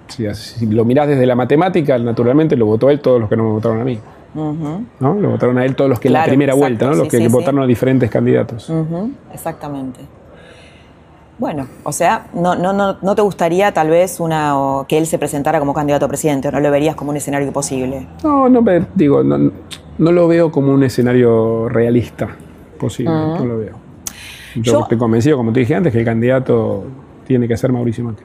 si, 0.09 0.67
lo 0.67 0.85
mirás 0.85 1.09
desde 1.09 1.27
la 1.27 1.35
matemática, 1.35 1.99
naturalmente 1.99 2.57
lo 2.57 2.67
votó 2.67 2.91
él 2.91 3.01
todos 3.01 3.21
los 3.21 3.29
que 3.29 3.37
no 3.37 3.45
me 3.45 3.51
votaron 3.51 3.81
a 3.81 3.85
mí. 3.85 3.99
¿No? 4.35 4.85
Lo 5.01 5.31
votaron 5.31 5.59
a 5.59 5.65
él 5.65 5.75
todos 5.75 5.91
los 5.91 6.01
que 6.01 6.09
en 6.09 6.15
la 6.15 6.25
primera 6.25 6.55
vuelta, 6.55 6.87
¿no? 6.87 6.95
los 6.95 7.09
que 7.09 7.27
votaron 7.29 7.63
a 7.63 7.67
diferentes 7.67 8.11
candidatos. 8.11 8.73
Exactamente. 9.33 10.01
Bueno, 11.39 11.69
o 11.85 11.93
sea, 11.93 12.27
no, 12.35 12.57
no, 12.57 12.73
no, 12.73 12.97
no 13.01 13.15
te 13.15 13.23
gustaría 13.23 13.73
tal 13.73 13.91
vez 13.91 14.19
una 14.19 14.55
que 14.89 14.99
él 14.99 15.07
se 15.07 15.19
presentara 15.19 15.61
como 15.61 15.73
candidato 15.73 16.07
a 16.07 16.09
presidente, 16.09 16.49
o 16.49 16.51
no 16.51 16.59
lo 16.59 16.71
verías 16.71 16.97
como 16.97 17.11
un 17.11 17.17
escenario 17.17 17.53
posible. 17.53 18.09
No, 18.25 18.49
no 18.49 18.65
digo, 18.95 19.23
no, 19.23 20.13
lo 20.13 20.29
veo 20.29 20.51
como 20.51 20.73
un 20.73 20.83
escenario 20.83 21.69
realista 21.69 22.29
posible, 22.79 23.13
no 23.13 23.45
lo 23.45 23.59
veo. 23.59 23.77
Yo, 24.57 24.81
estoy 24.81 24.99
convencido, 24.99 25.37
como 25.37 25.53
te 25.53 25.61
dije 25.61 25.77
antes, 25.77 25.93
que 25.93 26.01
el 26.01 26.05
candidato 26.05 26.85
tiene 27.25 27.47
que 27.47 27.57
ser 27.57 27.71
Mauricio 27.71 28.03
Macri. 28.03 28.25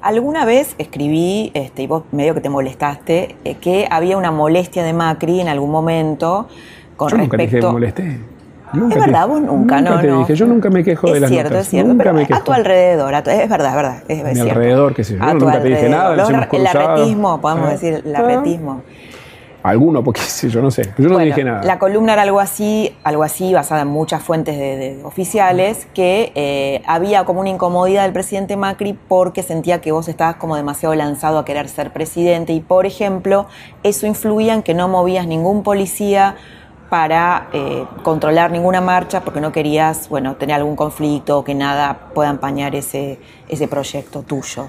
Alguna 0.00 0.44
vez 0.44 0.74
escribí, 0.78 1.50
este, 1.54 1.82
y 1.82 1.86
vos 1.86 2.04
medio 2.12 2.34
que 2.34 2.40
te 2.40 2.48
molestaste, 2.48 3.36
eh, 3.44 3.54
que 3.56 3.86
había 3.90 4.16
una 4.16 4.30
molestia 4.30 4.82
de 4.82 4.92
Macri 4.92 5.40
en 5.40 5.48
algún 5.48 5.70
momento 5.70 6.48
con 6.96 7.10
Yo 7.10 7.16
nunca 7.16 7.36
dije 7.36 7.60
molesté. 7.60 8.20
Nunca 8.72 8.96
es 8.96 9.06
verdad, 9.06 9.28
vos 9.28 9.40
nunca, 9.40 9.80
nunca 9.80 9.80
no, 9.80 10.00
te 10.00 10.10
dije, 10.10 10.34
yo 10.34 10.46
nunca 10.46 10.68
me 10.68 10.82
quejo 10.82 11.12
de 11.12 11.20
las 11.20 11.30
cierto, 11.30 11.50
notas. 11.50 11.66
Es 11.66 11.70
cierto, 11.70 11.88
nunca 11.90 12.04
pero 12.04 12.14
me 12.14 12.26
quejo. 12.26 12.40
a 12.40 12.44
tu 12.44 12.52
alrededor, 12.52 13.14
es 13.14 13.24
verdad, 13.24 13.70
es 13.70 13.76
verdad. 13.76 14.02
Es, 14.08 14.24
a 14.24 14.44
mi 14.44 14.50
alrededor, 14.50 14.94
qué 14.94 15.04
sé 15.04 15.16
yo, 15.16 15.34
nunca 15.34 15.60
te 15.60 15.68
dije 15.68 15.88
nada. 15.88 16.14
el 16.52 16.66
arretismo, 16.66 17.40
podemos 17.40 17.68
ah, 17.68 17.72
decir, 17.72 18.02
el 18.04 18.16
arretismo. 18.16 18.82
Alguno, 19.64 20.04
porque 20.04 20.20
yo 20.50 20.60
no 20.60 20.70
sé. 20.70 20.92
Yo 20.98 21.08
no 21.08 21.18
dije 21.18 21.42
nada. 21.42 21.62
La 21.64 21.78
columna 21.78 22.12
era 22.12 22.22
algo 22.22 22.38
así, 22.38 22.94
algo 23.02 23.22
así 23.22 23.54
basada 23.54 23.80
en 23.80 23.88
muchas 23.88 24.22
fuentes 24.22 24.58
de, 24.58 25.00
oficiales, 25.04 25.86
que 25.94 26.32
eh, 26.34 26.82
había 26.86 27.24
como 27.24 27.40
una 27.40 27.48
incomodidad 27.48 28.02
del 28.02 28.12
presidente 28.12 28.58
Macri 28.58 28.92
porque 28.92 29.42
sentía 29.42 29.80
que 29.80 29.90
vos 29.90 30.06
estabas 30.06 30.36
como 30.36 30.54
demasiado 30.56 30.94
lanzado 30.94 31.38
a 31.38 31.46
querer 31.46 31.70
ser 31.70 31.94
presidente 31.94 32.52
y, 32.52 32.60
por 32.60 32.84
ejemplo, 32.84 33.46
eso 33.82 34.06
influía 34.06 34.52
en 34.52 34.62
que 34.62 34.74
no 34.74 34.86
movías 34.86 35.26
ningún 35.26 35.62
policía 35.62 36.36
para 36.90 37.48
eh, 37.54 37.86
controlar 38.02 38.50
ninguna 38.50 38.82
marcha 38.82 39.22
porque 39.22 39.40
no 39.40 39.50
querías, 39.50 40.10
bueno, 40.10 40.36
tener 40.36 40.56
algún 40.56 40.76
conflicto 40.76 41.38
o 41.38 41.44
que 41.44 41.54
nada 41.54 42.10
pueda 42.12 42.28
empañar 42.28 42.74
ese, 42.74 43.18
ese 43.48 43.66
proyecto 43.66 44.20
tuyo. 44.20 44.68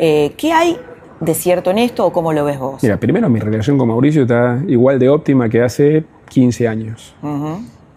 Eh, 0.00 0.34
¿Qué 0.36 0.52
hay 0.52 0.76
de 1.24 1.34
cierto 1.34 1.70
en 1.70 1.78
esto 1.78 2.04
o 2.06 2.12
cómo 2.12 2.32
lo 2.32 2.44
ves 2.44 2.58
vos? 2.58 2.82
Mira, 2.82 2.96
primero 2.98 3.28
mi 3.28 3.38
relación 3.38 3.78
con 3.78 3.88
Mauricio 3.88 4.22
está 4.22 4.60
igual 4.66 4.98
de 4.98 5.08
óptima 5.08 5.48
que 5.48 5.62
hace 5.62 6.04
15 6.28 6.68
años. 6.68 7.14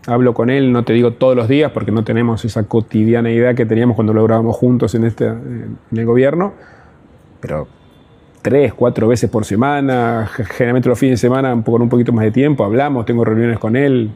Hablo 0.08 0.34
con 0.36 0.52
él, 0.52 0.72
no 0.72 0.84
te 0.84 0.94
digo 0.94 1.14
todos 1.14 1.36
los 1.36 1.48
días 1.48 1.72
porque 1.72 1.92
no 1.92 2.04
tenemos 2.04 2.46
esa 2.46 2.64
cotidianeidad 2.64 3.56
que 3.56 3.66
teníamos 3.66 3.96
cuando 3.96 4.14
lográbamos 4.14 4.56
juntos 4.56 4.94
en, 4.94 5.06
este, 5.06 5.26
en 5.26 5.78
el 5.92 6.06
gobierno, 6.06 6.54
pero 7.40 7.68
tres, 8.44 8.76
cuatro 8.76 9.08
veces 9.08 9.30
por 9.30 9.46
semana, 9.46 10.30
generalmente 10.32 10.88
los 10.88 11.00
fines 11.00 11.20
de 11.20 11.28
semana 11.28 11.60
con 11.64 11.82
un 11.82 11.90
poquito 11.90 12.14
más 12.14 12.24
de 12.26 12.32
tiempo, 12.32 12.64
hablamos, 12.64 13.06
tengo 13.06 13.26
reuniones 13.26 13.58
con 13.58 13.76
él 13.76 14.12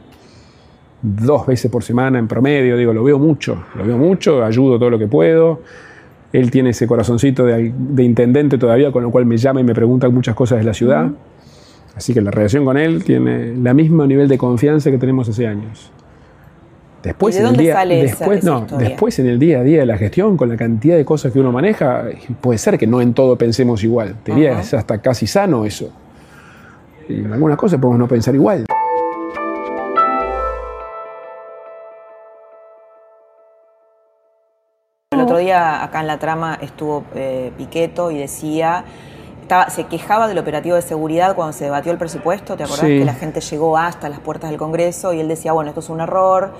dos 1.02 1.46
veces 1.46 1.70
por 1.70 1.82
semana 1.82 2.18
en 2.18 2.28
promedio, 2.28 2.76
digo, 2.76 2.92
lo 2.92 3.02
veo 3.02 3.18
mucho, 3.18 3.64
lo 3.74 3.84
veo 3.84 3.98
mucho, 3.98 4.44
ayudo 4.44 4.78
todo 4.78 4.90
lo 4.90 4.98
que 4.98 5.08
puedo. 5.08 5.62
Él 6.32 6.50
tiene 6.50 6.70
ese 6.70 6.86
corazoncito 6.86 7.44
de, 7.44 7.72
intendente 8.02 8.56
todavía, 8.56 8.92
con 8.92 9.02
lo 9.02 9.10
cual 9.10 9.26
me 9.26 9.36
llama 9.36 9.60
y 9.60 9.64
me 9.64 9.74
pregunta 9.74 10.08
muchas 10.08 10.34
cosas 10.34 10.58
de 10.58 10.64
la 10.64 10.74
ciudad. 10.74 11.10
Así 11.96 12.14
que 12.14 12.20
la 12.20 12.30
relación 12.30 12.64
con 12.64 12.76
él 12.76 13.02
tiene 13.04 13.50
el 13.50 13.74
mismo 13.74 14.06
nivel 14.06 14.28
de 14.28 14.38
confianza 14.38 14.90
que 14.90 14.98
tenemos 14.98 15.28
hace 15.28 15.46
años. 15.46 15.90
Después, 17.02 17.34
en 17.36 17.46
el 17.46 17.56
día, 17.56 17.84
después, 17.84 18.44
no, 18.44 18.66
después 18.78 19.18
en 19.18 19.26
el 19.26 19.38
día 19.38 19.60
a 19.60 19.62
día 19.62 19.80
de 19.80 19.86
la 19.86 19.96
gestión, 19.96 20.36
con 20.36 20.50
la 20.50 20.56
cantidad 20.56 20.96
de 20.96 21.04
cosas 21.04 21.32
que 21.32 21.40
uno 21.40 21.50
maneja, 21.50 22.04
puede 22.42 22.58
ser 22.58 22.76
que 22.76 22.86
no 22.86 23.00
en 23.00 23.14
todo 23.14 23.36
pensemos 23.36 23.82
igual. 23.82 24.16
Te 24.22 24.34
diría, 24.34 24.60
es 24.60 24.74
hasta 24.74 24.98
casi 24.98 25.26
sano 25.26 25.64
eso. 25.64 25.90
Y 27.08 27.20
en 27.20 27.32
algunas 27.32 27.56
cosas 27.56 27.80
podemos 27.80 27.98
no 27.98 28.06
pensar 28.06 28.34
igual. 28.34 28.66
Acá 35.48 36.00
en 36.00 36.06
la 36.06 36.18
trama 36.18 36.58
estuvo 36.60 37.04
eh, 37.14 37.52
Piqueto 37.56 38.10
y 38.10 38.18
decía, 38.18 38.84
estaba, 39.42 39.70
se 39.70 39.84
quejaba 39.84 40.28
del 40.28 40.38
operativo 40.38 40.76
de 40.76 40.82
seguridad 40.82 41.34
cuando 41.34 41.52
se 41.52 41.64
debatió 41.64 41.90
el 41.90 41.98
presupuesto, 41.98 42.56
¿te 42.56 42.64
acordás? 42.64 42.86
Que 42.86 43.04
la 43.04 43.14
gente 43.14 43.40
llegó 43.40 43.76
hasta 43.76 44.08
las 44.08 44.20
puertas 44.20 44.50
del 44.50 44.58
Congreso 44.58 45.12
y 45.12 45.20
él 45.20 45.28
decía, 45.28 45.52
bueno, 45.52 45.70
esto 45.70 45.80
es 45.80 45.88
un 45.88 46.00
error, 46.00 46.52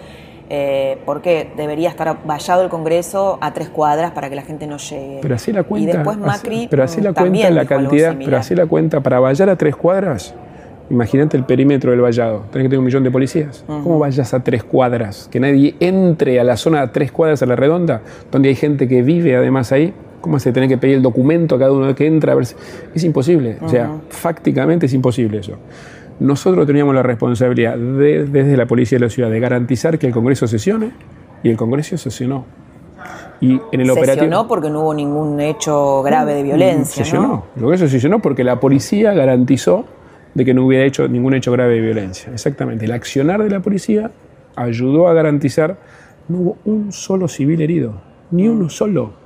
eh, 0.52 0.98
porque 1.06 1.52
debería 1.56 1.88
estar 1.88 2.26
vallado 2.26 2.62
el 2.62 2.68
Congreso 2.68 3.38
a 3.40 3.52
tres 3.52 3.68
cuadras 3.68 4.10
para 4.10 4.28
que 4.28 4.34
la 4.34 4.42
gente 4.42 4.66
no 4.66 4.78
llegue. 4.78 5.20
Pero 5.22 5.34
así 5.36 5.52
la 5.52 5.62
cuenta. 5.62 5.90
Y 5.90 5.92
después 5.92 6.18
Macri. 6.18 6.66
pero 6.68 6.82
así 6.82 7.00
la 7.00 7.12
cuenta 7.12 7.50
la 7.50 7.64
cantidad. 7.64 8.16
Pero 8.18 8.36
así 8.36 8.56
la 8.56 8.66
cuenta 8.66 9.00
para 9.00 9.20
vallar 9.20 9.48
a 9.48 9.56
tres 9.56 9.76
cuadras. 9.76 10.34
Imagínate 10.90 11.36
el 11.36 11.44
perímetro 11.44 11.92
del 11.92 12.00
vallado. 12.00 12.44
Tienes 12.50 12.64
que 12.64 12.68
tener 12.70 12.78
un 12.80 12.84
millón 12.84 13.04
de 13.04 13.12
policías. 13.12 13.64
¿Cómo 13.66 14.00
vayas 14.00 14.34
a 14.34 14.40
tres 14.40 14.64
cuadras? 14.64 15.28
Que 15.30 15.38
nadie 15.38 15.76
entre 15.78 16.40
a 16.40 16.44
la 16.44 16.56
zona 16.56 16.82
a 16.82 16.92
tres 16.92 17.12
cuadras 17.12 17.42
a 17.42 17.46
la 17.46 17.54
redonda, 17.54 18.02
donde 18.32 18.48
hay 18.48 18.56
gente 18.56 18.88
que 18.88 19.02
vive 19.02 19.36
además 19.36 19.70
ahí. 19.70 19.94
¿Cómo 20.20 20.38
se 20.38 20.52
tiene 20.52 20.68
que 20.68 20.76
pedir 20.76 20.96
el 20.96 21.02
documento 21.02 21.54
a 21.54 21.58
cada 21.58 21.72
uno 21.72 21.94
que 21.94 22.06
entra? 22.06 22.32
A 22.32 22.34
ver 22.34 22.46
Es 22.94 23.04
imposible. 23.04 23.56
O 23.62 23.68
sea, 23.68 23.90
fácticamente 24.10 24.86
es 24.86 24.92
imposible 24.92 25.38
eso. 25.38 25.54
Nosotros 26.18 26.66
teníamos 26.66 26.94
la 26.94 27.02
responsabilidad 27.02 27.78
desde 27.78 28.56
la 28.56 28.66
policía 28.66 28.98
de 28.98 29.06
la 29.06 29.10
ciudad 29.10 29.30
de 29.30 29.40
garantizar 29.40 29.98
que 29.98 30.08
el 30.08 30.12
Congreso 30.12 30.46
sesione 30.46 30.90
y 31.42 31.50
el 31.50 31.56
Congreso 31.56 31.96
sesionó. 31.96 32.44
Y 33.40 33.58
en 33.72 33.80
el 33.80 33.90
sesionó 33.94 34.46
porque 34.46 34.68
no 34.68 34.82
hubo 34.82 34.92
ningún 34.92 35.40
hecho 35.40 36.02
grave 36.02 36.34
de 36.34 36.42
violencia. 36.42 37.04
Sesionó. 37.04 37.26
¿no? 37.26 37.44
El 37.54 37.62
Congreso 37.62 37.88
sesionó 37.88 38.18
porque 38.20 38.44
la 38.44 38.60
policía 38.60 39.14
garantizó 39.14 39.86
de 40.34 40.44
que 40.44 40.54
no 40.54 40.64
hubiera 40.64 40.84
hecho 40.84 41.08
ningún 41.08 41.34
hecho 41.34 41.52
grave 41.52 41.74
de 41.74 41.80
violencia. 41.80 42.32
Exactamente. 42.32 42.84
El 42.84 42.92
accionar 42.92 43.42
de 43.42 43.50
la 43.50 43.60
policía 43.60 44.10
ayudó 44.56 45.08
a 45.08 45.14
garantizar 45.14 45.78
no 46.28 46.38
hubo 46.38 46.58
un 46.64 46.92
solo 46.92 47.28
civil 47.28 47.60
herido, 47.60 48.00
ni 48.30 48.48
uno 48.48 48.68
solo. 48.68 49.18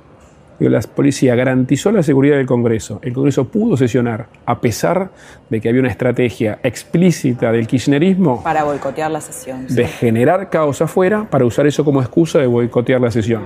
La 0.57 0.79
policía 0.79 1.35
garantizó 1.35 1.91
la 1.91 2.01
seguridad 2.01 2.37
del 2.37 2.45
Congreso. 2.45 2.99
El 3.03 3.13
Congreso 3.13 3.45
pudo 3.49 3.75
sesionar, 3.75 4.27
a 4.45 4.61
pesar 4.61 5.11
de 5.49 5.59
que 5.59 5.67
había 5.67 5.81
una 5.81 5.89
estrategia 5.89 6.59
explícita 6.63 7.51
del 7.51 7.67
kirchnerismo. 7.67 8.41
Para 8.41 8.63
boicotear 8.63 9.11
la 9.11 9.19
sesión. 9.19 9.67
De 9.67 9.85
generar 9.85 10.49
caos 10.49 10.81
afuera, 10.81 11.27
para 11.29 11.45
usar 11.45 11.67
eso 11.67 11.83
como 11.83 12.01
excusa 12.01 12.39
de 12.39 12.47
boicotear 12.47 13.01
la 13.01 13.11
sesión. 13.11 13.43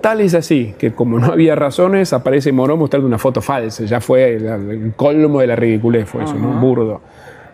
Tal 0.00 0.20
es 0.20 0.34
así 0.34 0.74
que 0.78 0.92
como 0.92 1.18
no 1.18 1.32
había 1.32 1.54
razones, 1.54 2.12
aparece 2.12 2.52
Morón 2.52 2.78
mostrando 2.78 3.06
una 3.06 3.18
foto 3.18 3.40
falsa. 3.40 3.84
Ya 3.84 4.00
fue 4.00 4.36
el, 4.36 4.92
colmo 4.96 5.40
de 5.40 5.46
la 5.46 5.56
ridiculez, 5.56 6.08
fue 6.08 6.24
eso, 6.24 6.34
¿no? 6.34 6.60
burdo. 6.60 7.00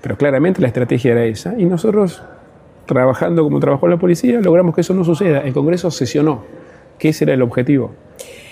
Pero 0.02 0.16
claramente 0.18 0.60
la 0.60 0.68
estrategia 0.68 1.12
era 1.12 1.24
esa. 1.24 1.54
Y 1.56 1.64
nosotros, 1.64 2.22
trabajando 2.84 3.42
como 3.42 3.60
trabajó 3.60 3.88
la 3.88 3.96
policía, 3.96 4.40
logramos 4.40 4.74
que 4.74 4.82
eso 4.82 4.92
no 4.92 5.04
suceda. 5.04 5.40
El 5.40 5.54
Congreso 5.54 5.90
sesionó, 5.90 6.42
que 6.98 7.08
ese 7.08 7.24
era 7.24 7.32
el 7.32 7.40
objetivo. 7.40 7.92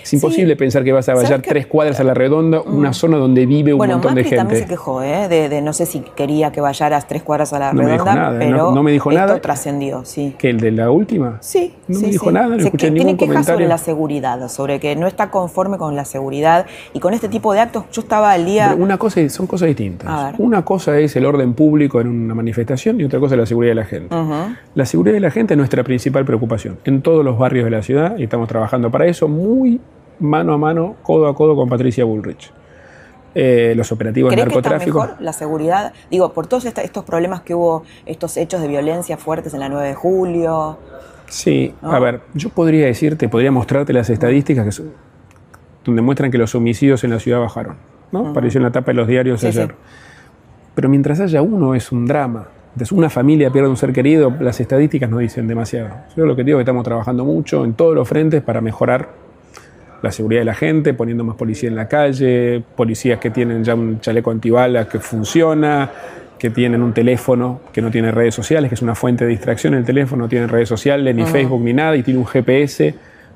Es 0.03 0.13
imposible 0.13 0.55
pensar 0.55 0.83
que 0.83 0.91
vas 0.91 1.07
a 1.09 1.15
vallar 1.15 1.41
tres 1.41 1.65
cuadras 1.65 1.99
a 1.99 2.03
la 2.03 2.13
redonda, 2.13 2.61
una 2.61 2.89
mm. 2.89 2.93
zona 2.93 3.17
donde 3.17 3.45
vive 3.45 3.73
un 3.73 3.79
montón 3.87 4.15
de 4.15 4.23
gente. 4.23 4.37
también 4.37 4.61
se 4.61 4.67
quejó, 4.67 5.01
¿eh? 5.01 5.27
de, 5.29 5.61
no 5.61 5.73
sé 5.73 5.85
si 5.85 6.01
quería 6.01 6.51
que 6.51 6.61
vayaras 6.61 7.07
tres 7.07 7.23
cuadras 7.23 7.53
a 7.53 7.59
la 7.59 7.71
redonda, 7.71 8.35
pero 8.37 8.73
no, 8.73 8.83
me 8.83 8.91
dijo 8.91 9.11
esto 9.11 9.21
nada. 9.21 9.39
trascendió, 9.39 10.03
sí. 10.05 10.35
¿Que 10.37 10.49
el 10.49 10.59
de 10.59 10.71
la 10.71 10.91
última? 10.91 11.37
Sí. 11.39 11.73
No 11.87 11.99
me 11.99 12.09
dijo 12.09 12.31
nada, 12.31 12.49
no 12.49 12.63
escuché 12.63 12.91
ningún 12.91 13.17
tiene 13.17 13.17
quejas 13.17 13.45
sobre 13.45 13.67
la 13.67 13.77
seguridad, 13.77 14.47
sobre 14.49 14.79
que 14.79 14.95
no 14.95 15.07
está 15.07 15.31
conforme 15.31 15.77
con 15.77 15.95
la 15.95 16.05
seguridad 16.05 16.65
y 16.93 16.99
con 16.99 17.13
este 17.13 17.29
tipo 17.29 17.53
de 17.53 17.61
actos. 17.61 17.85
Yo 17.91 18.01
estaba 18.01 18.31
al 18.31 18.45
día. 18.45 18.75
una 18.77 18.97
cosa 18.97 19.27
son 19.29 19.47
cosas 19.47 19.67
distintas. 19.67 20.35
Una 20.37 20.65
cosa 20.65 20.97
es 20.99 21.15
el 21.15 21.25
orden 21.25 21.53
público 21.53 22.01
en 22.01 22.07
una 22.07 22.33
manifestación 22.33 22.99
y 22.99 23.03
otra 23.03 23.19
cosa 23.19 23.35
es 23.35 23.39
la 23.39 23.45
seguridad 23.45 23.71
de 23.71 23.75
la 23.75 23.85
gente. 23.85 24.15
La 24.75 24.85
seguridad 24.85 25.13
de 25.13 25.19
la 25.19 25.31
gente 25.31 25.53
es 25.53 25.57
nuestra 25.57 25.83
principal 25.83 26.25
preocupación 26.25 26.77
en 26.85 27.01
todos 27.01 27.23
los 27.23 27.37
barrios 27.37 27.65
de 27.65 27.71
la 27.71 27.81
ciudad 27.83 28.17
y 28.17 28.23
estamos 28.23 28.47
trabajando 28.47 28.91
para 28.91 29.05
eso 29.05 29.27
muy 29.27 29.79
mano 30.23 30.53
a 30.53 30.57
mano, 30.57 30.95
codo 31.03 31.27
a 31.27 31.35
codo 31.35 31.55
con 31.55 31.69
Patricia 31.69 32.05
Bullrich. 32.05 32.51
Eh, 33.35 33.73
los 33.75 33.91
operativos 33.91 34.29
de 34.29 34.37
narcotráfico. 34.37 34.99
Que 34.99 35.07
mejor 35.07 35.21
la 35.21 35.33
seguridad? 35.33 35.93
Digo, 36.11 36.33
por 36.33 36.45
todos 36.47 36.65
estos 36.65 37.03
problemas 37.03 37.41
que 37.41 37.55
hubo, 37.55 37.83
estos 38.05 38.37
hechos 38.37 38.61
de 38.61 38.67
violencia 38.67 39.17
fuertes 39.17 39.53
en 39.53 39.59
la 39.59 39.69
9 39.69 39.87
de 39.87 39.95
julio. 39.95 40.77
Sí, 41.27 41.73
a 41.81 41.99
ver, 41.99 42.21
yo 42.35 42.49
podría 42.49 42.85
decirte, 42.85 43.27
podría 43.27 43.51
mostrarte 43.51 43.91
las 43.91 44.09
estadísticas 44.09 44.77
que 44.77 44.83
donde 45.83 46.01
muestran 46.01 46.29
que 46.29 46.37
los 46.37 46.53
homicidios 46.53 47.03
en 47.03 47.09
la 47.09 47.19
ciudad 47.19 47.39
bajaron. 47.39 47.75
¿no? 48.11 48.27
Apareció 48.27 48.59
en 48.59 48.63
la 48.63 48.71
tapa 48.71 48.91
de 48.91 48.95
los 48.95 49.07
diarios 49.07 49.43
ayer. 49.43 49.75
Pero 50.75 50.87
mientras 50.89 51.19
haya 51.19 51.41
uno 51.41 51.75
es 51.75 51.91
un 51.91 52.05
drama. 52.05 52.47
Entonces, 52.73 52.91
una 52.91 53.09
familia 53.09 53.51
pierde 53.51 53.69
un 53.69 53.77
ser 53.77 53.93
querido, 53.93 54.33
las 54.39 54.59
estadísticas 54.59 55.09
no 55.09 55.17
dicen 55.17 55.47
demasiado. 55.47 55.89
Yo 56.15 56.25
lo 56.25 56.35
que 56.35 56.43
digo 56.43 56.57
es 56.57 56.61
que 56.61 56.69
estamos 56.69 56.83
trabajando 56.83 57.25
mucho 57.25 57.65
en 57.65 57.73
todos 57.73 57.93
los 57.93 58.07
frentes 58.07 58.41
para 58.41 58.61
mejorar 58.61 59.22
la 60.03 60.11
seguridad 60.11 60.41
de 60.41 60.45
la 60.45 60.53
gente, 60.53 60.93
poniendo 60.93 61.23
más 61.23 61.37
policía 61.37 61.69
en 61.69 61.75
la 61.75 61.87
calle, 61.87 62.61
policías 62.75 63.19
que 63.19 63.29
tienen 63.29 63.63
ya 63.63 63.73
un 63.73 64.01
chaleco 64.01 64.31
antibalas 64.31 64.87
que 64.87 64.99
funciona, 64.99 65.89
que 66.37 66.49
tienen 66.49 66.83
un 66.83 66.91
teléfono 66.91 67.61
que 67.71 67.81
no 67.81 67.89
tiene 67.89 68.11
redes 68.11 68.35
sociales, 68.35 68.67
que 68.67 68.75
es 68.75 68.81
una 68.81 68.95
fuente 68.95 69.23
de 69.23 69.31
distracción. 69.31 69.75
El 69.75 69.85
teléfono 69.85 70.23
no 70.23 70.29
tiene 70.29 70.45
redes 70.45 70.67
sociales, 70.67 71.15
ni 71.15 71.25
Facebook, 71.25 71.63
ni 71.63 71.71
nada, 71.71 71.95
y 71.95 72.03
tiene 72.03 72.19
un 72.19 72.25
GPS 72.25 72.93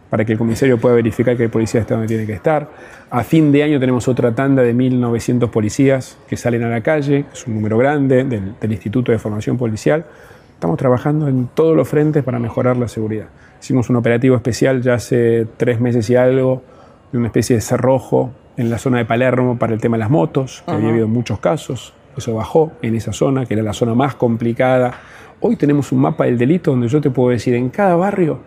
para 0.10 0.26
que 0.26 0.34
el 0.34 0.38
comisario 0.38 0.78
pueda 0.78 0.96
verificar 0.96 1.38
que 1.38 1.44
el 1.44 1.50
policía 1.50 1.80
está 1.80 1.96
donde 1.96 2.10
tiene 2.10 2.26
que 2.26 2.34
estar. 2.34 2.70
A 3.10 3.24
fin 3.24 3.50
de 3.54 3.64
año 3.64 3.80
tenemos 3.80 4.10
otra 4.10 4.36
tanda 4.36 4.62
de 4.62 4.76
1.900 4.76 5.50
policías 5.50 6.18
que 6.28 6.36
salen 6.36 6.64
a 6.64 6.70
la 6.70 6.82
calle, 6.82 7.24
es 7.32 7.48
un 7.48 7.56
número 7.56 7.78
grande 7.78 8.26
del, 8.26 8.72
Instituto 8.72 9.14
de 9.14 9.20
Formación 9.20 9.58
Policial. 9.58 10.06
Estamos 10.54 10.78
trabajando 10.78 11.30
en 11.30 11.48
todos 11.48 11.78
los 11.78 11.88
frentes 11.88 12.26
para 12.26 12.40
mejorar 12.40 12.76
la 12.76 12.90
seguridad. 12.90 13.28
Hicimos 13.62 13.90
un 13.90 13.96
operativo 13.96 14.36
especial 14.36 14.82
ya 14.82 14.96
hace 14.96 15.48
tres 15.58 15.80
meses 15.80 16.10
y 16.10 16.16
algo, 16.16 16.64
de 17.12 17.18
una 17.18 17.28
especie 17.28 17.56
de 17.56 17.62
cerrojo 17.62 18.32
en 18.58 18.70
la 18.70 18.78
zona 18.78 18.98
de 18.98 19.06
Palermo 19.06 19.58
para 19.58 19.74
el 19.74 19.82
tema 19.82 19.98
de 19.98 20.00
las 20.00 20.10
motos, 20.10 20.64
que 20.66 20.72
había 20.72 20.90
habido 20.90 21.08
muchos 21.08 21.40
casos. 21.40 21.94
Eso 22.18 22.34
bajó 22.34 22.72
en 22.82 22.96
esa 22.96 23.14
zona, 23.14 23.46
que 23.46 23.54
era 23.54 23.64
la 23.64 23.74
zona 23.74 23.94
más 23.94 24.16
complicada 24.16 25.00
Hoy 25.40 25.56
tenemos 25.56 25.92
un 25.92 26.00
mapa 26.00 26.26
del 26.26 26.36
delito 26.36 26.72
donde 26.72 26.88
yo 26.88 27.00
te 27.00 27.12
puedo 27.12 27.30
decir 27.30 27.54
en 27.54 27.70
cada 27.70 27.96
barrio 27.96 28.40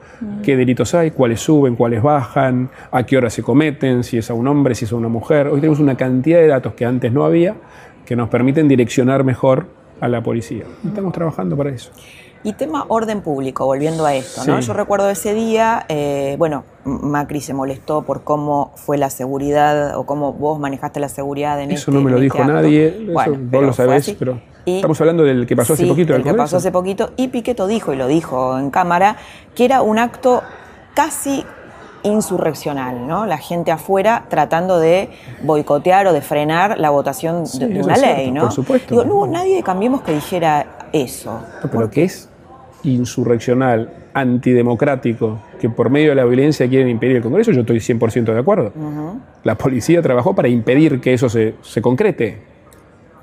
qué 0.43 0.57
delitos 0.57 0.93
hay, 0.93 1.13
cuáles 1.13 1.41
suben, 1.41 1.77
cuáles 1.77 2.03
bajan, 2.03 2.69
a 2.91 3.05
qué 3.05 3.17
hora 3.17 3.31
se 3.31 3.45
cometen, 3.45 4.03
si 4.03 4.19
es 4.19 4.29
a 4.29 4.35
un 4.35 4.49
hombre, 4.49 4.75
si 4.75 4.87
es 4.87 4.93
a 4.93 4.97
una 4.97 5.07
mujer. 5.07 5.47
Hoy 5.47 5.61
tenemos 5.61 5.79
una 5.79 5.97
cantidad 5.97 6.41
de 6.41 6.49
datos 6.49 6.75
que 6.75 6.85
antes 6.85 7.13
no 7.13 7.25
había 7.25 7.55
que 8.05 8.17
nos 8.17 8.29
permiten 8.29 8.67
direccionar 8.67 9.23
mejor 9.23 9.67
a 10.01 10.09
la 10.09 10.21
policía. 10.21 10.65
Estamos 10.85 11.13
trabajando 11.13 11.57
para 11.57 11.71
eso. 11.71 11.93
Y 12.43 12.55
tema 12.55 12.87
orden 12.89 13.21
público, 13.21 13.67
volviendo 13.67 14.07
a 14.07 14.15
esto, 14.15 14.45
¿no? 14.47 14.61
Yo 14.61 14.73
recuerdo 14.73 15.11
ese 15.11 15.35
día, 15.35 15.85
eh, 15.89 16.37
bueno, 16.39 16.65
Macri 16.85 17.43
se 17.43 17.53
molestó 17.53 18.01
por 18.03 18.25
cómo 18.25 18.73
fue 18.77 18.97
la 18.97 19.11
seguridad 19.11 19.95
o 19.99 20.07
cómo 20.07 20.33
vos 20.33 20.59
manejaste 20.59 21.01
la 21.01 21.11
seguridad 21.11 21.61
en 21.61 21.71
Eso 21.73 21.91
no 21.91 22.01
me 22.01 22.11
lo 22.11 22.17
este 22.17 22.25
dijo 22.25 22.45
nadie, 22.45 23.09
eso 23.11 23.37
vos 23.39 23.63
lo 23.63 23.73
sabés, 23.75 24.17
pero 24.19 24.41
estamos 24.65 24.99
hablando 25.03 25.23
del 25.23 25.47
que 25.47 25.55
pasó 25.55 25.75
hace 25.75 25.87
poquito. 25.87 26.15
El 26.15 26.23
que 26.23 26.33
pasó 26.33 26.57
hace 26.57 26.73
poquito, 26.73 27.11
y 27.19 27.29
Piqueto 27.29 27.67
dijo, 27.67 27.93
y 27.93 27.97
lo 27.97 28.07
dijo 28.07 28.59
en 28.59 28.71
cámara, 28.71 29.17
que 29.55 29.67
era 29.67 29.83
un 29.83 29.99
acto 29.99 30.43
casi 30.95 31.45
insurreccional, 32.05 33.07
¿no? 33.07 33.27
La 33.27 33.37
gente 33.37 33.71
afuera 33.71 34.25
tratando 34.31 34.79
de 34.79 35.11
boicotear 35.43 36.07
o 36.07 36.15
de 36.15 36.23
frenar 36.23 36.79
la 36.79 36.89
votación 36.89 37.45
de, 37.45 37.83
una 37.83 37.99
ley, 37.99 38.31
¿no? 38.31 38.45
Por 38.45 38.53
supuesto. 38.53 39.05
no 39.05 39.15
hubo 39.15 39.27
nadie 39.27 39.57
de 39.57 39.63
Cambiemos 39.63 40.01
que 40.01 40.13
dijera 40.13 40.89
eso. 40.95 41.43
pero 41.71 41.91
¿qué 41.91 42.05
es 42.05 42.30
insurreccional, 42.85 43.93
antidemocrático, 44.15 45.41
que 45.61 45.69
por 45.69 45.91
medio 45.91 46.11
de 46.11 46.15
la 46.17 46.25
violencia 46.25 46.69
quieren 46.69 46.89
impedir 46.89 47.17
el 47.17 47.23
Congreso, 47.23 47.53
yo 47.53 47.61
estoy 47.61 47.79
100% 47.79 48.33
de 48.33 48.39
acuerdo. 48.39 48.73
La 49.45 49.57
policía 49.57 50.03
trabajó 50.03 50.35
para 50.35 50.49
impedir 50.49 51.01
que 51.01 51.15
eso 51.15 51.29
se, 51.29 51.55
concrete. 51.83 52.51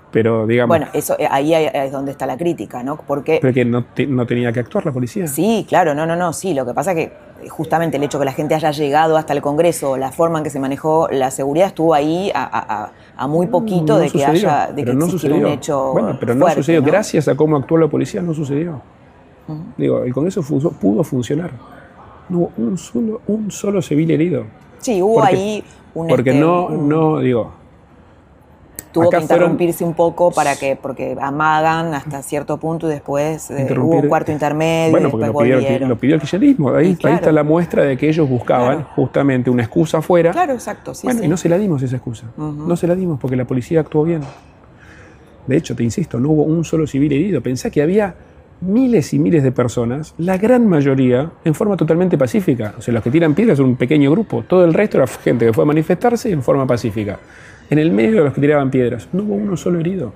Pero 0.10 0.48
digamos. 0.48 0.70
Bueno, 0.70 0.88
eso, 0.94 1.18
eh, 1.20 1.28
ahí 1.30 1.54
es 1.54 1.92
donde 1.92 2.12
está 2.12 2.26
la 2.26 2.38
crítica, 2.38 2.82
¿no? 2.82 2.96
Porque. 2.96 3.40
Pero 3.42 3.54
que 3.54 3.66
no, 3.66 3.86
no, 4.08 4.26
tenía 4.26 4.54
que 4.54 4.62
actuar 4.62 4.86
la 4.86 4.94
policía. 4.94 5.28
Sí, 5.28 5.66
claro, 5.68 5.94
no, 5.94 6.06
no, 6.06 6.16
no, 6.16 6.32
sí. 6.32 6.54
Lo 6.54 6.66
que 6.66 6.74
pasa 6.74 6.92
es 6.92 6.96
que 6.96 7.04
eh, 7.44 7.50
justamente 7.50 7.98
el 7.98 8.04
hecho 8.04 8.18
que 8.18 8.24
la 8.24 8.32
gente 8.32 8.56
haya 8.56 8.72
llegado 8.72 9.18
hasta 9.18 9.34
el 9.34 9.42
Congreso, 9.42 9.98
la 9.98 10.14
forma 10.14 10.38
en 10.38 10.46
que 10.46 10.50
se 10.50 10.62
manejó 10.62 11.10
la 11.12 11.30
seguridad 11.30 11.68
estuvo 11.68 11.94
ahí 11.94 12.32
a, 12.34 12.90
muy 13.28 13.48
poquito 13.48 14.00
de 14.00 14.10
que 14.10 14.26
haya 14.26 14.72
de 14.74 14.86
que 14.86 14.94
no 14.94 15.08
un 15.08 15.46
hecho. 15.48 15.92
Bueno, 15.92 16.18
pero 16.18 16.34
no 16.36 16.50
sucedió. 16.52 16.82
Gracias 16.82 17.28
a 17.28 17.36
cómo 17.36 17.58
actuó 17.58 17.78
la 17.78 17.90
policía, 17.90 18.22
no 18.22 18.34
sucedió. 18.34 18.82
Digo, 19.78 20.04
el 20.04 20.14
Congreso 20.14 20.42
pudo 20.44 21.04
funcionar. 21.04 21.52
No 22.30 22.40
hubo 22.40 22.52
un 22.58 22.78
solo, 22.78 23.22
un 23.28 23.52
solo 23.52 23.82
civil 23.82 24.12
herido. 24.12 24.46
Sí, 24.80 25.02
hubo 25.02 25.24
ahí 25.24 25.64
un... 25.94 26.08
Porque 26.08 26.32
este, 26.32 26.42
no, 26.42 26.70
no, 26.70 27.20
digo... 27.20 27.52
Tuvo 28.92 29.10
que 29.12 29.20
interrumpirse 29.20 29.84
un 29.84 29.94
poco 29.94 30.32
para 30.32 30.56
que, 30.56 30.76
porque 30.76 31.16
amagan 31.22 31.94
hasta 31.94 32.24
cierto 32.24 32.58
punto 32.58 32.88
y 32.88 32.94
después 32.94 33.52
eh, 33.52 33.68
hubo 33.78 33.98
un 33.98 34.08
cuarto 34.08 34.32
intermedio 34.32 34.90
bueno, 34.90 35.12
porque 35.12 35.28
lo 35.28 35.98
pidió, 35.98 36.16
el 36.16 36.22
kirchnerismo. 36.22 36.74
Ahí, 36.74 36.98
está 37.00 37.32
la 37.32 37.44
muestra 37.44 37.84
de 37.84 37.96
que 37.96 38.10
ellos 38.10 38.28
buscaban 38.28 38.86
justamente 38.96 39.52
una 39.52 39.64
excusa 39.64 40.00
afuera. 40.00 40.32
Claro, 40.32 40.54
exacto. 40.54 40.96
Sí, 40.96 41.06
bueno, 41.06 41.24
y 41.24 41.28
no 41.28 41.38
se 41.38 41.48
la 41.48 41.60
dimos 41.60 41.84
esa 41.84 41.98
excusa. 41.98 42.26
No 42.38 42.76
se 42.76 42.88
la 42.88 42.96
dimos 42.96 43.20
porque 43.20 43.36
la 43.36 43.46
policía 43.46 43.82
actuó 43.82 44.04
bien. 44.04 44.22
De 45.46 45.56
hecho, 45.56 45.76
te 45.76 45.84
insisto, 45.84 46.20
no 46.20 46.30
hubo 46.30 46.44
un 46.44 46.66
solo 46.66 46.88
civil 46.88 47.12
herido. 47.14 47.42
Pensá 47.42 47.70
que 47.70 47.84
había 47.84 48.16
miles 48.62 49.14
y 49.14 49.20
miles 49.20 49.44
de 49.44 49.52
personas, 49.52 50.14
la 50.18 50.38
gran 50.38 50.68
mayoría 50.68 51.32
en 51.44 51.54
forma 51.54 51.78
totalmente 51.78 52.18
pacífica. 52.18 52.76
O 52.78 52.82
sea, 52.82 52.94
los 52.94 53.04
que 53.04 53.12
tiran 53.12 53.34
piedras 53.34 53.58
son 53.58 53.68
un 53.68 53.76
pequeño 53.76 54.12
grupo, 54.12 54.44
todo 54.48 54.66
el 54.66 54.74
resto 54.74 54.98
era 54.98 55.08
gente 55.08 55.46
que 55.46 55.54
fue 55.54 55.64
a 55.64 55.68
manifestarse 55.68 56.32
en 56.32 56.42
forma 56.42 56.66
pacífica. 56.66 57.20
En 57.70 57.80
el 57.80 57.92
medio 57.92 58.20
de 58.20 58.24
los 58.26 58.34
que 58.34 58.42
tiraban 58.42 58.72
piedras, 58.72 59.10
no 59.12 59.24
hubo 59.24 59.36
uno 59.36 59.58
solo 59.58 59.80
herido. 59.80 60.14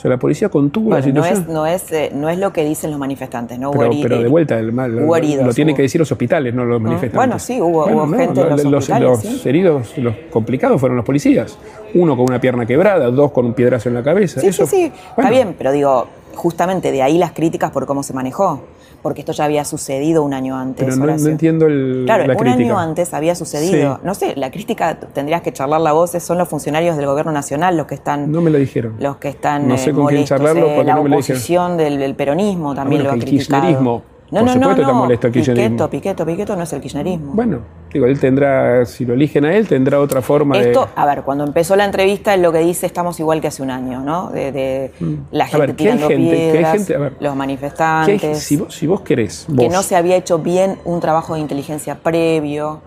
O 0.00 0.02
sea, 0.02 0.08
la 0.08 0.18
policía 0.18 0.48
contuvo 0.48 0.94
la 0.94 1.02
situación. 1.02 1.44
No 1.46 1.66
es, 1.66 1.86
no, 1.90 1.92
es, 1.92 1.92
eh, 1.92 2.10
no 2.14 2.30
es 2.30 2.38
lo 2.38 2.54
que 2.54 2.64
dicen 2.64 2.90
los 2.90 2.98
manifestantes, 2.98 3.58
¿no? 3.58 3.70
Pero, 3.70 3.90
pero 4.00 4.22
de 4.22 4.28
vuelta, 4.28 4.58
el 4.58 4.72
mal, 4.72 4.96
lo, 4.96 5.52
tienen 5.52 5.76
que 5.76 5.82
decir 5.82 5.98
los 5.98 6.10
hospitales, 6.10 6.54
no 6.54 6.64
los 6.64 6.80
manifestantes. 6.80 7.16
Bueno, 7.16 7.38
sí, 7.38 7.60
hubo, 7.60 7.84
gente 8.08 8.40
en 8.40 8.48
los, 8.48 8.64
hospitales, 8.64 9.24
los 9.24 9.44
heridos, 9.44 9.98
los 9.98 10.14
complicados 10.30 10.80
fueron 10.80 10.96
los 10.96 11.04
policías. 11.04 11.58
Uno 11.92 12.16
con 12.16 12.24
una 12.30 12.40
pierna 12.40 12.64
quebrada, 12.64 13.10
dos 13.10 13.30
con 13.30 13.44
un 13.44 13.52
piedrazo 13.52 13.90
en 13.90 13.94
la 13.94 14.02
cabeza. 14.02 14.40
Sí, 14.40 14.50
sí, 14.54 14.64
sí, 14.64 14.92
está 15.18 15.28
bien, 15.28 15.54
pero 15.58 15.70
digo, 15.70 16.06
justamente 16.34 16.92
de 16.92 17.02
ahí 17.02 17.18
las 17.18 17.32
críticas 17.32 17.70
por 17.70 17.86
cómo 17.86 18.02
se 18.02 18.12
manejó, 18.12 18.62
porque 19.02 19.20
esto 19.20 19.32
ya 19.32 19.44
había 19.44 19.64
sucedido 19.64 20.22
un 20.22 20.34
año 20.34 20.56
antes. 20.56 20.84
Pero 20.84 20.96
no, 20.96 21.28
entiendo 21.28 21.66
el, 21.66 22.02
claro, 22.06 22.32
un 22.38 22.48
año 22.48 22.78
antes 22.78 23.14
había 23.14 23.34
sucedido. 23.34 24.00
No 24.02 24.14
sé, 24.14 24.34
la 24.36 24.50
crítica 24.50 24.98
tendrías 24.98 25.42
que 25.42 25.52
charlar 25.52 25.80
la 25.80 25.92
voz, 25.92 26.12
son 26.12 26.38
los 26.38 26.48
funcionarios 26.48 26.96
del 26.96 27.06
gobierno 27.06 27.32
nacional 27.32 27.76
los 27.76 27.86
que 27.86 27.94
están. 27.94 28.30
No 28.30 28.40
me 28.40 28.50
lo 28.50 28.58
dijeron. 28.58 28.96
Los 28.98 29.16
que 29.16 29.28
están. 29.28 29.68
No 29.68 29.76
sé 29.78 29.92
con 29.92 30.06
quién 30.06 30.24
charlarlo 30.24 30.66
eh, 30.66 30.72
porque 30.76 30.84
la 30.84 30.94
no 30.94 31.04
me 31.04 31.16
dijeron. 31.16 31.76
Del, 31.76 31.98
del 31.98 32.14
peronismo 32.14 32.74
también 32.74 33.04
lo 33.04 33.10
ha 33.10 33.14
el 33.14 33.20
criticado. 33.20 34.02
No, 34.30 34.40
Por 34.40 34.46
no, 34.46 34.52
supuesto 34.52 34.76
no, 34.76 34.82
está 34.82 34.92
molesto 34.92 35.26
el 35.26 35.32
kirchnerismo. 35.32 35.68
Piqueto, 35.68 35.90
Piqueto, 35.90 36.26
Piqueto 36.26 36.56
no 36.56 36.62
es 36.62 36.72
el 36.72 36.80
kirchnerismo. 36.80 37.32
Bueno, 37.34 37.58
digo, 37.92 38.06
él 38.06 38.18
tendrá, 38.20 38.84
si 38.86 39.04
lo 39.04 39.14
eligen 39.14 39.44
a 39.44 39.54
él, 39.54 39.66
tendrá 39.66 40.00
otra 40.00 40.22
forma 40.22 40.58
Esto, 40.58 40.88
a 40.94 41.06
ver, 41.06 41.22
cuando 41.22 41.44
empezó 41.44 41.76
la 41.76 41.84
entrevista, 41.84 42.36
lo 42.36 42.52
que 42.52 42.58
dice 42.58 42.86
estamos 42.86 43.18
igual 43.20 43.40
que 43.40 43.48
hace 43.48 43.62
un 43.62 43.70
año, 43.70 44.00
¿no? 44.00 44.30
De, 44.30 44.92
mm. 44.98 45.14
la 45.32 45.46
gente 45.46 45.74
tirando 45.74 46.08
piedras, 46.08 46.92
los 47.20 47.36
manifestantes. 47.36 48.38
Si 48.38 48.56
vos, 48.56 48.74
si, 48.74 48.86
vos, 48.86 49.00
querés. 49.02 49.46
que 49.58 49.68
no 49.68 49.82
se 49.82 49.96
había 49.96 50.16
hecho 50.16 50.38
bien 50.38 50.76
un 50.84 51.00
trabajo 51.00 51.34
de 51.34 51.40
inteligencia 51.40 51.96
previo. 51.96 52.80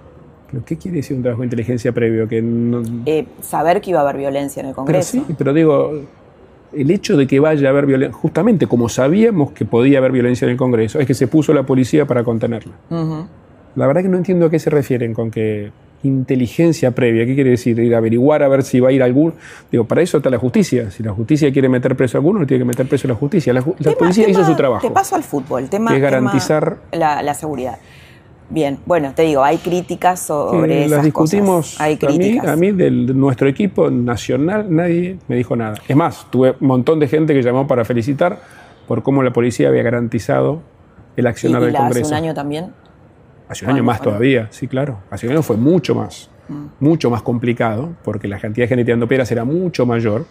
¿Pero 0.52 0.66
qué 0.66 0.78
quiere 0.78 0.98
decir 0.98 1.18
un 1.18 1.24
trabajo 1.24 1.42
de 1.42 1.48
inteligencia 1.48 1.92
previo? 1.92 2.28
Que 2.28 2.44
eh, 3.06 3.26
saber 3.42 3.82
que 3.82 3.90
iba 3.90 4.00
a 4.00 4.04
haber 4.04 4.18
violencia 4.18 4.62
en 4.62 4.68
el 4.68 4.76
Congreso. 4.76 5.12
Pero 5.14 5.26
sí, 5.26 5.36
pero 5.38 5.54
digo, 5.54 6.04
el 6.76 6.92
hecho 6.92 7.18
de 7.18 7.28
que 7.28 7.40
vaya 7.40 7.68
a 7.68 7.72
haber 7.72 7.86
violencia, 7.86 8.18
justamente 8.18 8.68
como 8.68 8.90
sabíamos 8.90 9.52
que 9.52 9.66
podía 9.66 9.98
haber 10.00 10.12
violencia 10.12 10.46
en 10.46 10.52
el 10.52 10.58
Congreso, 10.58 11.00
es 11.00 11.08
que 11.08 11.14
se 11.14 11.28
puso 11.28 11.54
la 11.54 11.64
policía 11.64 12.06
para 12.06 12.24
contenerla. 12.24 12.74
La 13.76 13.88
verdad 13.88 14.02
que 14.02 14.10
no 14.10 14.18
entiendo 14.18 14.48
a 14.48 14.50
qué 14.50 14.60
se 14.60 14.70
refieren 14.70 15.14
con 15.14 15.32
que 15.32 15.72
inteligencia 16.04 16.92
previa. 16.92 17.26
¿Qué 17.26 17.36
quiere 17.36 17.52
decir? 17.52 17.80
Ir 17.80 17.96
a 17.96 18.00
averiguar 18.00 18.44
a 18.44 18.48
ver 18.48 18.64
si 18.64 18.80
va 18.80 18.90
a 18.90 18.92
ir 18.92 19.02
algún. 19.02 19.34
Digo, 19.72 19.86
para 19.86 20.02
eso 20.02 20.18
está 20.18 20.30
la 20.30 20.38
justicia. 20.38 20.92
Si 20.92 21.02
la 21.02 21.14
justicia 21.14 21.52
quiere 21.52 21.70
meter 21.70 21.96
preso 21.96 22.18
a 22.18 22.20
alguno, 22.20 22.46
tiene 22.46 22.62
que 22.62 22.68
meter 22.68 22.88
preso 22.88 23.08
a 23.08 23.10
la 23.10 23.16
justicia. 23.16 23.54
La, 23.54 23.62
policía 23.62 24.28
hizo 24.28 24.46
su 24.46 24.56
trabajo. 24.56 24.86
Te 24.88 24.94
paso 24.94 25.16
al 25.16 25.24
fútbol. 25.24 25.70
Tema, 25.70 25.92
que 25.92 25.98
es 25.98 26.02
garantizar 26.02 26.78
la 26.92 27.34
seguridad. 27.34 27.78
Bien, 28.50 28.78
bueno, 28.86 29.14
te 29.16 29.24
digo, 29.24 29.44
hay 29.44 29.58
críticas 29.58 30.20
sobre 30.20 30.88
las 30.88 31.04
discutimos. 31.04 31.80
Hay 31.82 31.98
críticas. 31.98 32.50
A 32.50 32.56
mí, 32.56 32.70
a 32.70 32.72
mí 32.74 32.78
de 32.78 32.92
nuestro 32.92 33.48
equipo 33.48 33.90
nacional, 33.90 34.68
nadie 34.70 35.18
me 35.28 35.36
dijo 35.36 35.56
nada. 35.56 35.76
Es 35.88 35.96
más, 35.96 36.28
tuve 36.30 36.56
un 36.60 36.68
montón 36.68 37.00
de 37.00 37.08
gente 37.08 37.34
que 37.34 37.42
llamó 37.42 37.66
para 37.66 37.86
felicitar 37.86 38.40
por 38.88 39.02
cómo 39.02 39.24
la 39.24 39.34
policía 39.34 39.70
había 39.70 39.82
garantizado 39.82 40.62
el 41.16 41.26
accionar 41.28 41.64
del 41.64 41.74
Congreso. 41.74 42.06
¿Hace 42.06 42.14
un 42.14 42.24
año 42.26 42.34
también? 42.34 42.72
Hace 43.48 43.66
un 43.66 43.72
año 43.72 43.84
más 43.84 44.02
todavía, 44.02 44.48
sí, 44.52 44.68
claro. 44.68 45.00
Hace 45.10 45.28
un 45.28 45.34
año 45.34 45.44
fue 45.44 45.58
mucho 45.58 45.96
más, 45.96 46.30
mm. 46.48 46.66
mucho 46.80 47.10
más 47.10 47.22
complicado, 47.22 47.90
porque 48.04 48.28
la 48.28 48.40
cantidad 48.40 48.66
de 48.66 48.70
gente 48.70 48.86
tirando 48.86 49.08
piedras 49.08 49.32
era 49.32 49.46
mucho 49.46 49.86
mayor. 49.86 50.26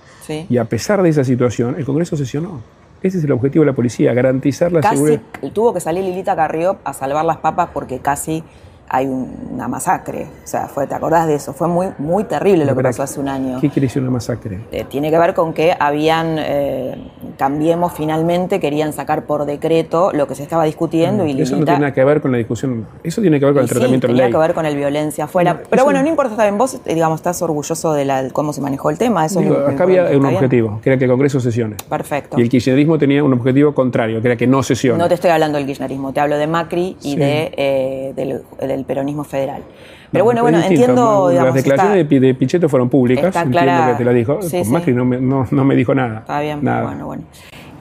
Y 0.48 0.56
a 0.56 0.64
pesar 0.64 1.02
de 1.02 1.08
esa 1.08 1.24
situación, 1.24 1.76
el 1.78 1.84
Congreso 1.84 2.16
sesionó. 2.16 2.60
Ese 3.02 3.18
es 3.18 3.24
el 3.24 3.32
objetivo 3.32 3.64
de 3.64 3.70
la 3.72 3.74
policía, 3.74 4.14
garantizar 4.14 4.70
la 4.72 4.80
casi 4.80 4.96
seguridad. 4.96 5.22
Tuvo 5.52 5.74
que 5.74 5.80
salir 5.80 6.04
Lilita 6.04 6.36
Carrió 6.36 6.78
a 6.84 6.92
salvar 6.92 7.24
las 7.24 7.38
papas 7.38 7.70
porque 7.74 7.98
casi 7.98 8.44
hay 8.92 9.06
una 9.06 9.68
masacre. 9.68 10.26
O 10.44 10.46
sea, 10.46 10.68
fue, 10.68 10.86
¿te 10.86 10.94
acordás 10.94 11.26
de 11.26 11.34
eso? 11.34 11.54
Fue 11.54 11.66
muy, 11.66 11.88
muy 11.96 12.24
terrible 12.24 12.66
lo 12.66 12.76
que 12.76 12.82
pasó 12.82 13.02
hace 13.02 13.18
un 13.18 13.28
año. 13.28 13.58
¿Qué 13.58 13.70
quiere 13.70 13.86
decir 13.88 14.02
una 14.02 14.10
masacre? 14.10 14.60
Eh, 14.70 14.84
tiene 14.88 15.10
que 15.10 15.18
ver 15.18 15.32
con 15.32 15.54
que 15.54 15.74
habían, 15.78 16.36
eh, 16.38 17.10
Cambiemos 17.38 17.94
finalmente, 17.94 18.60
querían 18.60 18.92
sacar 18.92 19.24
por 19.24 19.46
decreto 19.46 20.12
lo 20.12 20.26
que 20.26 20.34
se 20.34 20.42
estaba 20.42 20.64
discutiendo 20.64 21.26
y 21.26 21.40
Eso 21.40 21.56
no 21.56 21.64
tiene 21.64 21.80
nada 21.80 21.94
que 21.94 22.04
ver 22.04 22.20
con 22.20 22.32
la 22.32 22.38
discusión, 22.38 22.86
eso 23.02 23.22
tiene 23.22 23.40
que 23.40 23.46
ver 23.46 23.54
con 23.54 23.62
el 23.62 23.68
tratamiento 23.68 24.06
de 24.06 24.12
ley. 24.12 24.20
Tiene 24.20 24.32
que 24.32 24.38
ver 24.38 24.54
con 24.54 24.66
el 24.66 24.76
violencia 24.76 25.24
afuera. 25.24 25.62
Pero 25.68 25.84
bueno, 25.84 26.02
no 26.02 26.08
importa, 26.08 26.40
bien, 26.42 26.58
vos, 26.58 26.74
eh, 26.84 26.94
digamos, 26.94 27.20
estás 27.20 27.40
orgulloso 27.40 27.94
de 27.94 28.04
la, 28.04 28.28
cómo 28.30 28.52
se 28.52 28.60
manejó 28.60 28.90
el 28.90 28.98
tema. 28.98 29.24
Eso 29.24 29.40
acá 29.66 29.84
había 29.84 30.04
un 30.16 30.26
objetivo, 30.26 30.80
que 30.82 30.90
era 30.90 30.98
que 30.98 31.06
el 31.06 31.10
Congreso 31.10 31.40
sesione. 31.40 31.76
Perfecto. 31.88 32.38
Y 32.38 32.42
el 32.42 32.48
kirchnerismo 32.50 32.98
tenía 32.98 33.24
un 33.24 33.32
objetivo 33.32 33.74
contrario, 33.74 34.20
que 34.20 34.28
era 34.28 34.36
que 34.36 34.46
no 34.46 34.62
sesione. 34.62 34.98
No 34.98 35.08
te 35.08 35.14
estoy 35.14 35.30
hablando 35.30 35.56
del 35.56 35.66
kirchnerismo, 35.66 36.12
te 36.12 36.20
hablo 36.20 36.36
de 36.36 36.46
Macri 36.46 36.98
y 37.02 37.16
de, 37.16 38.12
del 38.60 38.81
peronismo 38.84 39.24
federal. 39.24 39.62
Pero 40.10 40.24
bueno, 40.24 40.42
bueno, 40.42 40.58
entiendo. 40.58 41.30
las 41.32 41.54
declaraciones 41.54 42.08
de, 42.08 42.34
Pichetto 42.34 42.68
fueron 42.68 42.88
públicas, 42.88 43.34
entiendo 43.34 43.86
que 43.88 43.94
te 43.98 44.04
lo 44.04 44.12
dijo. 44.12 44.38
Con 44.38 44.72
Macri 44.72 44.92
no 44.92 45.04
me, 45.04 45.18
no, 45.18 45.64
me, 45.64 45.74
dijo 45.74 45.94
nada. 45.94 46.20
Está 46.20 46.40
bien, 46.40 46.60
bueno, 46.62 47.06
bueno. 47.06 47.22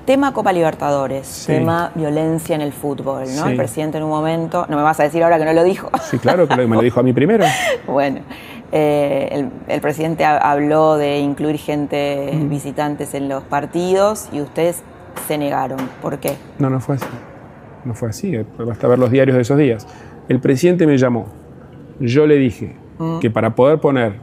Tema 0.05 0.33
Copa 0.33 0.51
Libertadores, 0.51 1.43
tema 1.45 1.91
violencia 1.93 2.55
en 2.55 2.61
el 2.61 2.73
fútbol, 2.73 3.25
¿no? 3.35 3.47
El 3.47 3.55
presidente 3.55 3.99
en 3.99 4.03
un 4.03 4.09
momento, 4.09 4.65
no 4.67 4.75
me 4.75 4.83
vas 4.83 4.99
a 4.99 5.03
decir 5.03 5.23
ahora 5.23 5.37
que 5.37 5.45
no 5.45 5.53
lo 5.53 5.63
dijo. 5.63 5.91
Sí, 6.01 6.17
claro, 6.17 6.47
que 6.47 6.55
me 6.55 6.75
lo 6.75 6.81
dijo 6.81 6.99
a 6.99 7.03
mí 7.03 7.13
primero. 7.13 7.45
bueno, 7.87 8.21
eh, 8.71 9.47
el, 9.67 9.81
presidente 9.81 10.25
habló 10.25 10.97
de 10.97 11.19
incluir 11.19 11.57
gente, 11.57 12.31
visitantes 12.45 13.13
en 13.13 13.29
los 13.29 13.43
partidos 13.43 14.27
y 14.31 14.41
ustedes 14.41 14.81
se 15.27 15.37
negaron. 15.37 15.77
¿Por 16.01 16.17
qué? 16.17 16.35
No, 16.57 16.69
no 16.69 16.79
fue 16.79 16.95
así. 16.95 17.05
No 17.85 17.93
fue 17.93 18.09
así, 18.09 18.35
basta 18.57 18.87
ver 18.87 18.99
los 18.99 19.11
diarios 19.11 19.35
de 19.35 19.41
esos 19.41 19.57
días. 19.57 19.87
El 20.31 20.39
presidente 20.39 20.87
me 20.87 20.97
llamó 20.97 21.27
yo 21.99 22.25
le 22.25 22.37
dije 22.37 22.73
mm. 22.97 23.19
que 23.19 23.29
para 23.29 23.53
poder 23.53 23.79
poner 23.79 24.13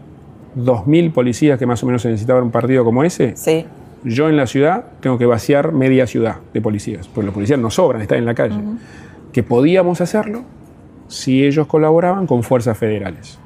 2.000 0.56 1.12
policías 1.12 1.58
que 1.58 1.66
más 1.66 1.82
o 1.82 1.86
menos 1.86 2.00
se 2.00 2.08
necesitaban 2.08 2.44
un 2.44 2.50
partido 2.50 2.82
como 2.82 3.04
ese, 3.04 3.34
yo 4.04 4.30
en 4.30 4.38
la 4.38 4.46
ciudad 4.46 4.86
tengo 5.00 5.18
que 5.18 5.26
vaciar 5.26 5.72
media 5.72 6.06
ciudad 6.06 6.36
de 6.54 6.62
policías, 6.62 7.06
porque 7.08 7.26
los 7.26 7.34
policías 7.34 7.58
no 7.58 7.70
sobran, 7.70 8.00
están 8.00 8.16
en 8.16 8.24
la 8.24 8.34
calle. 8.34 8.56
Que 9.32 9.42
podíamos 9.42 10.00
hacerlo 10.00 10.44
si 11.08 11.44
ellos 11.44 11.66
colaboraban 11.66 12.26
con 12.26 12.42
fuerzas 12.42 12.78
federales. 12.78 13.38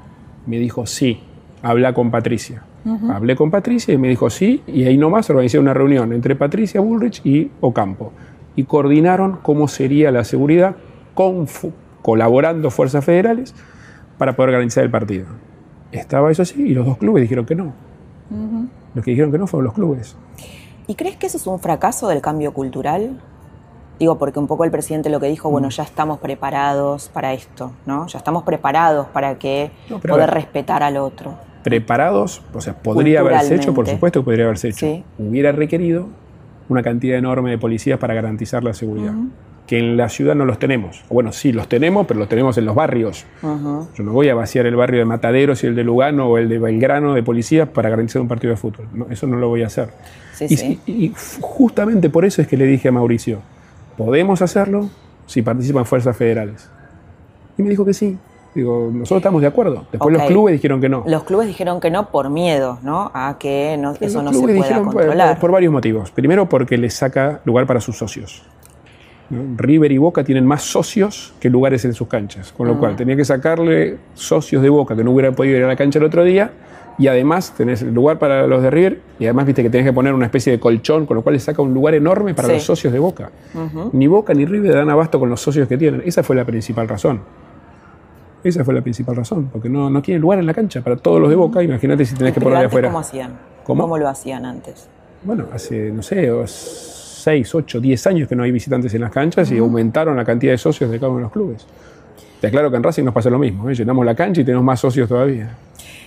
Me 0.46 0.60
dijo, 0.60 0.86
sí, 0.86 1.18
habla 1.62 1.92
con 1.94 2.12
Patricia. 2.12 2.62
Hablé 3.10 3.34
con 3.34 3.50
Patricia 3.50 3.92
y 3.92 3.98
me 3.98 4.08
dijo 4.08 4.30
sí, 4.30 4.62
y 4.68 4.84
ahí 4.84 4.96
nomás 4.96 5.28
organizé 5.30 5.58
una 5.58 5.74
reunión 5.74 6.12
entre 6.12 6.36
Patricia 6.36 6.80
Bullrich 6.80 7.24
y 7.24 7.50
Ocampo. 7.60 8.12
Y 8.54 8.64
coordinaron 8.64 9.38
cómo 9.42 9.66
sería 9.66 10.12
la 10.12 10.24
seguridad 10.24 10.76
con, 11.14 11.46
colaborando 12.02 12.70
fuerzas 12.70 13.04
federales 13.04 13.54
para 14.18 14.34
poder 14.36 14.50
organizar 14.50 14.84
el 14.84 14.90
partido. 14.90 15.26
Estaba 15.92 16.30
eso 16.30 16.42
así 16.42 16.60
y 16.62 16.74
los 16.74 16.86
dos 16.86 16.98
clubes 16.98 17.22
dijeron 17.22 17.46
que 17.46 17.54
no. 17.54 17.72
Los 18.94 19.04
que 19.04 19.10
dijeron 19.12 19.30
que 19.30 19.38
no 19.38 19.46
fueron 19.46 19.64
los 19.64 19.74
clubes. 19.74 20.16
¿Y 20.86 20.94
crees 20.94 21.16
que 21.16 21.26
eso 21.26 21.36
es 21.36 21.46
un 21.46 21.60
fracaso 21.60 22.08
del 22.08 22.20
cambio 22.20 22.52
cultural? 22.52 23.20
Digo, 23.98 24.18
porque 24.18 24.38
un 24.38 24.46
poco 24.46 24.64
el 24.64 24.70
presidente 24.70 25.10
lo 25.10 25.20
que 25.20 25.26
dijo, 25.26 25.50
bueno, 25.50 25.68
mm. 25.68 25.70
ya 25.70 25.82
estamos 25.84 26.18
preparados 26.18 27.08
para 27.08 27.34
esto, 27.34 27.72
¿no? 27.86 28.06
Ya 28.08 28.18
estamos 28.18 28.42
preparados 28.42 29.06
para 29.08 29.38
que 29.38 29.70
poder 30.06 30.30
respetar 30.30 30.82
al 30.82 30.96
otro. 30.96 31.34
Preparados, 31.62 32.42
o 32.52 32.60
sea, 32.60 32.74
podría 32.74 33.20
haberse 33.20 33.54
hecho, 33.54 33.72
por 33.72 33.86
supuesto 33.86 34.20
que 34.20 34.24
podría 34.24 34.46
haberse 34.46 34.70
hecho. 34.70 35.04
Hubiera 35.18 35.52
requerido 35.52 36.08
una 36.68 36.82
cantidad 36.82 37.18
enorme 37.18 37.50
de 37.50 37.58
policías 37.58 37.98
para 37.98 38.14
garantizar 38.14 38.64
la 38.64 38.74
seguridad 38.74 39.12
que 39.66 39.78
en 39.78 39.96
la 39.96 40.08
ciudad 40.08 40.34
no 40.34 40.44
los 40.44 40.58
tenemos. 40.58 41.04
Bueno, 41.08 41.32
sí, 41.32 41.52
los 41.52 41.68
tenemos, 41.68 42.06
pero 42.06 42.18
los 42.18 42.28
tenemos 42.28 42.58
en 42.58 42.64
los 42.64 42.74
barrios. 42.74 43.24
Yo 43.42 44.04
no 44.04 44.12
voy 44.12 44.28
a 44.28 44.34
vaciar 44.34 44.66
el 44.66 44.76
barrio 44.76 44.98
de 44.98 45.04
Mataderos 45.04 45.62
y 45.64 45.68
el 45.68 45.74
de 45.74 45.84
Lugano 45.84 46.28
o 46.28 46.38
el 46.38 46.48
de 46.48 46.58
Belgrano 46.58 47.14
de 47.14 47.22
policías 47.22 47.68
para 47.68 47.88
garantizar 47.88 48.20
un 48.20 48.28
partido 48.28 48.50
de 48.50 48.56
fútbol. 48.56 48.86
eso 49.10 49.26
no 49.26 49.36
lo 49.36 49.48
voy 49.48 49.62
a 49.62 49.66
hacer. 49.66 49.90
y, 50.40 51.12
justamente 51.40 52.10
por 52.10 52.24
eso 52.24 52.42
es 52.42 52.48
que 52.48 52.56
le 52.56 52.66
dije 52.66 52.88
a 52.88 52.92
Mauricio, 52.92 53.40
podemos 53.96 54.42
hacerlo 54.42 54.90
si 55.26 55.42
participan 55.42 55.86
fuerzas 55.86 56.16
federales. 56.16 56.68
Y 57.56 57.62
me 57.62 57.70
dijo 57.70 57.84
que 57.84 57.94
sí. 57.94 58.18
Digo, 58.54 58.90
nosotros 58.92 59.20
estamos 59.20 59.40
de 59.40 59.46
acuerdo. 59.46 59.86
Después 59.90 60.12
los 60.14 60.24
clubes 60.24 60.52
dijeron 60.52 60.80
que 60.80 60.88
no. 60.88 61.04
Los 61.06 61.24
clubes 61.24 61.46
dijeron 61.46 61.80
que 61.80 61.90
no 61.90 62.10
por 62.10 62.28
miedo, 62.28 62.78
¿no? 62.82 63.10
A 63.14 63.36
que 63.38 63.74
eso 64.00 64.22
no 64.22 64.32
se 64.32 64.40
pueda 64.40 64.82
controlar. 64.82 65.38
por, 65.38 65.52
varios 65.52 65.72
motivos. 65.72 66.10
Primero 66.10 66.48
porque 66.48 66.76
les 66.76 66.94
saca 66.94 67.40
lugar 67.44 67.66
para 67.66 67.80
sus 67.80 67.96
socios. 67.96 68.42
River 69.56 69.90
y 69.92 69.98
Boca 69.98 70.24
tienen 70.24 70.46
más 70.46 70.62
socios 70.62 71.34
que 71.40 71.48
lugares 71.48 71.84
en 71.84 71.94
sus 71.94 72.08
canchas, 72.08 72.52
con 72.52 72.68
lo 72.68 72.78
cual 72.78 72.96
tenía 72.96 73.16
que 73.16 73.24
sacarle 73.24 73.96
socios 74.14 74.62
de 74.62 74.68
Boca 74.68 74.94
que 74.94 75.02
no 75.02 75.12
hubieran 75.12 75.34
podido 75.34 75.56
ir 75.56 75.64
a 75.64 75.68
la 75.68 75.76
cancha 75.76 75.98
el 75.98 76.04
otro 76.04 76.22
día 76.22 76.50
y 76.98 77.06
además 77.06 77.54
tenés 77.56 77.82
el 77.82 77.94
lugar 77.94 78.18
para 78.18 78.46
los 78.46 78.62
de 78.62 78.70
River 78.70 79.00
y 79.18 79.24
además 79.24 79.46
viste 79.46 79.62
que 79.62 79.70
tenés 79.70 79.86
que 79.86 79.92
poner 79.92 80.12
una 80.12 80.26
especie 80.26 80.52
de 80.52 80.60
colchón, 80.60 81.06
con 81.06 81.16
lo 81.16 81.22
cual 81.22 81.34
le 81.34 81.40
saca 81.40 81.62
un 81.62 81.72
lugar 81.72 81.94
enorme 81.94 82.34
para 82.34 82.48
los 82.48 82.62
socios 82.62 82.92
de 82.92 82.98
Boca. 82.98 83.30
Ni 83.92 84.06
Boca 84.06 84.34
ni 84.34 84.44
River 84.44 84.74
dan 84.74 84.90
abasto 84.90 85.18
con 85.18 85.28
los 85.28 85.40
socios 85.40 85.68
que 85.68 85.78
tienen. 85.78 86.02
Esa 86.04 86.22
fue 86.22 86.36
la 86.36 86.44
principal 86.44 86.88
razón. 86.88 87.20
Esa 88.44 88.64
fue 88.64 88.74
la 88.74 88.82
principal 88.82 89.14
razón, 89.14 89.48
porque 89.52 89.68
no, 89.68 89.88
no 89.88 90.02
tiene 90.02 90.18
lugar 90.20 90.40
en 90.40 90.46
la 90.46 90.54
cancha 90.54 90.82
para 90.82 90.96
todos 90.96 91.20
los 91.20 91.30
de 91.30 91.36
Boca. 91.36 91.62
Imagínate 91.62 92.04
si 92.04 92.14
tenés 92.14 92.34
que 92.34 92.40
ponerle 92.40 92.66
afuera. 92.66 92.88
¿Cómo 92.88 92.98
hacían? 92.98 93.38
¿Cómo? 93.64 93.96
lo 93.96 94.08
hacían 94.08 94.44
antes? 94.44 94.88
Bueno, 95.22 95.46
hace, 95.52 95.92
no 95.92 96.02
sé, 96.02 96.28
6, 97.22 97.54
8, 97.54 97.80
10 97.80 98.06
años 98.08 98.28
que 98.28 98.34
no 98.34 98.42
hay 98.42 98.50
visitantes 98.50 98.92
en 98.94 99.00
las 99.00 99.12
canchas 99.12 99.50
y 99.52 99.58
aumentaron 99.58 100.16
la 100.16 100.24
cantidad 100.24 100.52
de 100.52 100.58
socios 100.58 100.90
de 100.90 100.98
cada 100.98 101.10
uno 101.10 101.18
de 101.18 101.22
los 101.22 101.32
clubes. 101.32 101.66
Te 102.40 102.48
aclaro 102.48 102.68
que 102.70 102.76
en 102.76 102.82
Racing 102.82 103.04
nos 103.04 103.14
pasa 103.14 103.30
lo 103.30 103.38
mismo, 103.38 103.70
¿eh? 103.70 103.74
llenamos 103.74 104.04
la 104.04 104.16
cancha 104.16 104.40
y 104.40 104.44
tenemos 104.44 104.64
más 104.64 104.80
socios 104.80 105.08
todavía. 105.08 105.56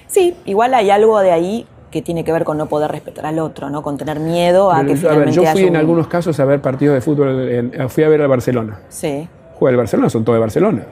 Sí, 0.08 0.36
igual 0.46 0.74
hay 0.74 0.90
algo 0.90 1.18
de 1.20 1.32
ahí 1.32 1.66
que 1.90 2.02
tiene 2.02 2.26
que 2.26 2.34
ver 2.34 2.44
con 2.44 2.58
no 2.58 2.66
poder 2.66 2.92
respetar 2.92 3.26
al 3.26 3.40
otro, 3.40 3.70
¿no? 3.70 3.82
con 3.82 3.98
tener 3.98 4.20
miedo 4.20 4.74
a 4.74 4.84
que 4.84 4.98
finalmente 4.98 5.32
Yo 5.32 5.46
fui 5.46 5.64
en 5.64 5.78
algunos 5.78 6.08
casos 6.08 6.38
a 6.42 6.46
ver 6.46 6.62
partidos 6.62 6.96
de 6.96 7.00
fútbol, 7.02 7.72
fui 7.88 8.04
a 8.04 8.10
ver 8.10 8.22
al 8.22 8.28
Barcelona. 8.28 8.80
Sí. 8.90 9.26
Juega 9.54 9.72
el 9.72 9.78
Barcelona, 9.78 10.10
son 10.10 10.26
todos 10.26 10.36
de 10.36 10.42
Barcelona. 10.42 10.84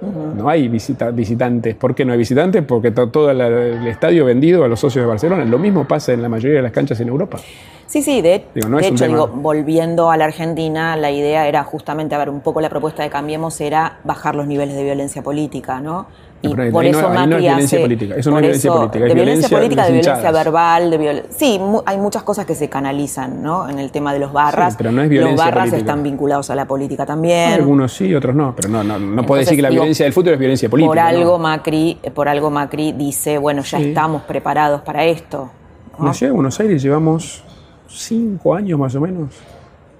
No 0.00 0.48
hay 0.48 0.68
visitantes. 0.68 1.74
¿Por 1.74 1.94
qué 1.94 2.04
no 2.04 2.12
hay 2.12 2.18
visitantes? 2.18 2.62
Porque 2.62 2.88
está 2.88 3.10
todo 3.10 3.30
el 3.30 3.86
estadio 3.86 4.24
vendido 4.24 4.64
a 4.64 4.68
los 4.68 4.80
socios 4.80 5.04
de 5.04 5.08
Barcelona. 5.08 5.44
Lo 5.44 5.58
mismo 5.58 5.86
pasa 5.86 6.12
en 6.12 6.22
la 6.22 6.28
mayoría 6.28 6.58
de 6.58 6.62
las 6.62 6.72
canchas 6.72 7.00
en 7.00 7.08
Europa. 7.08 7.38
Sí, 7.86 8.02
sí, 8.02 8.20
de, 8.20 8.44
hecho, 8.54 9.06
digo, 9.06 9.28
volviendo 9.28 10.10
a 10.10 10.18
la 10.18 10.26
Argentina, 10.26 10.94
la 10.96 11.10
idea 11.10 11.48
era 11.48 11.64
justamente, 11.64 12.14
a 12.14 12.18
ver, 12.18 12.28
un 12.28 12.40
poco 12.42 12.60
la 12.60 12.68
propuesta 12.68 13.02
de 13.02 13.08
Cambiemos 13.08 13.58
era 13.62 14.00
bajar 14.04 14.34
los 14.34 14.46
niveles 14.46 14.76
de 14.76 14.84
violencia 14.84 15.22
política, 15.22 15.80
¿no? 15.80 16.06
Y 16.40 16.48
por 16.70 16.84
eso 16.84 17.12
no, 17.12 17.36
es 17.36 17.42
violencia 17.42 17.80
política, 17.80 18.14
eso 18.16 18.30
no 18.30 18.36
es 18.36 18.42
violencia 18.42 18.72
política, 18.72 19.04
de 19.04 19.14
violencia, 19.14 19.48
política, 19.48 19.84
de 19.86 19.92
violencia 19.92 20.30
verbal, 20.30 20.90
de 20.90 21.24
sí, 21.30 21.60
hay 21.84 21.98
muchas 21.98 22.22
cosas 22.22 22.46
que 22.46 22.54
se 22.54 22.68
canalizan, 22.68 23.42
¿no? 23.42 23.68
En 23.68 23.78
el 23.80 23.90
tema 23.90 24.12
de 24.12 24.20
los 24.20 24.32
barras. 24.32 24.76
pero 24.76 24.92
no 24.92 25.02
es 25.02 25.08
violencia 25.08 25.46
Los 25.46 25.54
barras 25.54 25.72
están 25.72 26.02
vinculados 26.02 26.50
a 26.50 26.54
la 26.54 26.66
política 26.66 27.04
también. 27.04 27.54
Algunos 27.54 27.92
sí, 27.92 28.14
otros 28.14 28.36
no, 28.36 28.54
pero 28.54 28.68
no, 28.68 28.84
no, 28.84 28.98
no 28.98 29.26
puede 29.26 29.40
decir 29.40 29.56
que 29.56 29.62
la 29.62 29.70
violencia 29.70 30.04
del 30.04 30.12
fútbol 30.12 30.34
es 30.34 30.38
violencia 30.38 30.68
política. 30.68 30.90
Por 30.90 30.98
algo 31.00 31.38
Macri, 31.38 31.98
por 32.14 32.28
algo 32.28 32.50
Macri 32.50 32.92
dice, 32.92 33.38
bueno, 33.38 33.62
ya 33.62 33.78
estamos 33.80 34.22
preparados 34.22 34.82
para 34.82 35.04
esto. 35.04 35.50
¿no? 35.98 36.12
En 36.20 36.34
Buenos 36.34 36.60
Aires 36.60 36.80
llevamos 36.80 37.42
cinco 37.88 38.54
años 38.54 38.78
más 38.78 38.94
o 38.94 39.00
menos 39.00 39.30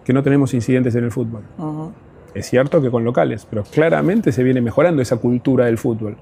que 0.04 0.12
no 0.12 0.22
tenemos 0.22 0.54
incidentes 0.54 0.94
en 0.94 1.04
el 1.04 1.10
fútbol. 1.10 1.42
Es 2.34 2.48
cierto 2.48 2.82
que 2.82 2.90
con 2.90 3.04
locales, 3.04 3.46
pero 3.48 3.64
claramente 3.64 4.32
se 4.32 4.42
viene 4.42 4.60
mejorando 4.60 5.02
esa 5.02 5.16
cultura 5.16 5.66
del 5.66 5.78
fútbol. 5.78 6.16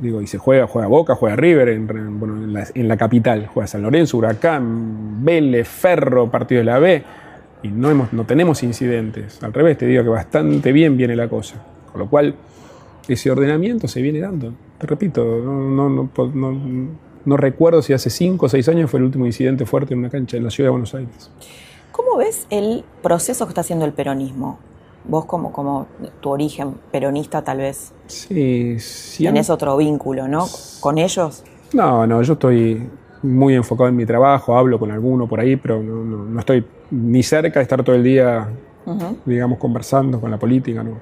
Digo, 0.00 0.20
y 0.20 0.26
se 0.26 0.36
juega, 0.36 0.66
juega 0.66 0.88
Boca, 0.88 1.14
juega 1.14 1.36
River 1.36 1.70
en, 1.70 2.88
la, 2.88 2.96
capital, 2.96 3.46
juega 3.46 3.66
San 3.66 3.82
Lorenzo, 3.82 4.18
Huracán, 4.18 5.24
Vélez, 5.24 5.66
Ferro, 5.66 6.30
partido 6.30 6.58
de 6.58 6.64
la 6.64 6.78
B, 6.78 7.02
y 7.62 7.68
no, 7.68 7.90
hemos, 7.90 8.12
no 8.12 8.24
tenemos 8.24 8.62
incidentes. 8.62 9.42
Al 9.42 9.54
revés, 9.54 9.78
te 9.78 9.86
digo 9.86 10.02
que 10.02 10.10
bastante 10.10 10.72
bien 10.72 10.98
viene 10.98 11.16
la 11.16 11.28
cosa. 11.28 11.64
Con 11.90 12.00
lo 12.00 12.10
cual, 12.10 12.34
ese 13.08 13.30
ordenamiento 13.30 13.88
se 13.88 14.02
viene 14.02 14.20
dando. 14.20 14.52
Te 14.78 14.86
repito, 14.86 15.24
no, 15.24 17.36
recuerdo 17.36 17.82
si 17.82 17.92
hace 17.92 18.10
cinco 18.10 18.46
o 18.46 18.48
seis 18.48 18.68
años 18.68 18.90
fue 18.90 18.98
el 18.98 19.04
último 19.04 19.26
incidente 19.26 19.64
fuerte 19.64 19.94
en 19.94 20.00
una 20.00 20.10
cancha 20.10 20.36
en 20.36 20.44
la 20.44 20.50
ciudad 20.50 20.66
de 20.66 20.72
Buenos 20.72 20.94
Aires. 20.94 21.30
¿Cómo 21.96 22.18
ves 22.18 22.46
el 22.50 22.84
proceso 23.02 23.46
que 23.46 23.52
está 23.52 23.62
haciendo 23.62 23.86
el 23.86 23.92
peronismo? 23.94 24.58
Vos 25.04 25.24
como, 25.24 25.50
como 25.50 25.86
tu 26.20 26.28
origen 26.28 26.74
peronista 26.92 27.42
tal 27.42 27.58
vez. 27.58 27.94
Sí, 28.06 28.78
sí. 28.80 29.24
Tenés 29.24 29.48
otro 29.48 29.78
vínculo, 29.78 30.28
¿no? 30.28 30.46
¿Con 30.80 30.98
ellos? 30.98 31.42
No, 31.72 32.06
no, 32.06 32.20
yo 32.20 32.34
estoy 32.34 32.86
muy 33.22 33.54
enfocado 33.54 33.88
en 33.88 33.96
mi 33.96 34.04
trabajo, 34.04 34.58
hablo 34.58 34.78
con 34.78 34.90
alguno 34.90 35.26
por 35.26 35.40
ahí, 35.40 35.56
pero 35.56 35.82
no, 35.82 36.38
estoy 36.38 36.66
ni 36.90 37.22
cerca 37.22 37.60
de 37.60 37.62
estar 37.62 37.82
todo 37.82 37.96
el 37.96 38.04
día, 38.04 38.46
digamos, 39.24 39.58
conversando 39.58 40.20
con 40.20 40.30
la 40.30 40.38
política, 40.38 40.82
¿no? 40.82 40.98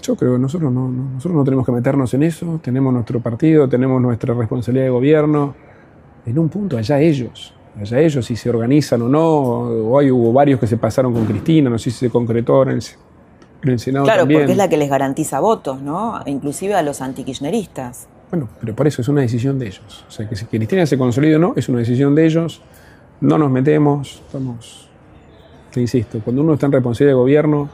Yo 0.00 0.14
creo 0.14 0.34
que 0.34 0.38
nosotros 0.38 0.70
no, 0.70 0.88
nosotros 0.88 1.34
no 1.34 1.44
tenemos 1.44 1.66
que 1.66 1.72
meternos 1.72 2.14
en 2.14 2.22
eso, 2.22 2.60
tenemos 2.62 2.92
nuestro 2.92 3.18
partido, 3.18 3.68
tenemos 3.68 4.00
nuestra 4.00 4.32
responsabilidad 4.32 4.84
de 4.84 4.90
gobierno. 4.90 5.54
En 6.24 6.38
un 6.38 6.48
punto, 6.48 6.76
allá 6.76 7.00
ellos, 7.00 7.52
allá 7.80 8.00
ellos 8.00 8.24
si 8.26 8.36
se 8.36 8.50
organizan 8.50 9.02
o 9.02 9.08
no. 9.08 9.22
Hoy 9.90 10.10
hubo 10.10 10.32
varios 10.32 10.60
que 10.60 10.66
se 10.66 10.76
pasaron 10.76 11.12
con 11.12 11.24
Cristina, 11.24 11.70
no 11.70 11.78
sé 11.78 11.90
si 11.90 11.98
se 11.98 12.10
concretó. 12.10 12.62
En 12.62 12.80
el 13.62 13.78
Senado 13.78 14.04
claro, 14.04 14.22
también. 14.22 14.42
porque 14.42 14.52
es 14.52 14.58
la 14.58 14.68
que 14.68 14.76
les 14.76 14.90
garantiza 14.90 15.40
votos, 15.40 15.80
¿no? 15.80 16.20
Inclusive 16.26 16.74
a 16.74 16.82
los 16.82 17.00
antikirchneristas. 17.00 18.08
Bueno, 18.30 18.48
pero 18.60 18.74
por 18.74 18.86
eso 18.86 19.00
es 19.00 19.08
una 19.08 19.20
decisión 19.20 19.58
de 19.58 19.66
ellos. 19.66 20.04
O 20.08 20.10
sea, 20.10 20.28
que 20.28 20.36
si 20.36 20.44
Cristina 20.46 20.86
se 20.86 20.98
consolide 20.98 21.36
o 21.36 21.38
no, 21.38 21.54
es 21.56 21.68
una 21.68 21.78
decisión 21.78 22.14
de 22.14 22.26
ellos. 22.26 22.60
No 23.20 23.38
nos 23.38 23.50
metemos, 23.50 24.22
estamos. 24.26 24.88
Te 25.72 25.80
insisto, 25.80 26.20
cuando 26.22 26.42
uno 26.42 26.54
está 26.54 26.66
en 26.66 26.72
responsabilidad 26.72 27.16
de 27.16 27.20
gobierno, 27.20 27.70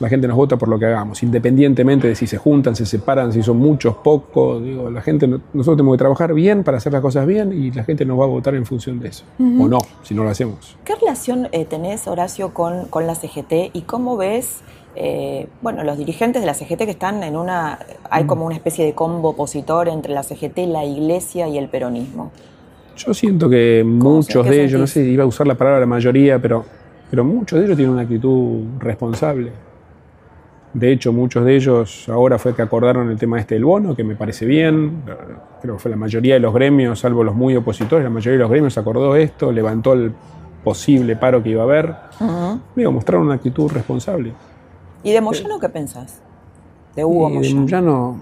la 0.00 0.08
gente 0.08 0.28
nos 0.28 0.36
vota 0.36 0.56
por 0.56 0.68
lo 0.68 0.78
que 0.78 0.86
hagamos, 0.86 1.22
independientemente 1.22 2.08
de 2.08 2.14
si 2.14 2.26
se 2.26 2.38
juntan, 2.38 2.76
se 2.76 2.86
separan, 2.86 3.32
si 3.32 3.42
son 3.42 3.58
muchos, 3.58 3.96
pocos. 3.96 4.62
Digo, 4.62 4.90
la 4.90 5.02
gente, 5.02 5.26
nosotros 5.26 5.76
tenemos 5.76 5.94
que 5.94 5.98
trabajar 5.98 6.34
bien 6.34 6.62
para 6.62 6.76
hacer 6.76 6.92
las 6.92 7.02
cosas 7.02 7.26
bien 7.26 7.52
y 7.52 7.70
la 7.72 7.84
gente 7.84 8.04
nos 8.04 8.18
va 8.18 8.24
a 8.24 8.28
votar 8.28 8.54
en 8.54 8.64
función 8.64 9.00
de 9.00 9.08
eso. 9.08 9.24
O 9.38 9.68
no, 9.68 9.78
si 10.02 10.14
no 10.14 10.24
lo 10.24 10.30
hacemos. 10.30 10.76
¿Qué 10.84 10.94
relación 10.94 11.48
eh, 11.52 11.64
tenés, 11.64 12.06
Horacio, 12.06 12.54
con, 12.54 12.86
con 12.86 13.06
la 13.06 13.14
CGT 13.14 13.70
y 13.72 13.82
cómo 13.82 14.16
ves, 14.16 14.60
eh, 14.94 15.48
bueno, 15.62 15.82
los 15.84 15.98
dirigentes 15.98 16.42
de 16.42 16.46
la 16.46 16.54
CGT 16.54 16.78
que 16.78 16.90
están 16.90 17.22
en 17.22 17.36
una, 17.36 17.80
hay 18.10 18.24
como 18.24 18.46
una 18.46 18.54
especie 18.54 18.84
de 18.84 18.94
combo 18.94 19.30
opositor 19.30 19.88
entre 19.88 20.12
la 20.12 20.22
CGT, 20.22 20.58
la 20.68 20.84
Iglesia 20.84 21.48
y 21.48 21.58
el 21.58 21.68
peronismo? 21.68 22.30
Yo 22.96 23.14
siento 23.14 23.48
que 23.48 23.84
muchos 23.86 24.44
de 24.48 24.64
ellos, 24.64 24.80
no 24.80 24.86
sé 24.86 25.04
si 25.04 25.10
iba 25.10 25.22
a 25.22 25.26
usar 25.26 25.46
la 25.46 25.54
palabra 25.54 25.80
la 25.80 25.86
mayoría, 25.86 26.40
pero, 26.40 26.64
pero 27.08 27.24
muchos 27.24 27.58
de 27.58 27.64
ellos 27.64 27.76
tienen 27.76 27.92
una 27.92 28.02
actitud 28.02 28.64
responsable. 28.80 29.52
De 30.74 30.92
hecho, 30.92 31.12
muchos 31.12 31.44
de 31.44 31.56
ellos 31.56 32.08
ahora 32.08 32.38
fue 32.38 32.54
que 32.54 32.62
acordaron 32.62 33.10
el 33.10 33.18
tema 33.18 33.40
este 33.40 33.54
del 33.54 33.64
bono, 33.64 33.96
que 33.96 34.04
me 34.04 34.14
parece 34.14 34.44
bien. 34.44 35.02
Creo 35.62 35.76
que 35.76 35.80
fue 35.80 35.90
la 35.90 35.96
mayoría 35.96 36.34
de 36.34 36.40
los 36.40 36.52
gremios, 36.52 37.00
salvo 37.00 37.24
los 37.24 37.34
muy 37.34 37.56
opositores, 37.56 38.04
la 38.04 38.10
mayoría 38.10 38.32
de 38.32 38.42
los 38.42 38.50
gremios 38.50 38.76
acordó 38.76 39.16
esto, 39.16 39.50
levantó 39.50 39.94
el 39.94 40.12
posible 40.62 41.16
paro 41.16 41.42
que 41.42 41.50
iba 41.50 41.62
a 41.62 41.64
haber. 41.64 41.94
Digo, 42.76 42.92
mostraron 42.92 43.26
una 43.26 43.34
actitud 43.34 43.70
responsable. 43.72 44.32
¿Y 45.02 45.12
de 45.12 45.20
Moyano 45.20 45.58
qué 45.58 45.68
pensás? 45.68 46.20
De 46.94 47.04
Hugo 47.04 47.30
Moyano. 47.30 47.60
Moyano 47.62 48.20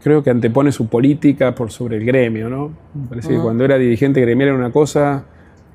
creo 0.00 0.22
que 0.22 0.30
antepone 0.30 0.72
su 0.72 0.86
política 0.86 1.54
por 1.54 1.70
sobre 1.70 1.96
el 1.96 2.04
gremio, 2.04 2.48
¿no? 2.48 2.70
Me 2.94 3.08
parece 3.08 3.28
que 3.30 3.38
cuando 3.38 3.64
era 3.64 3.76
dirigente 3.76 4.20
gremial 4.20 4.50
era 4.50 4.58
una 4.58 4.70
cosa, 4.70 5.24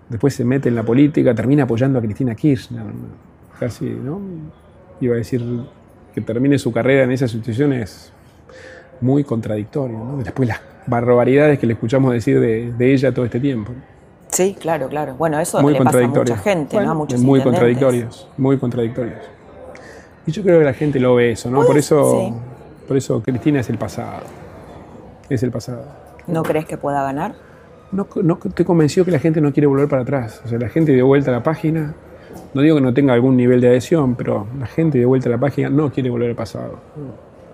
después 0.10 0.34
se 0.34 0.46
mete 0.46 0.70
en 0.70 0.76
la 0.76 0.84
política, 0.84 1.36
termina 1.36 1.64
apoyando 1.64 2.00
a 2.00 2.02
Cristina 2.02 2.36
Kirchner, 2.36 2.86
¿no? 2.86 3.28
casi, 3.60 3.86
¿no? 3.86 4.22
Iba 5.00 5.16
a 5.16 5.18
decir 5.18 5.44
que 6.14 6.22
termine 6.22 6.58
su 6.58 6.72
carrera 6.72 7.04
en 7.04 7.12
esa 7.12 7.28
situación 7.28 7.74
es 7.74 8.12
muy 9.02 9.24
contradictorio, 9.24 9.98
¿no? 9.98 10.18
Después 10.24 10.48
las 10.50 10.60
barbaridades 10.88 11.60
que 11.60 11.68
le 11.68 11.74
escuchamos 11.74 12.14
decir 12.14 12.40
de, 12.40 12.72
de 12.72 12.94
ella 12.94 13.14
todo 13.14 13.26
este 13.26 13.40
tiempo. 13.40 13.74
Sí, 14.30 14.56
claro, 14.60 14.88
claro. 14.90 15.16
Bueno, 15.16 15.40
eso 15.40 15.62
Muy 15.62 15.74
le 15.74 15.84
pasa 15.84 16.00
a 16.00 16.08
mucha 16.08 16.38
gente, 16.38 16.76
¿no? 16.76 16.80
A 16.82 16.84
Bueno, 16.84 16.96
muchos 16.96 17.22
muy 17.22 17.42
contradictorios, 17.42 18.28
muy 18.38 18.58
contradictorios. 18.58 19.20
Y 20.26 20.32
yo 20.32 20.44
creo 20.44 20.60
que 20.60 20.66
la 20.66 20.74
gente 20.74 21.00
lo 21.00 21.16
ve 21.16 21.32
eso, 21.32 21.50
¿no? 21.50 21.58
Por 21.58 21.68
Puede- 21.68 21.80
eso, 21.80 22.20
sí. 22.20 22.34
por 22.88 22.98
eso 22.98 23.22
Cristina 23.22 23.60
es 23.62 23.70
el 23.70 23.78
pasado. 23.78 24.24
Es 25.30 25.44
el 25.44 25.52
pasado. 25.52 25.86
¿No 26.28 26.44
crees 26.44 26.66
que 26.66 26.78
pueda 26.78 27.04
ganar? 27.04 27.36
No, 27.92 28.08
no 28.24 28.38
estoy 28.44 28.66
convencido 28.66 29.06
que 29.06 29.12
la 29.12 29.20
gente 29.20 29.40
no 29.40 29.54
quiere 29.54 29.68
volver 29.68 29.88
para 29.88 30.02
atrás. 30.02 30.42
O 30.44 30.48
sea, 30.50 30.60
la 30.60 30.68
gente 30.70 30.92
dio 30.92 31.06
vuelta 31.08 31.32
a 31.32 31.34
la 31.36 31.44
página. 31.44 31.94
No 32.54 32.62
digo 32.62 32.76
que 32.76 32.82
no 32.82 32.94
tenga 32.94 33.14
algún 33.14 33.36
nivel 33.38 33.62
de 33.62 33.70
adhesión, 33.70 34.16
pero 34.16 34.48
la 34.60 34.68
gente 34.68 34.98
dio 34.98 35.08
vuelta 35.08 35.30
a 35.30 35.32
la 35.32 35.38
página 35.38 35.70
no 35.70 35.92
quiere 35.92 36.10
volver 36.10 36.30
al 36.30 36.36
pasado. 36.36 36.80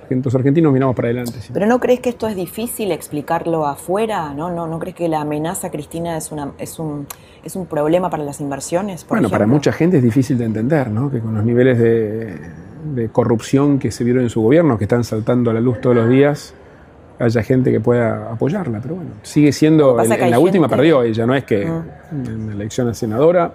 Los 0.10 0.36
argentinos 0.36 0.72
miramos 0.72 0.96
para 0.96 1.08
adelante. 1.08 1.40
¿Pero 1.52 1.66
no 1.66 1.80
crees 1.80 2.00
que 2.00 2.10
esto 2.10 2.28
es 2.28 2.36
difícil 2.36 2.92
explicarlo 2.92 3.66
afuera? 3.66 4.34
¿No, 4.34 4.52
no, 4.52 4.68
no 4.68 4.78
crees 4.78 4.96
que 4.96 5.08
la 5.08 5.22
amenaza 5.22 5.72
Cristina 5.72 6.18
es, 6.18 6.32
una, 6.32 6.52
es, 6.60 6.78
un, 6.78 7.08
es 7.44 7.56
un 7.56 7.66
problema 7.66 8.12
para 8.12 8.24
las 8.24 8.40
inversiones? 8.40 9.04
por 9.06 9.18
Bueno, 9.18 9.30
para 9.30 9.48
mucha 9.48 9.72
gente 9.72 9.98
es 9.98 10.04
difícil 10.04 10.38
de 10.38 10.46
entender, 10.46 10.92
¿no? 10.92 11.10
Que 11.10 11.20
con 11.20 11.34
los 11.34 11.44
niveles 11.44 11.80
de, 11.80 12.38
de 12.94 13.10
corrupción 13.10 13.80
que 13.80 13.90
se 13.90 14.04
vieron 14.04 14.24
en 14.24 14.30
su 14.30 14.42
gobierno, 14.42 14.78
que 14.78 14.84
están 14.84 15.04
saltando 15.04 15.50
a 15.50 15.54
la 15.56 15.62
luz 15.62 15.82
todos 15.82 15.96
los 15.96 16.08
días, 16.08 16.54
haya 17.18 17.42
gente 17.42 17.72
que 17.72 17.80
pueda 17.80 18.32
apoyarla. 18.32 18.82
Pero 18.82 18.96
bueno, 18.96 19.12
sigue 19.24 19.52
siendo. 19.52 20.00
En, 20.00 20.30
la 20.30 20.38
última 20.38 20.68
perdió 20.68 21.02
ella, 21.02 21.26
no 21.26 21.34
es 21.34 21.44
que 21.44 21.66
Mm. 22.14 22.26
en 22.28 22.48
la 22.48 22.54
elección 22.54 22.88
a 22.88 22.94
senadora. 22.94 23.52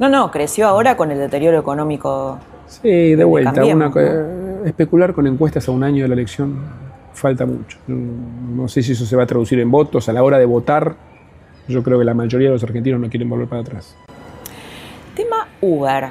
No, 0.00 0.08
no, 0.08 0.30
creció 0.32 0.66
ahora 0.66 0.96
con 0.96 1.12
el 1.12 1.18
deterioro 1.18 1.58
económico. 1.58 2.38
Sí, 2.66 3.14
de 3.14 3.22
vuelta. 3.24 3.64
Una 3.64 3.90
co- 3.90 4.00
especular 4.64 5.12
con 5.14 5.26
encuestas 5.28 5.68
a 5.68 5.70
un 5.72 5.84
año 5.84 6.02
de 6.04 6.08
la 6.08 6.14
elección 6.14 6.58
falta 7.12 7.44
mucho. 7.46 7.78
No, 7.86 8.62
no 8.62 8.68
sé 8.68 8.82
si 8.82 8.92
eso 8.92 9.04
se 9.06 9.14
va 9.14 9.22
a 9.24 9.26
traducir 9.26 9.60
en 9.60 9.70
votos. 9.70 10.08
A 10.08 10.12
la 10.12 10.22
hora 10.22 10.38
de 10.38 10.46
votar, 10.46 10.94
yo 11.68 11.82
creo 11.82 11.98
que 11.98 12.04
la 12.04 12.14
mayoría 12.14 12.48
de 12.48 12.54
los 12.54 12.62
argentinos 12.64 12.98
no 13.00 13.08
quieren 13.10 13.28
volver 13.28 13.46
para 13.46 13.60
atrás. 13.62 13.94
Tema 15.14 15.46
Uber. 15.60 16.08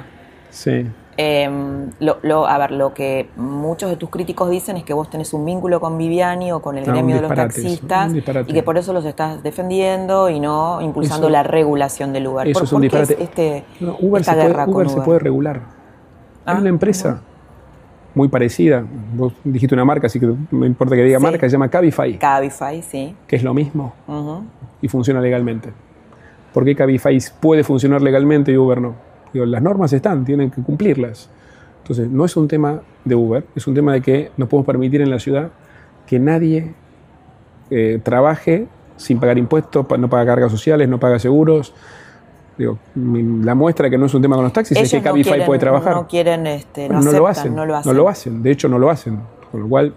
Sí. 0.50 0.86
Eh, 1.22 1.50
lo, 2.00 2.16
lo- 2.22 2.46
a 2.46 2.56
ver, 2.56 2.70
lo 2.70 2.94
que 2.94 3.28
muchos 3.36 3.90
de 3.90 3.96
tus 3.96 4.08
críticos 4.08 4.48
dicen 4.48 4.78
es 4.78 4.84
que 4.84 4.94
vos 4.94 5.10
tenés 5.10 5.34
un 5.34 5.44
vínculo 5.44 5.78
con 5.78 5.98
Viviani 5.98 6.50
o 6.52 6.62
con 6.62 6.78
el 6.78 6.84
No, 6.86 6.92
un 6.92 6.94
gremio 6.94 7.16
de 7.16 7.20
los 7.22 7.30
eso, 7.30 7.40
taxistas 7.42 8.12
y 8.14 8.52
que 8.54 8.62
por 8.62 8.78
eso 8.78 8.94
los 8.94 9.04
estás 9.04 9.42
defendiendo 9.42 10.30
y 10.30 10.40
no 10.40 10.80
impulsando 10.80 11.26
Eso- 11.26 11.32
la 11.32 11.42
regulación 11.42 12.14
del 12.14 12.26
Uber. 12.26 12.48
Eso 12.48 12.60
¿Por, 12.60 12.64
es 12.64 12.72
un 12.72 12.80
disparate. 12.82 13.22
este, 13.22 13.64
No, 13.80 13.96
Uber 14.00 14.20
esta 14.22 14.32
se, 14.32 14.38
puede, 14.38 14.48
guerra 14.48 14.64
con 14.64 14.74
Uber 14.76 14.88
se 14.88 14.94
Uber? 14.94 15.04
puede 15.04 15.18
regular. 15.18 15.60
Ah, 16.46 16.52
Hay 16.52 16.60
una 16.60 16.70
empresa 16.70 17.20
muy 18.14 18.28
parecida. 18.28 18.82
Vos 19.14 19.34
dijiste 19.44 19.74
una 19.74 19.84
marca, 19.84 20.06
así 20.06 20.18
que 20.18 20.26
no 20.50 20.64
importa 20.64 20.96
que 20.96 21.02
diga 21.04 21.18
Sí. 21.18 21.22
marca, 21.22 21.46
se 21.46 21.52
llama 21.52 21.68
Cabify, 21.68 22.16
Cabify, 22.18 22.80
sí. 22.80 23.14
que 23.26 23.36
es 23.36 23.42
lo 23.42 23.52
mismo 23.52 23.92
y 24.80 24.88
funciona 24.88 25.20
legalmente. 25.20 25.70
¿Por 26.54 26.64
qué 26.64 26.74
Cabify 26.74 27.18
puede 27.40 27.62
funcionar 27.62 28.00
legalmente 28.00 28.52
y 28.52 28.56
Uber 28.56 28.80
no? 28.80 29.09
Digo, 29.32 29.46
las 29.46 29.62
normas 29.62 29.92
están, 29.92 30.24
tienen 30.24 30.50
que 30.50 30.62
cumplirlas. 30.62 31.28
Entonces, 31.82 32.08
no 32.08 32.24
es 32.24 32.36
un 32.36 32.46
tema 32.48 32.80
de 33.04 33.14
Uber, 33.14 33.44
es 33.54 33.66
un 33.66 33.74
tema 33.74 33.92
de 33.92 34.00
que 34.02 34.30
no 34.36 34.46
podemos 34.48 34.66
permitir 34.66 35.00
en 35.00 35.10
la 35.10 35.18
ciudad 35.18 35.48
que 36.06 36.18
nadie 36.18 36.74
eh, 37.70 38.00
trabaje 38.02 38.66
sin 38.96 39.18
pagar 39.18 39.38
impuestos, 39.38 39.86
no 39.98 40.10
paga 40.10 40.26
cargas 40.26 40.50
sociales, 40.52 40.88
no 40.88 40.98
paga 41.00 41.18
seguros. 41.18 41.72
Digo, 42.58 42.78
la 42.94 43.54
muestra 43.54 43.84
de 43.84 43.90
que 43.90 43.96
no 43.98 44.06
es 44.06 44.12
un 44.14 44.20
tema 44.20 44.34
con 44.36 44.44
los 44.44 44.52
taxis 44.52 44.76
es 44.76 44.90
que 44.90 44.98
no 44.98 45.04
Cabify 45.04 45.30
quieren- 45.32 45.46
puede 45.46 45.58
trabajar. 45.60 45.94
No 45.94 46.06
quieren, 46.06 46.46
este, 46.46 46.88
no, 46.88 46.96
Bueno, 46.96 47.00
no, 47.00 47.08
aceptan, 47.08 47.20
lo 47.22 47.26
hacen, 47.28 47.54
no 47.56 47.66
lo 47.66 47.76
hacen. 47.76 47.92
no 47.92 47.98
lo 47.98 48.08
hacen, 48.08 48.42
de 48.42 48.50
hecho 48.50 48.68
no 48.68 48.78
lo 48.78 48.90
hacen. 48.90 49.18
Con 49.50 49.60
lo 49.62 49.68
cual, 49.68 49.94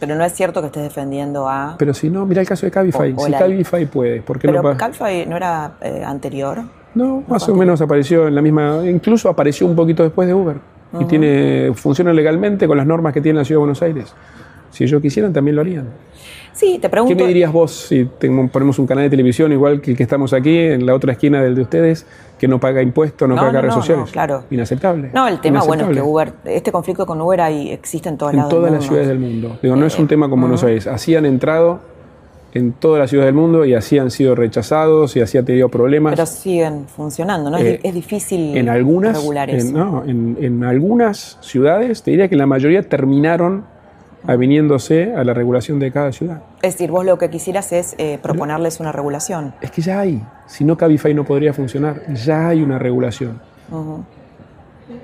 Pero 0.00 0.14
no 0.14 0.24
es 0.24 0.32
cierto 0.32 0.60
que 0.60 0.68
estés 0.68 0.84
defendiendo 0.84 1.48
a... 1.48 1.74
pero 1.78 1.92
si 1.92 2.08
no, 2.08 2.24
mira 2.24 2.40
el 2.40 2.46
caso 2.48 2.64
de 2.64 2.70
Cabify. 2.72 3.12
O- 3.12 3.20
o 3.20 3.24
si 3.26 3.30
la- 3.32 3.38
Cabify 3.40 3.84
puede, 3.86 4.22
¿por 4.22 4.38
qué 4.38 4.48
Pero 4.48 4.62
no 4.62 4.76
Cabify 4.76 5.26
no 5.26 5.36
era 5.36 5.72
eh, 5.82 6.02
anterior. 6.06 6.62
No, 6.98 7.22
más 7.28 7.48
o 7.48 7.54
menos 7.54 7.80
apareció 7.80 8.26
en 8.28 8.34
la 8.34 8.42
misma, 8.42 8.80
incluso 8.88 9.28
apareció 9.28 9.66
un 9.66 9.76
poquito 9.76 10.02
después 10.02 10.26
de 10.26 10.34
Uber. 10.34 10.56
Y 11.00 11.04
tiene, 11.04 11.70
funciona 11.74 12.12
legalmente 12.12 12.66
con 12.66 12.76
las 12.76 12.86
normas 12.86 13.12
que 13.12 13.20
tiene 13.20 13.38
la 13.38 13.44
Ciudad 13.44 13.56
de 13.58 13.60
Buenos 13.60 13.82
Aires. 13.82 14.12
Si 14.70 14.84
ellos 14.84 15.00
quisieran, 15.00 15.32
también 15.32 15.54
lo 15.54 15.60
harían. 15.62 15.86
Sí, 16.52 16.74
te 16.74 16.80
¿Qué 16.82 16.88
pregunto... 16.88 17.14
me 17.22 17.28
dirías 17.28 17.52
vos 17.52 17.70
si 17.72 18.08
tengo- 18.18 18.48
ponemos 18.48 18.78
un 18.80 18.86
canal 18.86 19.04
de 19.04 19.10
televisión 19.10 19.52
igual 19.52 19.80
que 19.80 19.92
el 19.92 19.96
que 19.96 20.02
estamos 20.02 20.32
aquí, 20.32 20.58
en 20.58 20.84
la 20.86 20.94
otra 20.94 21.12
esquina 21.12 21.40
del 21.42 21.54
de 21.54 21.62
ustedes, 21.62 22.04
que 22.38 22.48
no 22.48 22.58
paga 22.58 22.82
impuestos, 22.82 23.28
no, 23.28 23.36
No, 23.36 23.42
paga 23.42 23.62
no, 23.62 23.68
no, 23.68 23.74
sociales? 23.74 24.06
no, 24.06 24.12
claro. 24.12 24.44
Inaceptable. 24.50 25.10
No, 25.14 25.28
el 25.28 25.40
tema, 25.40 25.62
bueno, 25.62 25.88
es 25.88 25.94
que. 25.96 26.02
Uber, 26.02 26.32
este 26.46 26.72
conflicto 26.72 27.06
con 27.06 27.20
Uber 27.20 27.40
ahí 27.42 27.70
existe 27.70 28.08
en 28.08 28.18
todos 28.18 28.32
En 28.32 28.38
lados 28.38 28.50
todas 28.50 28.64
del 28.64 28.74
las 28.74 28.84
ciudades 28.84 29.08
del 29.08 29.20
mundo. 29.20 29.56
Digo, 29.62 29.76
no 29.76 29.86
es 29.86 29.96
un 29.98 30.08
tema 30.08 30.28
como 30.28 30.42
Buenos 30.42 30.64
Aires. 30.64 30.86
Así 30.88 31.14
han 31.14 31.26
entrado 31.26 31.78
en 32.58 32.72
todas 32.72 33.00
las 33.00 33.10
ciudades 33.10 33.28
del 33.28 33.40
mundo 33.40 33.64
y 33.64 33.74
así 33.74 33.98
han 33.98 34.10
sido 34.10 34.34
rechazados 34.34 35.16
y 35.16 35.20
así 35.20 35.38
han 35.38 35.44
tenido 35.44 35.68
problemas. 35.68 36.12
Pero 36.12 36.26
siguen 36.26 36.86
funcionando, 36.86 37.50
¿no? 37.50 37.56
Es 37.56 37.64
Eh, 37.64 37.80
es, 37.82 37.94
difícil 37.94 38.56
en 38.56 38.68
algunas, 38.68 39.16
regular 39.16 39.48
en, 39.48 39.56
eso. 39.56 39.72
no, 39.72 40.04
en, 40.04 40.36
en 40.40 40.64
algunas 40.64 41.38
ciudades, 41.40 42.02
te 42.02 42.10
diría 42.10 42.28
que 42.28 42.36
la 42.36 42.46
mayoría 42.46 42.82
terminaron 42.82 43.64
aviniéndose 44.26 45.14
a 45.14 45.24
la 45.24 45.32
regulación 45.32 45.78
de 45.78 45.90
cada 45.90 46.12
ciudad. 46.12 46.42
Es 46.62 46.74
decir, 46.74 46.90
vos 46.90 47.04
lo 47.04 47.18
que 47.18 47.30
quisieras 47.30 47.72
es 47.72 47.94
eh, 47.98 48.18
proponerles 48.20 48.80
una 48.80 48.92
regulación. 48.92 49.54
Es 49.60 49.70
que 49.70 49.80
ya 49.80 50.00
hay, 50.00 50.22
si 50.46 50.64
no 50.64 50.76
Cabify 50.76 51.14
no 51.14 51.24
podría 51.24 51.52
funcionar, 51.52 52.02
ya 52.14 52.48
hay 52.48 52.62
una 52.62 52.78
regulación. 52.78 53.40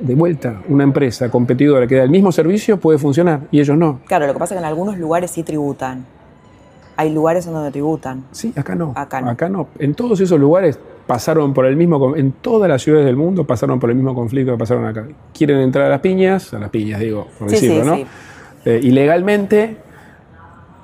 De 0.00 0.14
vuelta, 0.14 0.62
una 0.68 0.84
empresa 0.84 1.30
competidora 1.30 1.86
que 1.86 1.96
da 1.96 2.02
el 2.02 2.11
mismo 2.11 2.32
servicio 2.32 2.78
puede 2.78 2.98
funcionar 2.98 3.40
y 3.50 3.61
ellos 3.61 3.76
no. 3.76 4.00
Claro, 4.07 4.26
lo 4.26 4.32
que 4.32 4.38
pasa 4.38 4.55
es 4.55 4.59
que 4.59 4.64
en 4.64 4.68
algunos 4.68 4.98
lugares 4.98 5.30
sí 5.30 5.42
tributan. 5.42 6.05
Hay 6.97 7.12
lugares 7.12 7.47
en 7.47 7.55
donde 7.55 7.70
tributan. 7.70 8.24
Sí, 8.30 8.53
acá 8.57 8.74
no. 8.74 8.92
Acá 8.95 9.20
no. 9.20 9.30
Acá 9.30 9.49
no. 9.49 9.68
En 9.78 9.95
todos 9.95 10.20
esos 10.20 10.38
lugares 10.38 10.78
pasaron 11.07 11.53
por 11.53 11.66
el 11.66 11.76
mismo, 11.76 12.14
en 12.16 12.32
todas 12.32 12.68
las 12.68 12.82
ciudades 12.82 13.05
del 13.07 13.16
mundo 13.16 13.45
pasaron 13.45 13.78
por 13.80 13.90
el 13.90 13.97
mismo 13.97 14.14
conflicto 14.14 14.53
que 14.53 14.59
pasaron 14.59 14.86
acá. 14.86 15.07
Quieren 15.36 15.59
entrar 15.59 15.86
a 15.86 15.88
las 15.90 16.01
piñas, 16.01 16.55
a 16.55 16.59
las 16.59 16.70
piñas 16.70 17.01
digo, 17.01 17.26
por 17.38 17.49
Sí, 17.51 17.55
decirlo, 17.57 17.82
sí, 17.82 17.88
¿no? 17.90 17.97
sí. 17.97 18.07
Eh, 18.64 18.80
ilegalmente, 18.82 19.76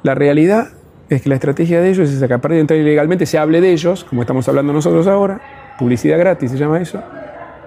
la 0.03 0.15
realidad 0.15 0.69
es 1.09 1.23
que 1.23 1.29
la 1.29 1.37
estrategia 1.37 1.81
de 1.81 1.91
ellos 1.91 2.11
es 2.11 2.23
que 2.23 2.33
aparte 2.35 2.55
de 2.57 2.61
entrar 2.61 2.79
ilegalmente 2.79 3.25
se 3.27 3.39
hable 3.39 3.61
de 3.61 3.73
ellos, 3.73 4.05
como 4.05 4.21
estamos 4.23 4.47
hablando 4.49 4.73
nosotros 4.73 5.07
ahora, 5.07 5.41
publicidad 5.79 6.19
gratis 6.19 6.51
se 6.51 6.59
llama 6.59 6.81
eso, 6.81 7.01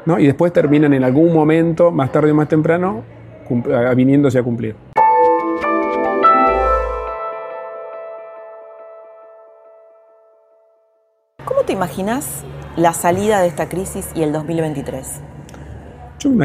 ¿no? 0.05 0.19
y 0.19 0.25
después 0.27 0.53
terminan 0.53 0.93
en 0.93 1.03
algún 1.03 1.33
momento, 1.33 1.91
más 1.91 2.11
tarde 2.11 2.31
o 2.31 2.35
más 2.35 2.47
temprano, 2.47 3.01
viniéndose 3.95 4.37
a 4.39 4.43
cumplir. 4.43 4.75
Te 11.73 11.77
imaginas 11.77 12.43
la 12.77 12.93
salida 12.93 13.41
de 13.41 13.47
esta 13.47 13.67
crisis 13.67 14.07
y 14.13 14.21
el 14.21 14.31
2023? 14.31 15.21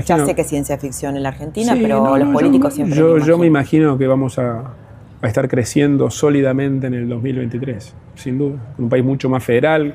ya 0.07 0.25
sé 0.25 0.35
que 0.35 0.41
es 0.41 0.49
ciencia 0.49 0.79
ficción 0.79 1.19
en 1.19 1.23
la 1.23 1.29
Argentina, 1.29 1.77
pero 1.79 2.17
los 2.17 2.31
políticos 2.31 2.73
siempre. 2.73 2.99
Yo, 2.99 3.19
yo 3.19 3.37
me 3.37 3.47
imagino 3.47 3.99
que 3.99 4.07
vamos 4.07 4.39
a, 4.39 4.75
a, 5.21 5.27
estar 5.27 5.47
creciendo 5.47 6.09
sólidamente 6.09 6.87
en 6.87 6.95
el 6.95 7.09
2023, 7.11 7.95
sin 8.15 8.39
duda. 8.39 8.57
Un 8.79 8.89
país 8.89 9.05
mucho 9.05 9.29
más 9.29 9.45
federal, 9.45 9.95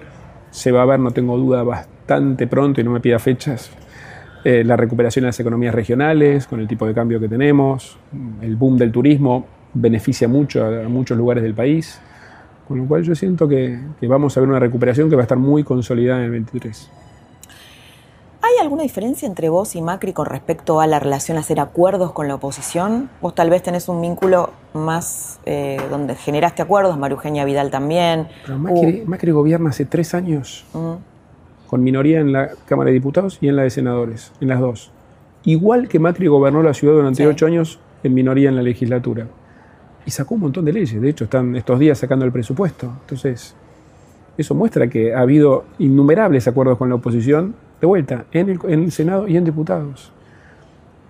se 0.52 0.72
va 0.72 0.84
a 0.84 0.86
ver, 0.86 1.00
no 1.00 1.10
tengo 1.10 1.36
duda, 1.36 1.64
bastante 1.64 2.46
pronto 2.46 2.80
y 2.80 2.84
no 2.84 2.92
me 2.92 3.00
pida 3.00 3.18
fechas. 3.18 3.72
Eh, 4.46 4.64
la 4.64 4.78
recuperación 4.78 5.24
de 5.24 5.30
las 5.30 5.40
economías 5.40 5.74
regionales, 5.74 6.46
con 6.46 6.60
el 6.60 6.68
tipo 6.68 6.86
de 6.86 6.94
cambio 6.94 7.20
que 7.20 7.28
tenemos, 7.28 7.98
el 8.40 8.56
boom 8.56 8.78
del 8.78 8.92
turismo 8.92 9.48
beneficia 9.74 10.28
mucho 10.28 10.64
a, 10.64 10.86
a 10.86 10.90
muchos 10.90 11.18
lugares 11.18 11.42
del 11.42 11.56
país, 11.56 12.00
con 12.68 12.78
lo 12.78 12.86
cual 12.86 13.04
yo 13.04 13.16
siento 13.16 13.48
que, 13.48 13.80
que 14.00 14.08
vamos 14.08 14.36
a 14.38 14.40
ver 14.40 14.50
una 14.50 14.60
recuperación 14.60 15.10
que 15.10 15.16
va 15.16 15.22
a 15.22 15.24
estar 15.24 15.38
muy 15.38 15.64
consolidada 15.64 16.20
en 16.20 16.26
el 16.26 16.32
23. 16.32 16.90
¿Hay 18.44 18.62
alguna 18.62 18.84
diferencia 18.84 19.26
entre 19.26 19.48
vos 19.48 19.74
y 19.74 19.82
Macri 19.82 20.12
con 20.12 20.26
respecto 20.26 20.82
a 20.82 20.86
la 20.86 21.00
relación 21.00 21.38
a 21.38 21.40
hacer 21.40 21.62
acuerdos 21.62 22.12
con 22.12 22.28
la 22.28 22.36
oposición? 22.36 23.10
Vos 23.22 23.34
tal 23.34 23.50
vez 23.50 23.64
tenés 23.64 23.88
un 23.88 24.02
vínculo 24.02 24.52
más 24.74 25.40
eh, 25.46 25.80
donde 25.90 26.16
generaste 26.16 26.62
acuerdos, 26.62 26.98
María 26.98 27.16
Eugenia 27.16 27.46
Vidal 27.46 27.72
también. 27.72 28.28
Pero 28.46 28.60
Macri, 28.60 29.04
Macri 29.08 29.32
gobierna 29.32 29.70
hace 29.70 29.86
tres 29.86 30.14
años 30.14 30.66
mm. 30.74 31.70
con 31.70 31.84
minoría 31.84 32.20
en 32.20 32.34
la 32.34 32.50
Cámara 32.66 32.90
de 32.90 32.96
Diputados 32.96 33.38
y 33.40 33.48
en 33.48 33.56
la 33.56 33.64
de 33.64 33.70
Senadores, 33.70 34.34
en 34.42 34.50
las 34.50 34.60
dos. 34.60 34.92
Igual 35.46 35.88
que 35.88 36.00
Macri 36.00 36.28
gobernó 36.28 36.62
la 36.64 36.74
ciudad 36.74 36.96
durante 36.96 37.24
sí. 37.24 37.26
ocho 37.26 37.46
años 37.46 37.80
en 38.04 38.14
minoría 38.14 38.50
en 38.50 38.58
la 38.58 38.62
legislatura. 38.62 39.28
Y 40.06 40.12
sacó 40.12 40.36
un 40.36 40.42
montón 40.42 40.66
de 40.66 40.74
leyes, 40.74 41.02
de 41.02 41.10
hecho 41.10 41.24
están 41.26 41.56
estos 41.56 41.80
días 41.80 41.98
sacando 41.98 42.26
el 42.26 42.32
presupuesto. 42.32 42.92
Entonces, 43.02 43.56
eso 44.38 44.56
muestra 44.56 44.88
que 44.88 45.14
ha 45.14 45.22
habido 45.22 45.66
innumerables 45.80 46.48
acuerdos 46.48 46.78
con 46.78 46.90
la 46.90 46.96
oposición 46.96 47.56
de 47.80 47.88
vuelta, 47.88 48.26
en 48.32 48.50
el, 48.50 48.60
en 48.68 48.84
el 48.84 48.92
Senado 48.92 49.28
y 49.28 49.38
en 49.38 49.46
diputados. 49.46 50.12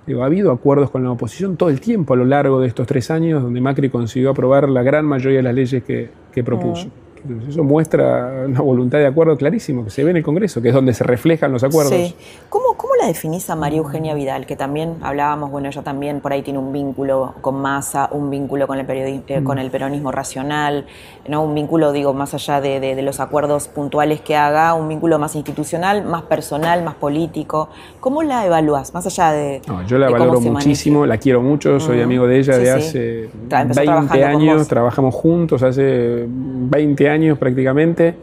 Digo, 0.06 0.24
ha 0.24 0.26
habido 0.26 0.52
acuerdos 0.52 0.90
con 0.90 1.04
la 1.04 1.12
oposición 1.12 1.56
todo 1.56 1.70
el 1.70 1.80
tiempo 1.80 2.14
a 2.14 2.18
lo 2.18 2.26
largo 2.26 2.60
de 2.60 2.68
estos 2.68 2.86
tres 2.86 3.10
años, 3.10 3.42
donde 3.42 3.62
Macri 3.62 3.90
consiguió 3.90 4.32
aprobar 4.32 4.68
la 4.68 4.84
gran 4.84 5.06
mayoría 5.06 5.38
de 5.38 5.44
las 5.44 5.56
leyes 5.56 5.84
que, 5.84 6.10
que 6.32 6.44
propuso. 6.44 6.90
Entonces, 7.24 7.52
eso 7.52 7.64
muestra 7.64 8.44
una 8.46 8.60
voluntad 8.60 8.98
de 8.98 9.08
acuerdo 9.08 9.38
clarísimo 9.38 9.86
que 9.86 9.90
se 9.90 10.04
ve 10.04 10.12
en 10.12 10.18
el 10.18 10.24
Congreso, 10.24 10.62
que 10.62 10.70
es 10.70 10.74
donde 10.74 10.94
se 10.94 11.06
reflejan 11.06 11.54
los 11.54 11.64
acuerdos. 11.64 11.94
Sí. 11.94 12.16
¿Cómo, 12.50 12.76
¿Cómo, 12.76 12.93
la 13.04 13.08
definís 13.08 13.50
a 13.50 13.56
María 13.56 13.78
Eugenia 13.78 14.14
Vidal? 14.14 14.46
Que 14.46 14.56
también 14.56 14.98
hablábamos, 15.02 15.52
bueno, 15.52 15.70
ella 15.70 15.84
también 15.84 16.20
por 16.20 16.34
ahí 16.34 16.42
tiene 16.42 16.60
un 16.60 16.74
vínculo 16.74 17.36
con 17.42 17.56
Massa, 17.56 18.10
un 18.12 18.30
vínculo 18.30 18.68
con 18.68 18.80
el, 18.80 18.86
eh, 18.90 19.44
con 19.44 19.60
el 19.60 19.72
peronismo 19.72 20.12
racional, 20.12 20.86
¿no? 21.28 21.44
un 21.44 21.56
vínculo, 21.56 21.92
digo, 21.92 22.14
más 22.14 22.34
allá 22.34 22.60
de, 22.60 22.80
de, 22.80 22.96
de, 22.96 23.02
los 23.02 23.20
acuerdos 23.20 23.70
puntuales 23.70 24.22
que 24.22 24.36
haga, 24.36 24.74
un 24.74 24.90
vínculo 24.90 25.20
más 25.20 25.36
institucional, 25.36 26.04
más 26.04 26.24
personal, 26.24 26.84
más 26.84 26.96
político. 26.96 27.70
¿Cómo 28.00 28.24
la 28.24 28.46
evalúas? 28.46 28.94
Más 28.94 29.06
allá 29.06 29.32
de. 29.32 29.62
No, 29.68 29.86
yo 29.88 29.98
la 29.98 30.10
valoro 30.10 30.42
muchísimo, 30.42 31.06
la 31.06 31.18
quiero 31.18 31.42
mucho, 31.42 31.80
soy 31.80 32.02
amigo 32.02 32.28
de 32.28 32.40
ella 32.40 32.54
sí, 32.54 32.62
de 32.62 32.72
hace 32.72 33.30
sí. 33.30 33.30
20 33.50 34.26
años, 34.26 34.68
trabajamos 34.68 35.16
juntos 35.16 35.64
hace 35.64 36.26
20 36.28 37.10
años 37.10 37.14
años 37.14 37.38
prácticamente 37.38 38.16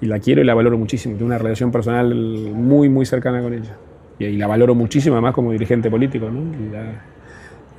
y 0.00 0.06
la 0.06 0.18
quiero 0.18 0.42
y 0.42 0.44
la 0.44 0.54
valoro 0.54 0.76
muchísimo. 0.76 1.14
Tengo 1.14 1.26
una 1.26 1.38
relación 1.38 1.70
personal 1.70 2.14
muy, 2.14 2.88
muy 2.88 3.06
cercana 3.06 3.40
con 3.40 3.54
ella. 3.54 3.76
Y, 4.18 4.24
y 4.24 4.36
la 4.36 4.46
valoro 4.46 4.74
muchísimo 4.74 5.16
además 5.16 5.34
como 5.34 5.52
dirigente 5.52 5.90
político. 5.90 6.30
¿no? 6.30 6.40
La, 6.72 7.02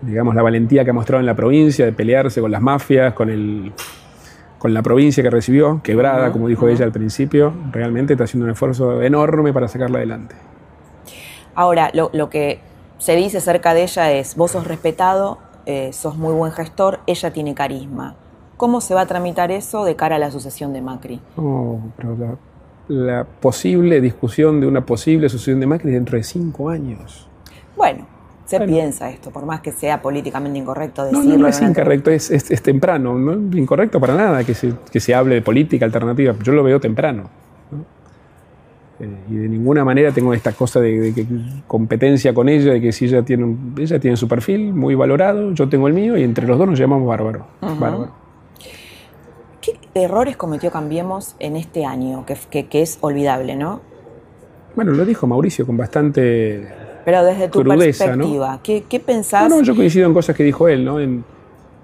digamos, 0.01 0.35
la 0.35 0.41
valentía 0.41 0.83
que 0.83 0.89
ha 0.89 0.93
mostrado 0.93 1.19
en 1.19 1.25
la 1.25 1.35
provincia 1.35 1.85
de 1.85 1.93
pelearse 1.93 2.41
con 2.41 2.51
las 2.51 2.61
mafias, 2.61 3.13
con, 3.13 3.29
el, 3.29 3.71
con 4.59 4.73
la 4.73 4.81
provincia 4.81 5.23
que 5.23 5.29
recibió, 5.29 5.81
quebrada, 5.83 6.31
como 6.31 6.47
dijo 6.47 6.67
ella 6.67 6.85
al 6.85 6.91
principio, 6.91 7.53
realmente 7.71 8.13
está 8.13 8.25
haciendo 8.25 8.45
un 8.45 8.51
esfuerzo 8.51 9.01
enorme 9.01 9.53
para 9.53 9.67
sacarla 9.67 9.97
adelante. 9.99 10.35
Ahora, 11.55 11.91
lo, 11.93 12.09
lo 12.13 12.29
que 12.29 12.59
se 12.97 13.15
dice 13.15 13.39
cerca 13.39 13.73
de 13.73 13.83
ella 13.83 14.11
es, 14.11 14.35
vos 14.35 14.51
sos 14.51 14.67
respetado, 14.67 15.37
eh, 15.65 15.93
sos 15.93 16.17
muy 16.17 16.33
buen 16.33 16.51
gestor, 16.51 16.99
ella 17.07 17.31
tiene 17.31 17.53
carisma. 17.53 18.15
¿Cómo 18.57 18.81
se 18.81 18.93
va 18.93 19.01
a 19.01 19.05
tramitar 19.05 19.51
eso 19.51 19.83
de 19.83 19.95
cara 19.95 20.15
a 20.15 20.19
la 20.19 20.31
sucesión 20.31 20.73
de 20.73 20.81
Macri? 20.81 21.19
Oh, 21.37 21.79
pero 21.97 22.15
la, 22.17 22.35
la, 22.87 23.23
posible 23.23 24.01
discusión 24.01 24.59
de 24.59 24.67
una 24.67 24.85
posible 24.85 25.29
sucesión 25.29 25.59
de 25.59 25.67
Macri 25.67 25.91
dentro 25.91 26.17
de 26.17 26.23
cinco 26.23 26.69
años. 26.69 27.27
Bueno, 27.75 28.05
se 28.45 28.57
bueno. 28.57 28.73
piensa 28.73 29.09
esto, 29.09 29.31
por 29.31 29.45
más 29.45 29.61
que 29.61 29.71
sea 29.71 30.01
políticamente 30.01 30.59
incorrecto 30.59 31.05
decirlo. 31.05 31.23
No, 31.23 31.31
no, 31.31 31.37
no 31.39 31.47
es 31.47 31.61
incorrecto, 31.61 32.11
es, 32.11 32.29
es, 32.31 32.51
es, 32.51 32.61
temprano, 32.61 33.17
no 33.17 33.33
es 33.33 33.57
incorrecto 33.57 33.99
para 33.99 34.15
nada 34.15 34.43
que 34.43 34.53
se, 34.53 34.73
que 34.91 34.99
se 34.99 35.15
hable 35.15 35.35
de 35.35 35.41
política 35.41 35.85
alternativa, 35.85 36.35
yo 36.43 36.51
lo 36.51 36.63
veo 36.63 36.79
temprano. 36.79 37.29
¿no? 37.71 37.85
Eh, 38.99 39.09
y 39.29 39.35
de 39.35 39.49
ninguna 39.49 39.83
manera 39.83 40.11
tengo 40.11 40.33
esta 40.33 40.51
cosa 40.51 40.79
de, 40.79 40.99
de, 40.99 41.13
que 41.13 41.25
competencia 41.67 42.33
con 42.33 42.49
ella, 42.49 42.73
de 42.73 42.81
que 42.81 42.91
si 42.91 43.05
ella 43.05 43.23
tiene, 43.23 43.55
ella 43.77 43.99
tiene 43.99 44.17
su 44.17 44.27
perfil 44.27 44.73
muy 44.73 44.95
valorado, 44.95 45.51
yo 45.53 45.67
tengo 45.69 45.87
el 45.87 45.93
mío, 45.93 46.17
y 46.17 46.23
entre 46.23 46.45
los 46.45 46.57
dos 46.57 46.67
nos 46.67 46.77
llamamos 46.77 47.07
bárbaro. 47.07 47.47
Uh 47.61 47.67
-huh. 47.67 47.79
bárbaro. 47.79 48.22
¿Qué 49.63 49.77
errores 49.93 50.35
cometió 50.35 50.71
Cambiemos 50.71 51.37
en 51.39 51.55
este 51.55 51.85
año, 51.85 52.25
que, 52.25 52.35
que, 52.49 52.67
que, 52.67 52.81
es 52.81 52.97
olvidable, 52.99 53.55
no? 53.55 53.79
Bueno, 54.75 54.91
lo 54.91 55.05
dijo 55.05 55.25
Mauricio 55.25 55.65
con 55.65 55.77
bastante 55.77 56.67
Pero 57.05 57.23
desde 57.23 57.47
tu 57.47 57.61
crudeza, 57.61 58.07
perspectiva, 58.07 58.55
¿no? 58.55 58.59
¿qué, 58.61 58.83
¿qué, 58.89 58.99
pensás? 58.99 59.49
No, 59.49 59.57
no, 59.57 59.63
yo 59.63 59.73
coincido 59.73 60.05
en 60.05 60.13
cosas 60.13 60.35
que 60.35 60.43
dijo 60.43 60.67
él, 60.67 60.83
¿no? 60.83 60.99
En, 60.99 61.23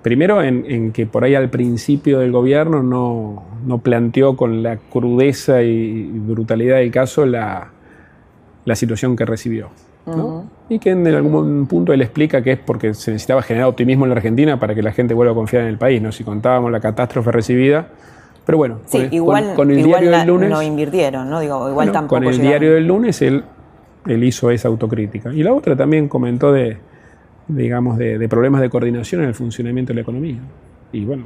primero, 0.02 0.44
en, 0.44 0.66
en, 0.70 0.92
que 0.92 1.06
por 1.06 1.24
ahí 1.24 1.36
al 1.36 1.50
principio 1.50 2.20
del 2.20 2.34
gobierno 2.34 2.84
no, 2.84 3.46
no 3.66 3.78
planteó 3.78 4.36
con 4.36 4.62
la 4.62 4.76
crudeza 4.76 5.62
y 5.62 6.04
brutalidad 6.04 6.78
del 6.78 6.92
caso 6.92 7.26
la, 7.26 7.72
la 8.66 8.76
situación 8.76 9.16
que 9.16 9.26
recibió. 9.26 9.70
¿No? 10.16 10.26
Uh 10.26 10.42
-huh. 10.42 10.44
Y 10.70 10.80
que 10.80 10.92
en 10.92 11.08
algún 11.08 11.66
punto 11.66 11.94
él 11.94 12.02
explica 12.02 12.42
que 12.44 12.52
es 12.52 12.60
porque 12.60 12.94
se 12.94 13.12
necesitaba 13.12 13.42
generar 13.42 13.68
optimismo 13.68 14.06
en 14.06 14.10
la 14.12 14.16
Argentina 14.18 14.60
para 14.60 14.76
que 14.76 14.84
la 14.84 14.92
gente 14.92 15.14
vuelva 15.14 15.32
a 15.32 15.36
confiar 15.36 15.64
en 15.64 15.70
el 15.70 15.78
país, 15.78 16.02
¿no? 16.02 16.12
Si 16.12 16.24
contábamos 16.24 16.72
la 16.72 16.80
catástrofe 16.80 17.32
recibida. 17.32 17.88
Pero 18.46 18.58
bueno, 18.58 18.80
sí, 18.86 19.00
con, 19.00 19.14
igual, 19.14 19.46
con, 19.48 19.56
con, 19.56 19.72
el 19.72 19.80
igual 19.80 20.02
diario 20.02 20.18
del 20.18 20.28
lunes. 20.28 20.50
No 20.50 20.62
invirtieron, 20.62 21.30
¿no? 21.30 21.40
Digo, 21.40 21.70
igual 21.70 21.92
tampoco. 21.92 22.16
Con 22.16 22.24
el 22.24 22.32
llegaron. 22.32 22.50
diario 22.50 22.74
del 22.76 22.88
lunes 22.88 23.22
él, 23.22 23.44
él 24.06 24.24
hizo 24.24 24.52
esa 24.52 24.68
autocrítica. 24.68 25.34
Y 25.34 25.44
la 25.44 25.54
otra 25.54 25.76
también 25.76 26.08
comentó 26.08 26.52
de, 26.52 26.78
digamos, 27.48 27.98
de, 27.98 28.18
de 28.18 28.30
problemas 28.30 28.62
de 28.62 28.70
coordinación 28.70 29.22
en 29.22 29.30
el 29.30 29.36
funcionamiento 29.36 29.90
de 29.90 29.96
la 29.96 30.02
economía. 30.02 30.40
Y 30.92 31.06
bueno, 31.06 31.26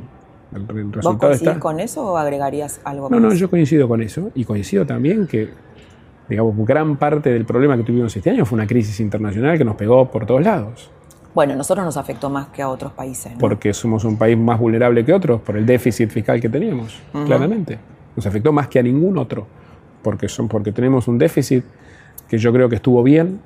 el, 0.54 0.62
el 0.62 0.68
resultado 0.68 1.14
¿Vos 1.14 1.18
coincidís 1.18 1.48
está. 1.50 1.60
con 1.60 1.80
eso 1.80 2.06
o 2.06 2.18
agregarías 2.18 2.82
algo 2.84 3.10
no, 3.10 3.20
más? 3.20 3.32
No, 3.32 3.36
yo 3.36 3.50
coincido 3.50 3.88
con 3.88 4.02
eso. 4.02 4.32
Y 4.36 4.46
coincido 4.46 4.86
también 4.86 5.28
que 5.28 5.50
digamos, 6.30 6.56
gran 6.66 6.98
parte 6.98 7.30
del 7.30 7.46
problema 7.46 7.78
que 7.78 7.84
tuvimos 7.84 8.16
este 8.16 8.30
año 8.30 8.46
fue 8.46 8.58
una 8.58 8.68
crisis 8.68 9.00
internacional 9.00 9.58
que 9.58 9.66
nos 9.66 9.76
pegó 9.76 10.10
por 10.10 10.26
todos 10.26 10.44
lados. 10.44 10.90
Bueno, 11.34 11.54
a 11.54 11.56
nosotros 11.56 11.84
nos 11.84 11.98
afectó 11.98 12.30
más 12.30 12.48
que 12.48 12.62
a 12.62 12.70
otros 12.70 12.92
países. 12.94 13.34
¿no? 13.34 13.40
Porque 13.40 13.74
somos 13.74 14.06
un 14.06 14.18
país 14.18 14.38
más 14.38 14.60
vulnerable 14.60 15.04
que 15.04 15.14
otros 15.14 15.42
por 15.42 15.58
el 15.58 15.66
déficit 15.66 16.10
fiscal 16.10 16.40
que 16.40 16.50
teníamos, 16.50 17.02
uh 17.14 17.18
-huh. 17.18 17.26
claramente. 17.26 17.80
Nos 18.16 18.26
afectó 18.28 18.52
más 18.52 18.68
que 18.68 18.80
a 18.80 18.84
ningún 18.84 19.18
otro, 19.18 19.48
porque, 20.04 20.28
son, 20.28 20.48
porque 20.48 20.72
tenemos 20.72 21.08
un 21.08 21.18
déficit 21.18 21.64
que 22.28 22.38
yo 22.38 22.54
creo 22.54 22.70
que 22.70 22.76
estuvo 22.76 23.02
bien 23.02 23.40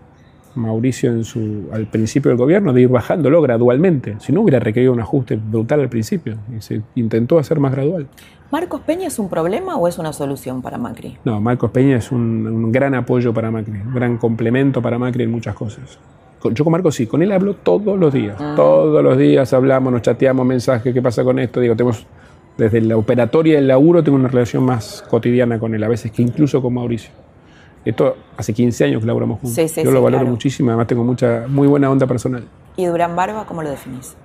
Mauricio 0.58 1.12
en 1.12 1.24
su, 1.24 1.70
al 1.72 1.88
principio 1.88 2.30
del 2.30 2.38
gobierno 2.38 2.74
de 2.74 2.82
ir 2.82 2.90
bajándolo 2.90 3.42
gradualmente. 3.42 4.16
Si 4.20 4.34
no, 4.34 4.42
hubiera 4.42 4.60
requerido 4.60 4.92
un 4.92 5.00
ajuste 5.00 5.36
brutal 5.36 5.82
al 5.82 5.90
principio 5.90 6.38
y 6.56 6.62
se 6.62 6.82
intentó 6.96 7.40
hacer 7.40 7.60
más 7.60 7.72
gradual. 7.72 8.08
¿Marcos 8.52 8.82
Peña 8.82 9.08
es 9.08 9.20
un 9.20 9.30
problema 9.30 9.76
o 9.76 9.88
es 9.88 9.98
una 9.98 10.14
solución 10.14 10.62
para 10.62 10.78
Macri? 10.78 11.18
No, 11.26 11.42
Marcos 11.42 11.72
Peña 11.72 11.98
es 11.98 12.12
un, 12.12 12.48
un 12.48 12.72
gran 12.72 12.96
apoyo 12.96 13.34
para 13.34 13.52
Macri, 13.52 13.74
un 13.74 13.94
gran 13.94 14.18
complemento 14.18 14.82
para 14.82 14.98
Macri 14.98 15.24
en 15.24 15.32
muchas 15.32 15.54
cosas. 15.54 16.00
Yo 16.52 16.64
con 16.64 16.72
Marcos 16.72 16.96
sí, 16.96 17.08
con 17.08 17.22
él 17.22 17.32
hablo 17.32 17.56
todos 17.56 18.00
los 18.00 18.14
días. 18.14 18.38
Ah. 18.40 18.54
Todos 18.56 19.04
los 19.04 19.18
días 19.18 19.52
hablamos, 19.54 19.92
nos 19.92 20.02
chateamos 20.02 20.46
mensajes, 20.46 20.94
qué 20.94 21.02
pasa 21.02 21.24
con 21.24 21.40
esto. 21.40 21.60
Digo, 21.60 21.76
tenemos 21.76 22.06
desde 22.58 22.82
la 22.82 22.98
operatoria 22.98 23.56
del 23.56 23.68
laburo 23.68 24.04
tengo 24.04 24.18
una 24.18 24.30
relación 24.30 24.64
más 24.64 25.04
cotidiana 25.10 25.60
con 25.60 25.76
él, 25.76 25.84
a 25.84 25.88
veces 25.88 26.12
que 26.12 26.22
incluso 26.22 26.62
con 26.62 26.74
Mauricio. 26.74 27.12
Esto 27.86 28.18
hace 28.36 28.54
15 28.54 28.86
años 28.86 29.02
que 29.02 29.08
laboramos 29.08 29.40
juntos. 29.40 29.56
Sí, 29.56 29.68
sí, 29.68 29.84
Yo 29.84 29.90
sí, 29.90 29.94
lo 29.94 30.02
valoro 30.02 30.22
claro. 30.22 30.32
muchísimo, 30.32 30.70
además 30.72 30.88
tengo 30.88 31.04
mucha, 31.04 31.46
muy 31.48 31.68
buena 31.68 31.90
onda 31.90 32.08
personal. 32.08 32.44
¿Y 32.76 32.86
Durán 32.86 33.16
Barba 33.16 33.46
cómo 33.46 33.64
lo 33.64 33.70
definís? 33.70 34.16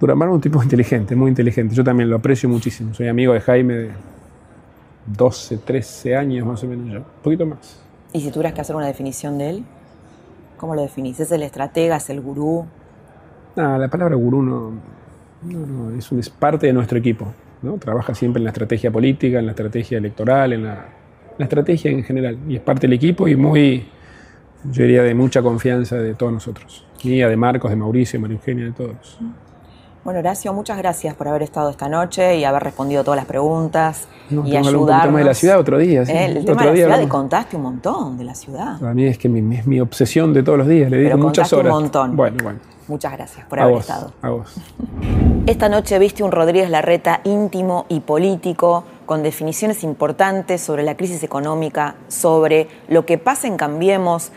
Durán 0.00 0.18
Barba 0.18 0.32
es 0.32 0.36
un 0.36 0.40
tipo 0.40 0.62
inteligente, 0.62 1.14
muy 1.14 1.28
inteligente. 1.28 1.74
Yo 1.74 1.84
también 1.84 2.08
lo 2.08 2.16
aprecio 2.16 2.48
muchísimo. 2.48 2.94
Soy 2.94 3.08
amigo 3.08 3.34
de 3.34 3.40
Jaime 3.42 3.74
de 3.74 3.90
12, 5.06 5.58
13 5.58 6.16
años 6.16 6.46
más 6.46 6.64
o 6.64 6.66
menos. 6.66 6.96
Un 6.96 7.04
poquito 7.22 7.44
más. 7.44 7.78
¿Y 8.14 8.20
si 8.20 8.30
tuvieras 8.30 8.54
que 8.54 8.62
hacer 8.62 8.74
una 8.74 8.86
definición 8.86 9.36
de 9.36 9.50
él? 9.50 9.64
¿Cómo 10.56 10.74
lo 10.74 10.82
definís? 10.82 11.20
¿Es 11.20 11.30
el 11.32 11.42
estratega? 11.42 11.96
¿Es 11.96 12.08
el 12.08 12.22
gurú? 12.22 12.64
Ah, 13.56 13.76
la 13.78 13.88
palabra 13.88 14.16
gurú 14.16 14.42
no, 14.42 14.72
no, 15.42 15.66
no 15.66 15.96
es, 15.96 16.10
un, 16.10 16.18
es 16.18 16.30
parte 16.30 16.66
de 16.66 16.72
nuestro 16.72 16.98
equipo. 16.98 17.32
¿no? 17.60 17.74
Trabaja 17.76 18.14
siempre 18.14 18.40
en 18.40 18.44
la 18.44 18.50
estrategia 18.50 18.90
política, 18.90 19.38
en 19.38 19.46
la 19.46 19.52
estrategia 19.52 19.98
electoral, 19.98 20.54
en 20.54 20.64
la, 20.64 20.86
la 21.36 21.44
estrategia 21.44 21.90
en 21.90 22.04
general. 22.04 22.38
Y 22.48 22.56
es 22.56 22.62
parte 22.62 22.86
del 22.86 22.94
equipo 22.94 23.28
y 23.28 23.36
muy, 23.36 23.86
yo 24.64 24.82
diría, 24.82 25.02
de 25.02 25.14
mucha 25.14 25.42
confianza 25.42 25.96
de 25.96 26.14
todos 26.14 26.32
nosotros. 26.32 26.86
Mía, 27.04 27.28
de 27.28 27.36
Marcos, 27.36 27.70
de 27.70 27.76
Mauricio, 27.76 28.18
de 28.18 28.22
María 28.22 28.36
Eugenia, 28.38 28.64
de 28.64 28.72
todos. 28.72 29.18
Bueno, 30.02 30.20
Horacio, 30.20 30.54
muchas 30.54 30.78
gracias 30.78 31.14
por 31.14 31.28
haber 31.28 31.42
estado 31.42 31.68
esta 31.68 31.86
noche 31.88 32.38
y 32.38 32.44
haber 32.44 32.62
respondido 32.62 33.04
todas 33.04 33.16
las 33.18 33.26
preguntas 33.26 34.08
No, 34.30 34.46
y 34.46 34.56
ayudarnos. 34.56 34.86
poquito 34.86 35.10
más 35.12 35.18
de 35.20 35.24
la 35.24 35.34
ciudad 35.34 35.58
otro 35.58 35.76
día. 35.78 36.06
sí. 36.06 36.12
Eh, 36.12 36.24
El 36.24 36.44
tema 36.46 36.52
otro 36.52 36.54
de 36.56 36.64
la 36.64 36.72
día 36.72 36.84
ciudad, 36.86 37.00
y 37.02 37.06
contaste 37.06 37.56
un 37.56 37.62
montón 37.62 38.16
de 38.16 38.24
la 38.24 38.34
ciudad. 38.34 38.80
Para 38.80 38.94
mí 38.94 39.04
es 39.04 39.18
que 39.18 39.28
mi- 39.28 39.56
es 39.56 39.66
mi 39.66 39.78
obsesión 39.78 40.32
de 40.32 40.42
todos 40.42 40.56
los 40.56 40.68
días. 40.68 40.90
Le 40.90 40.96
Pero 40.96 41.08
dedico 41.10 41.18
muchas 41.18 41.50
contaste 41.50 41.56
un 41.56 41.60
horas. 41.60 41.72
montón. 41.82 42.16
Bueno, 42.16 42.36
bueno. 42.42 42.58
Muchas 42.88 43.12
gracias 43.12 43.46
por 43.46 43.60
A 43.60 43.64
haber 43.64 43.74
vos, 43.74 43.82
estado. 43.88 44.12
a 44.22 44.30
vos. 44.30 44.54
Esta 45.46 45.68
noche 45.68 45.98
viste 45.98 46.22
un 46.24 46.32
Rodríguez 46.32 46.70
Larreta 46.70 47.20
íntimo 47.24 47.84
y 47.90 48.00
político, 48.00 48.84
con 49.04 49.22
definiciones 49.22 49.84
importantes 49.84 50.62
sobre 50.62 50.82
la 50.82 50.96
crisis 50.96 51.22
económica, 51.22 51.96
sobre 52.08 52.68
lo 52.88 53.04
que 53.04 53.18
pasa 53.18 53.46
en 53.48 53.56
Cambiemos 53.58 54.32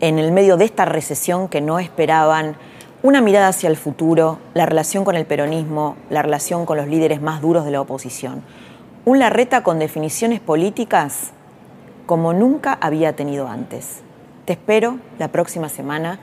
en 0.00 0.18
el 0.18 0.32
medio 0.32 0.56
de 0.56 0.64
esta 0.64 0.84
recesión 0.84 1.46
que 1.48 1.60
no 1.60 1.78
esperaban, 1.78 2.56
una 3.04 3.20
mirada 3.20 3.48
hacia 3.48 3.68
el 3.68 3.76
futuro, 3.76 4.38
la 4.54 4.64
relación 4.64 5.04
con 5.04 5.14
el 5.14 5.26
peronismo, 5.26 5.94
la 6.08 6.22
relación 6.22 6.64
con 6.64 6.78
los 6.78 6.86
líderes 6.86 7.20
más 7.20 7.42
duros 7.42 7.66
de 7.66 7.70
la 7.70 7.82
oposición. 7.82 8.42
Un 9.04 9.18
Larreta 9.18 9.62
con 9.62 9.78
definiciones 9.78 10.40
políticas 10.40 11.32
como 12.06 12.32
nunca 12.32 12.78
había 12.80 13.14
tenido 13.14 13.46
antes. 13.46 14.00
Te 14.46 14.54
espero 14.54 15.00
la 15.18 15.28
próxima 15.28 15.68
semana 15.68 16.18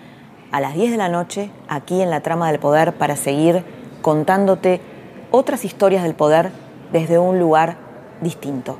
a 0.52 0.60
las 0.60 0.74
10 0.74 0.90
de 0.90 0.98
la 0.98 1.08
noche 1.08 1.52
aquí 1.68 2.02
en 2.02 2.10
la 2.10 2.22
Trama 2.22 2.50
del 2.50 2.60
Poder 2.60 2.94
para 2.94 3.16
seguir 3.16 3.64
contándote 4.02 4.82
otras 5.30 5.66
historias 5.66 6.02
del 6.02 6.16
poder 6.16 6.50
desde 6.92 7.20
un 7.20 7.38
lugar 7.38 7.78
distinto. 8.22 8.80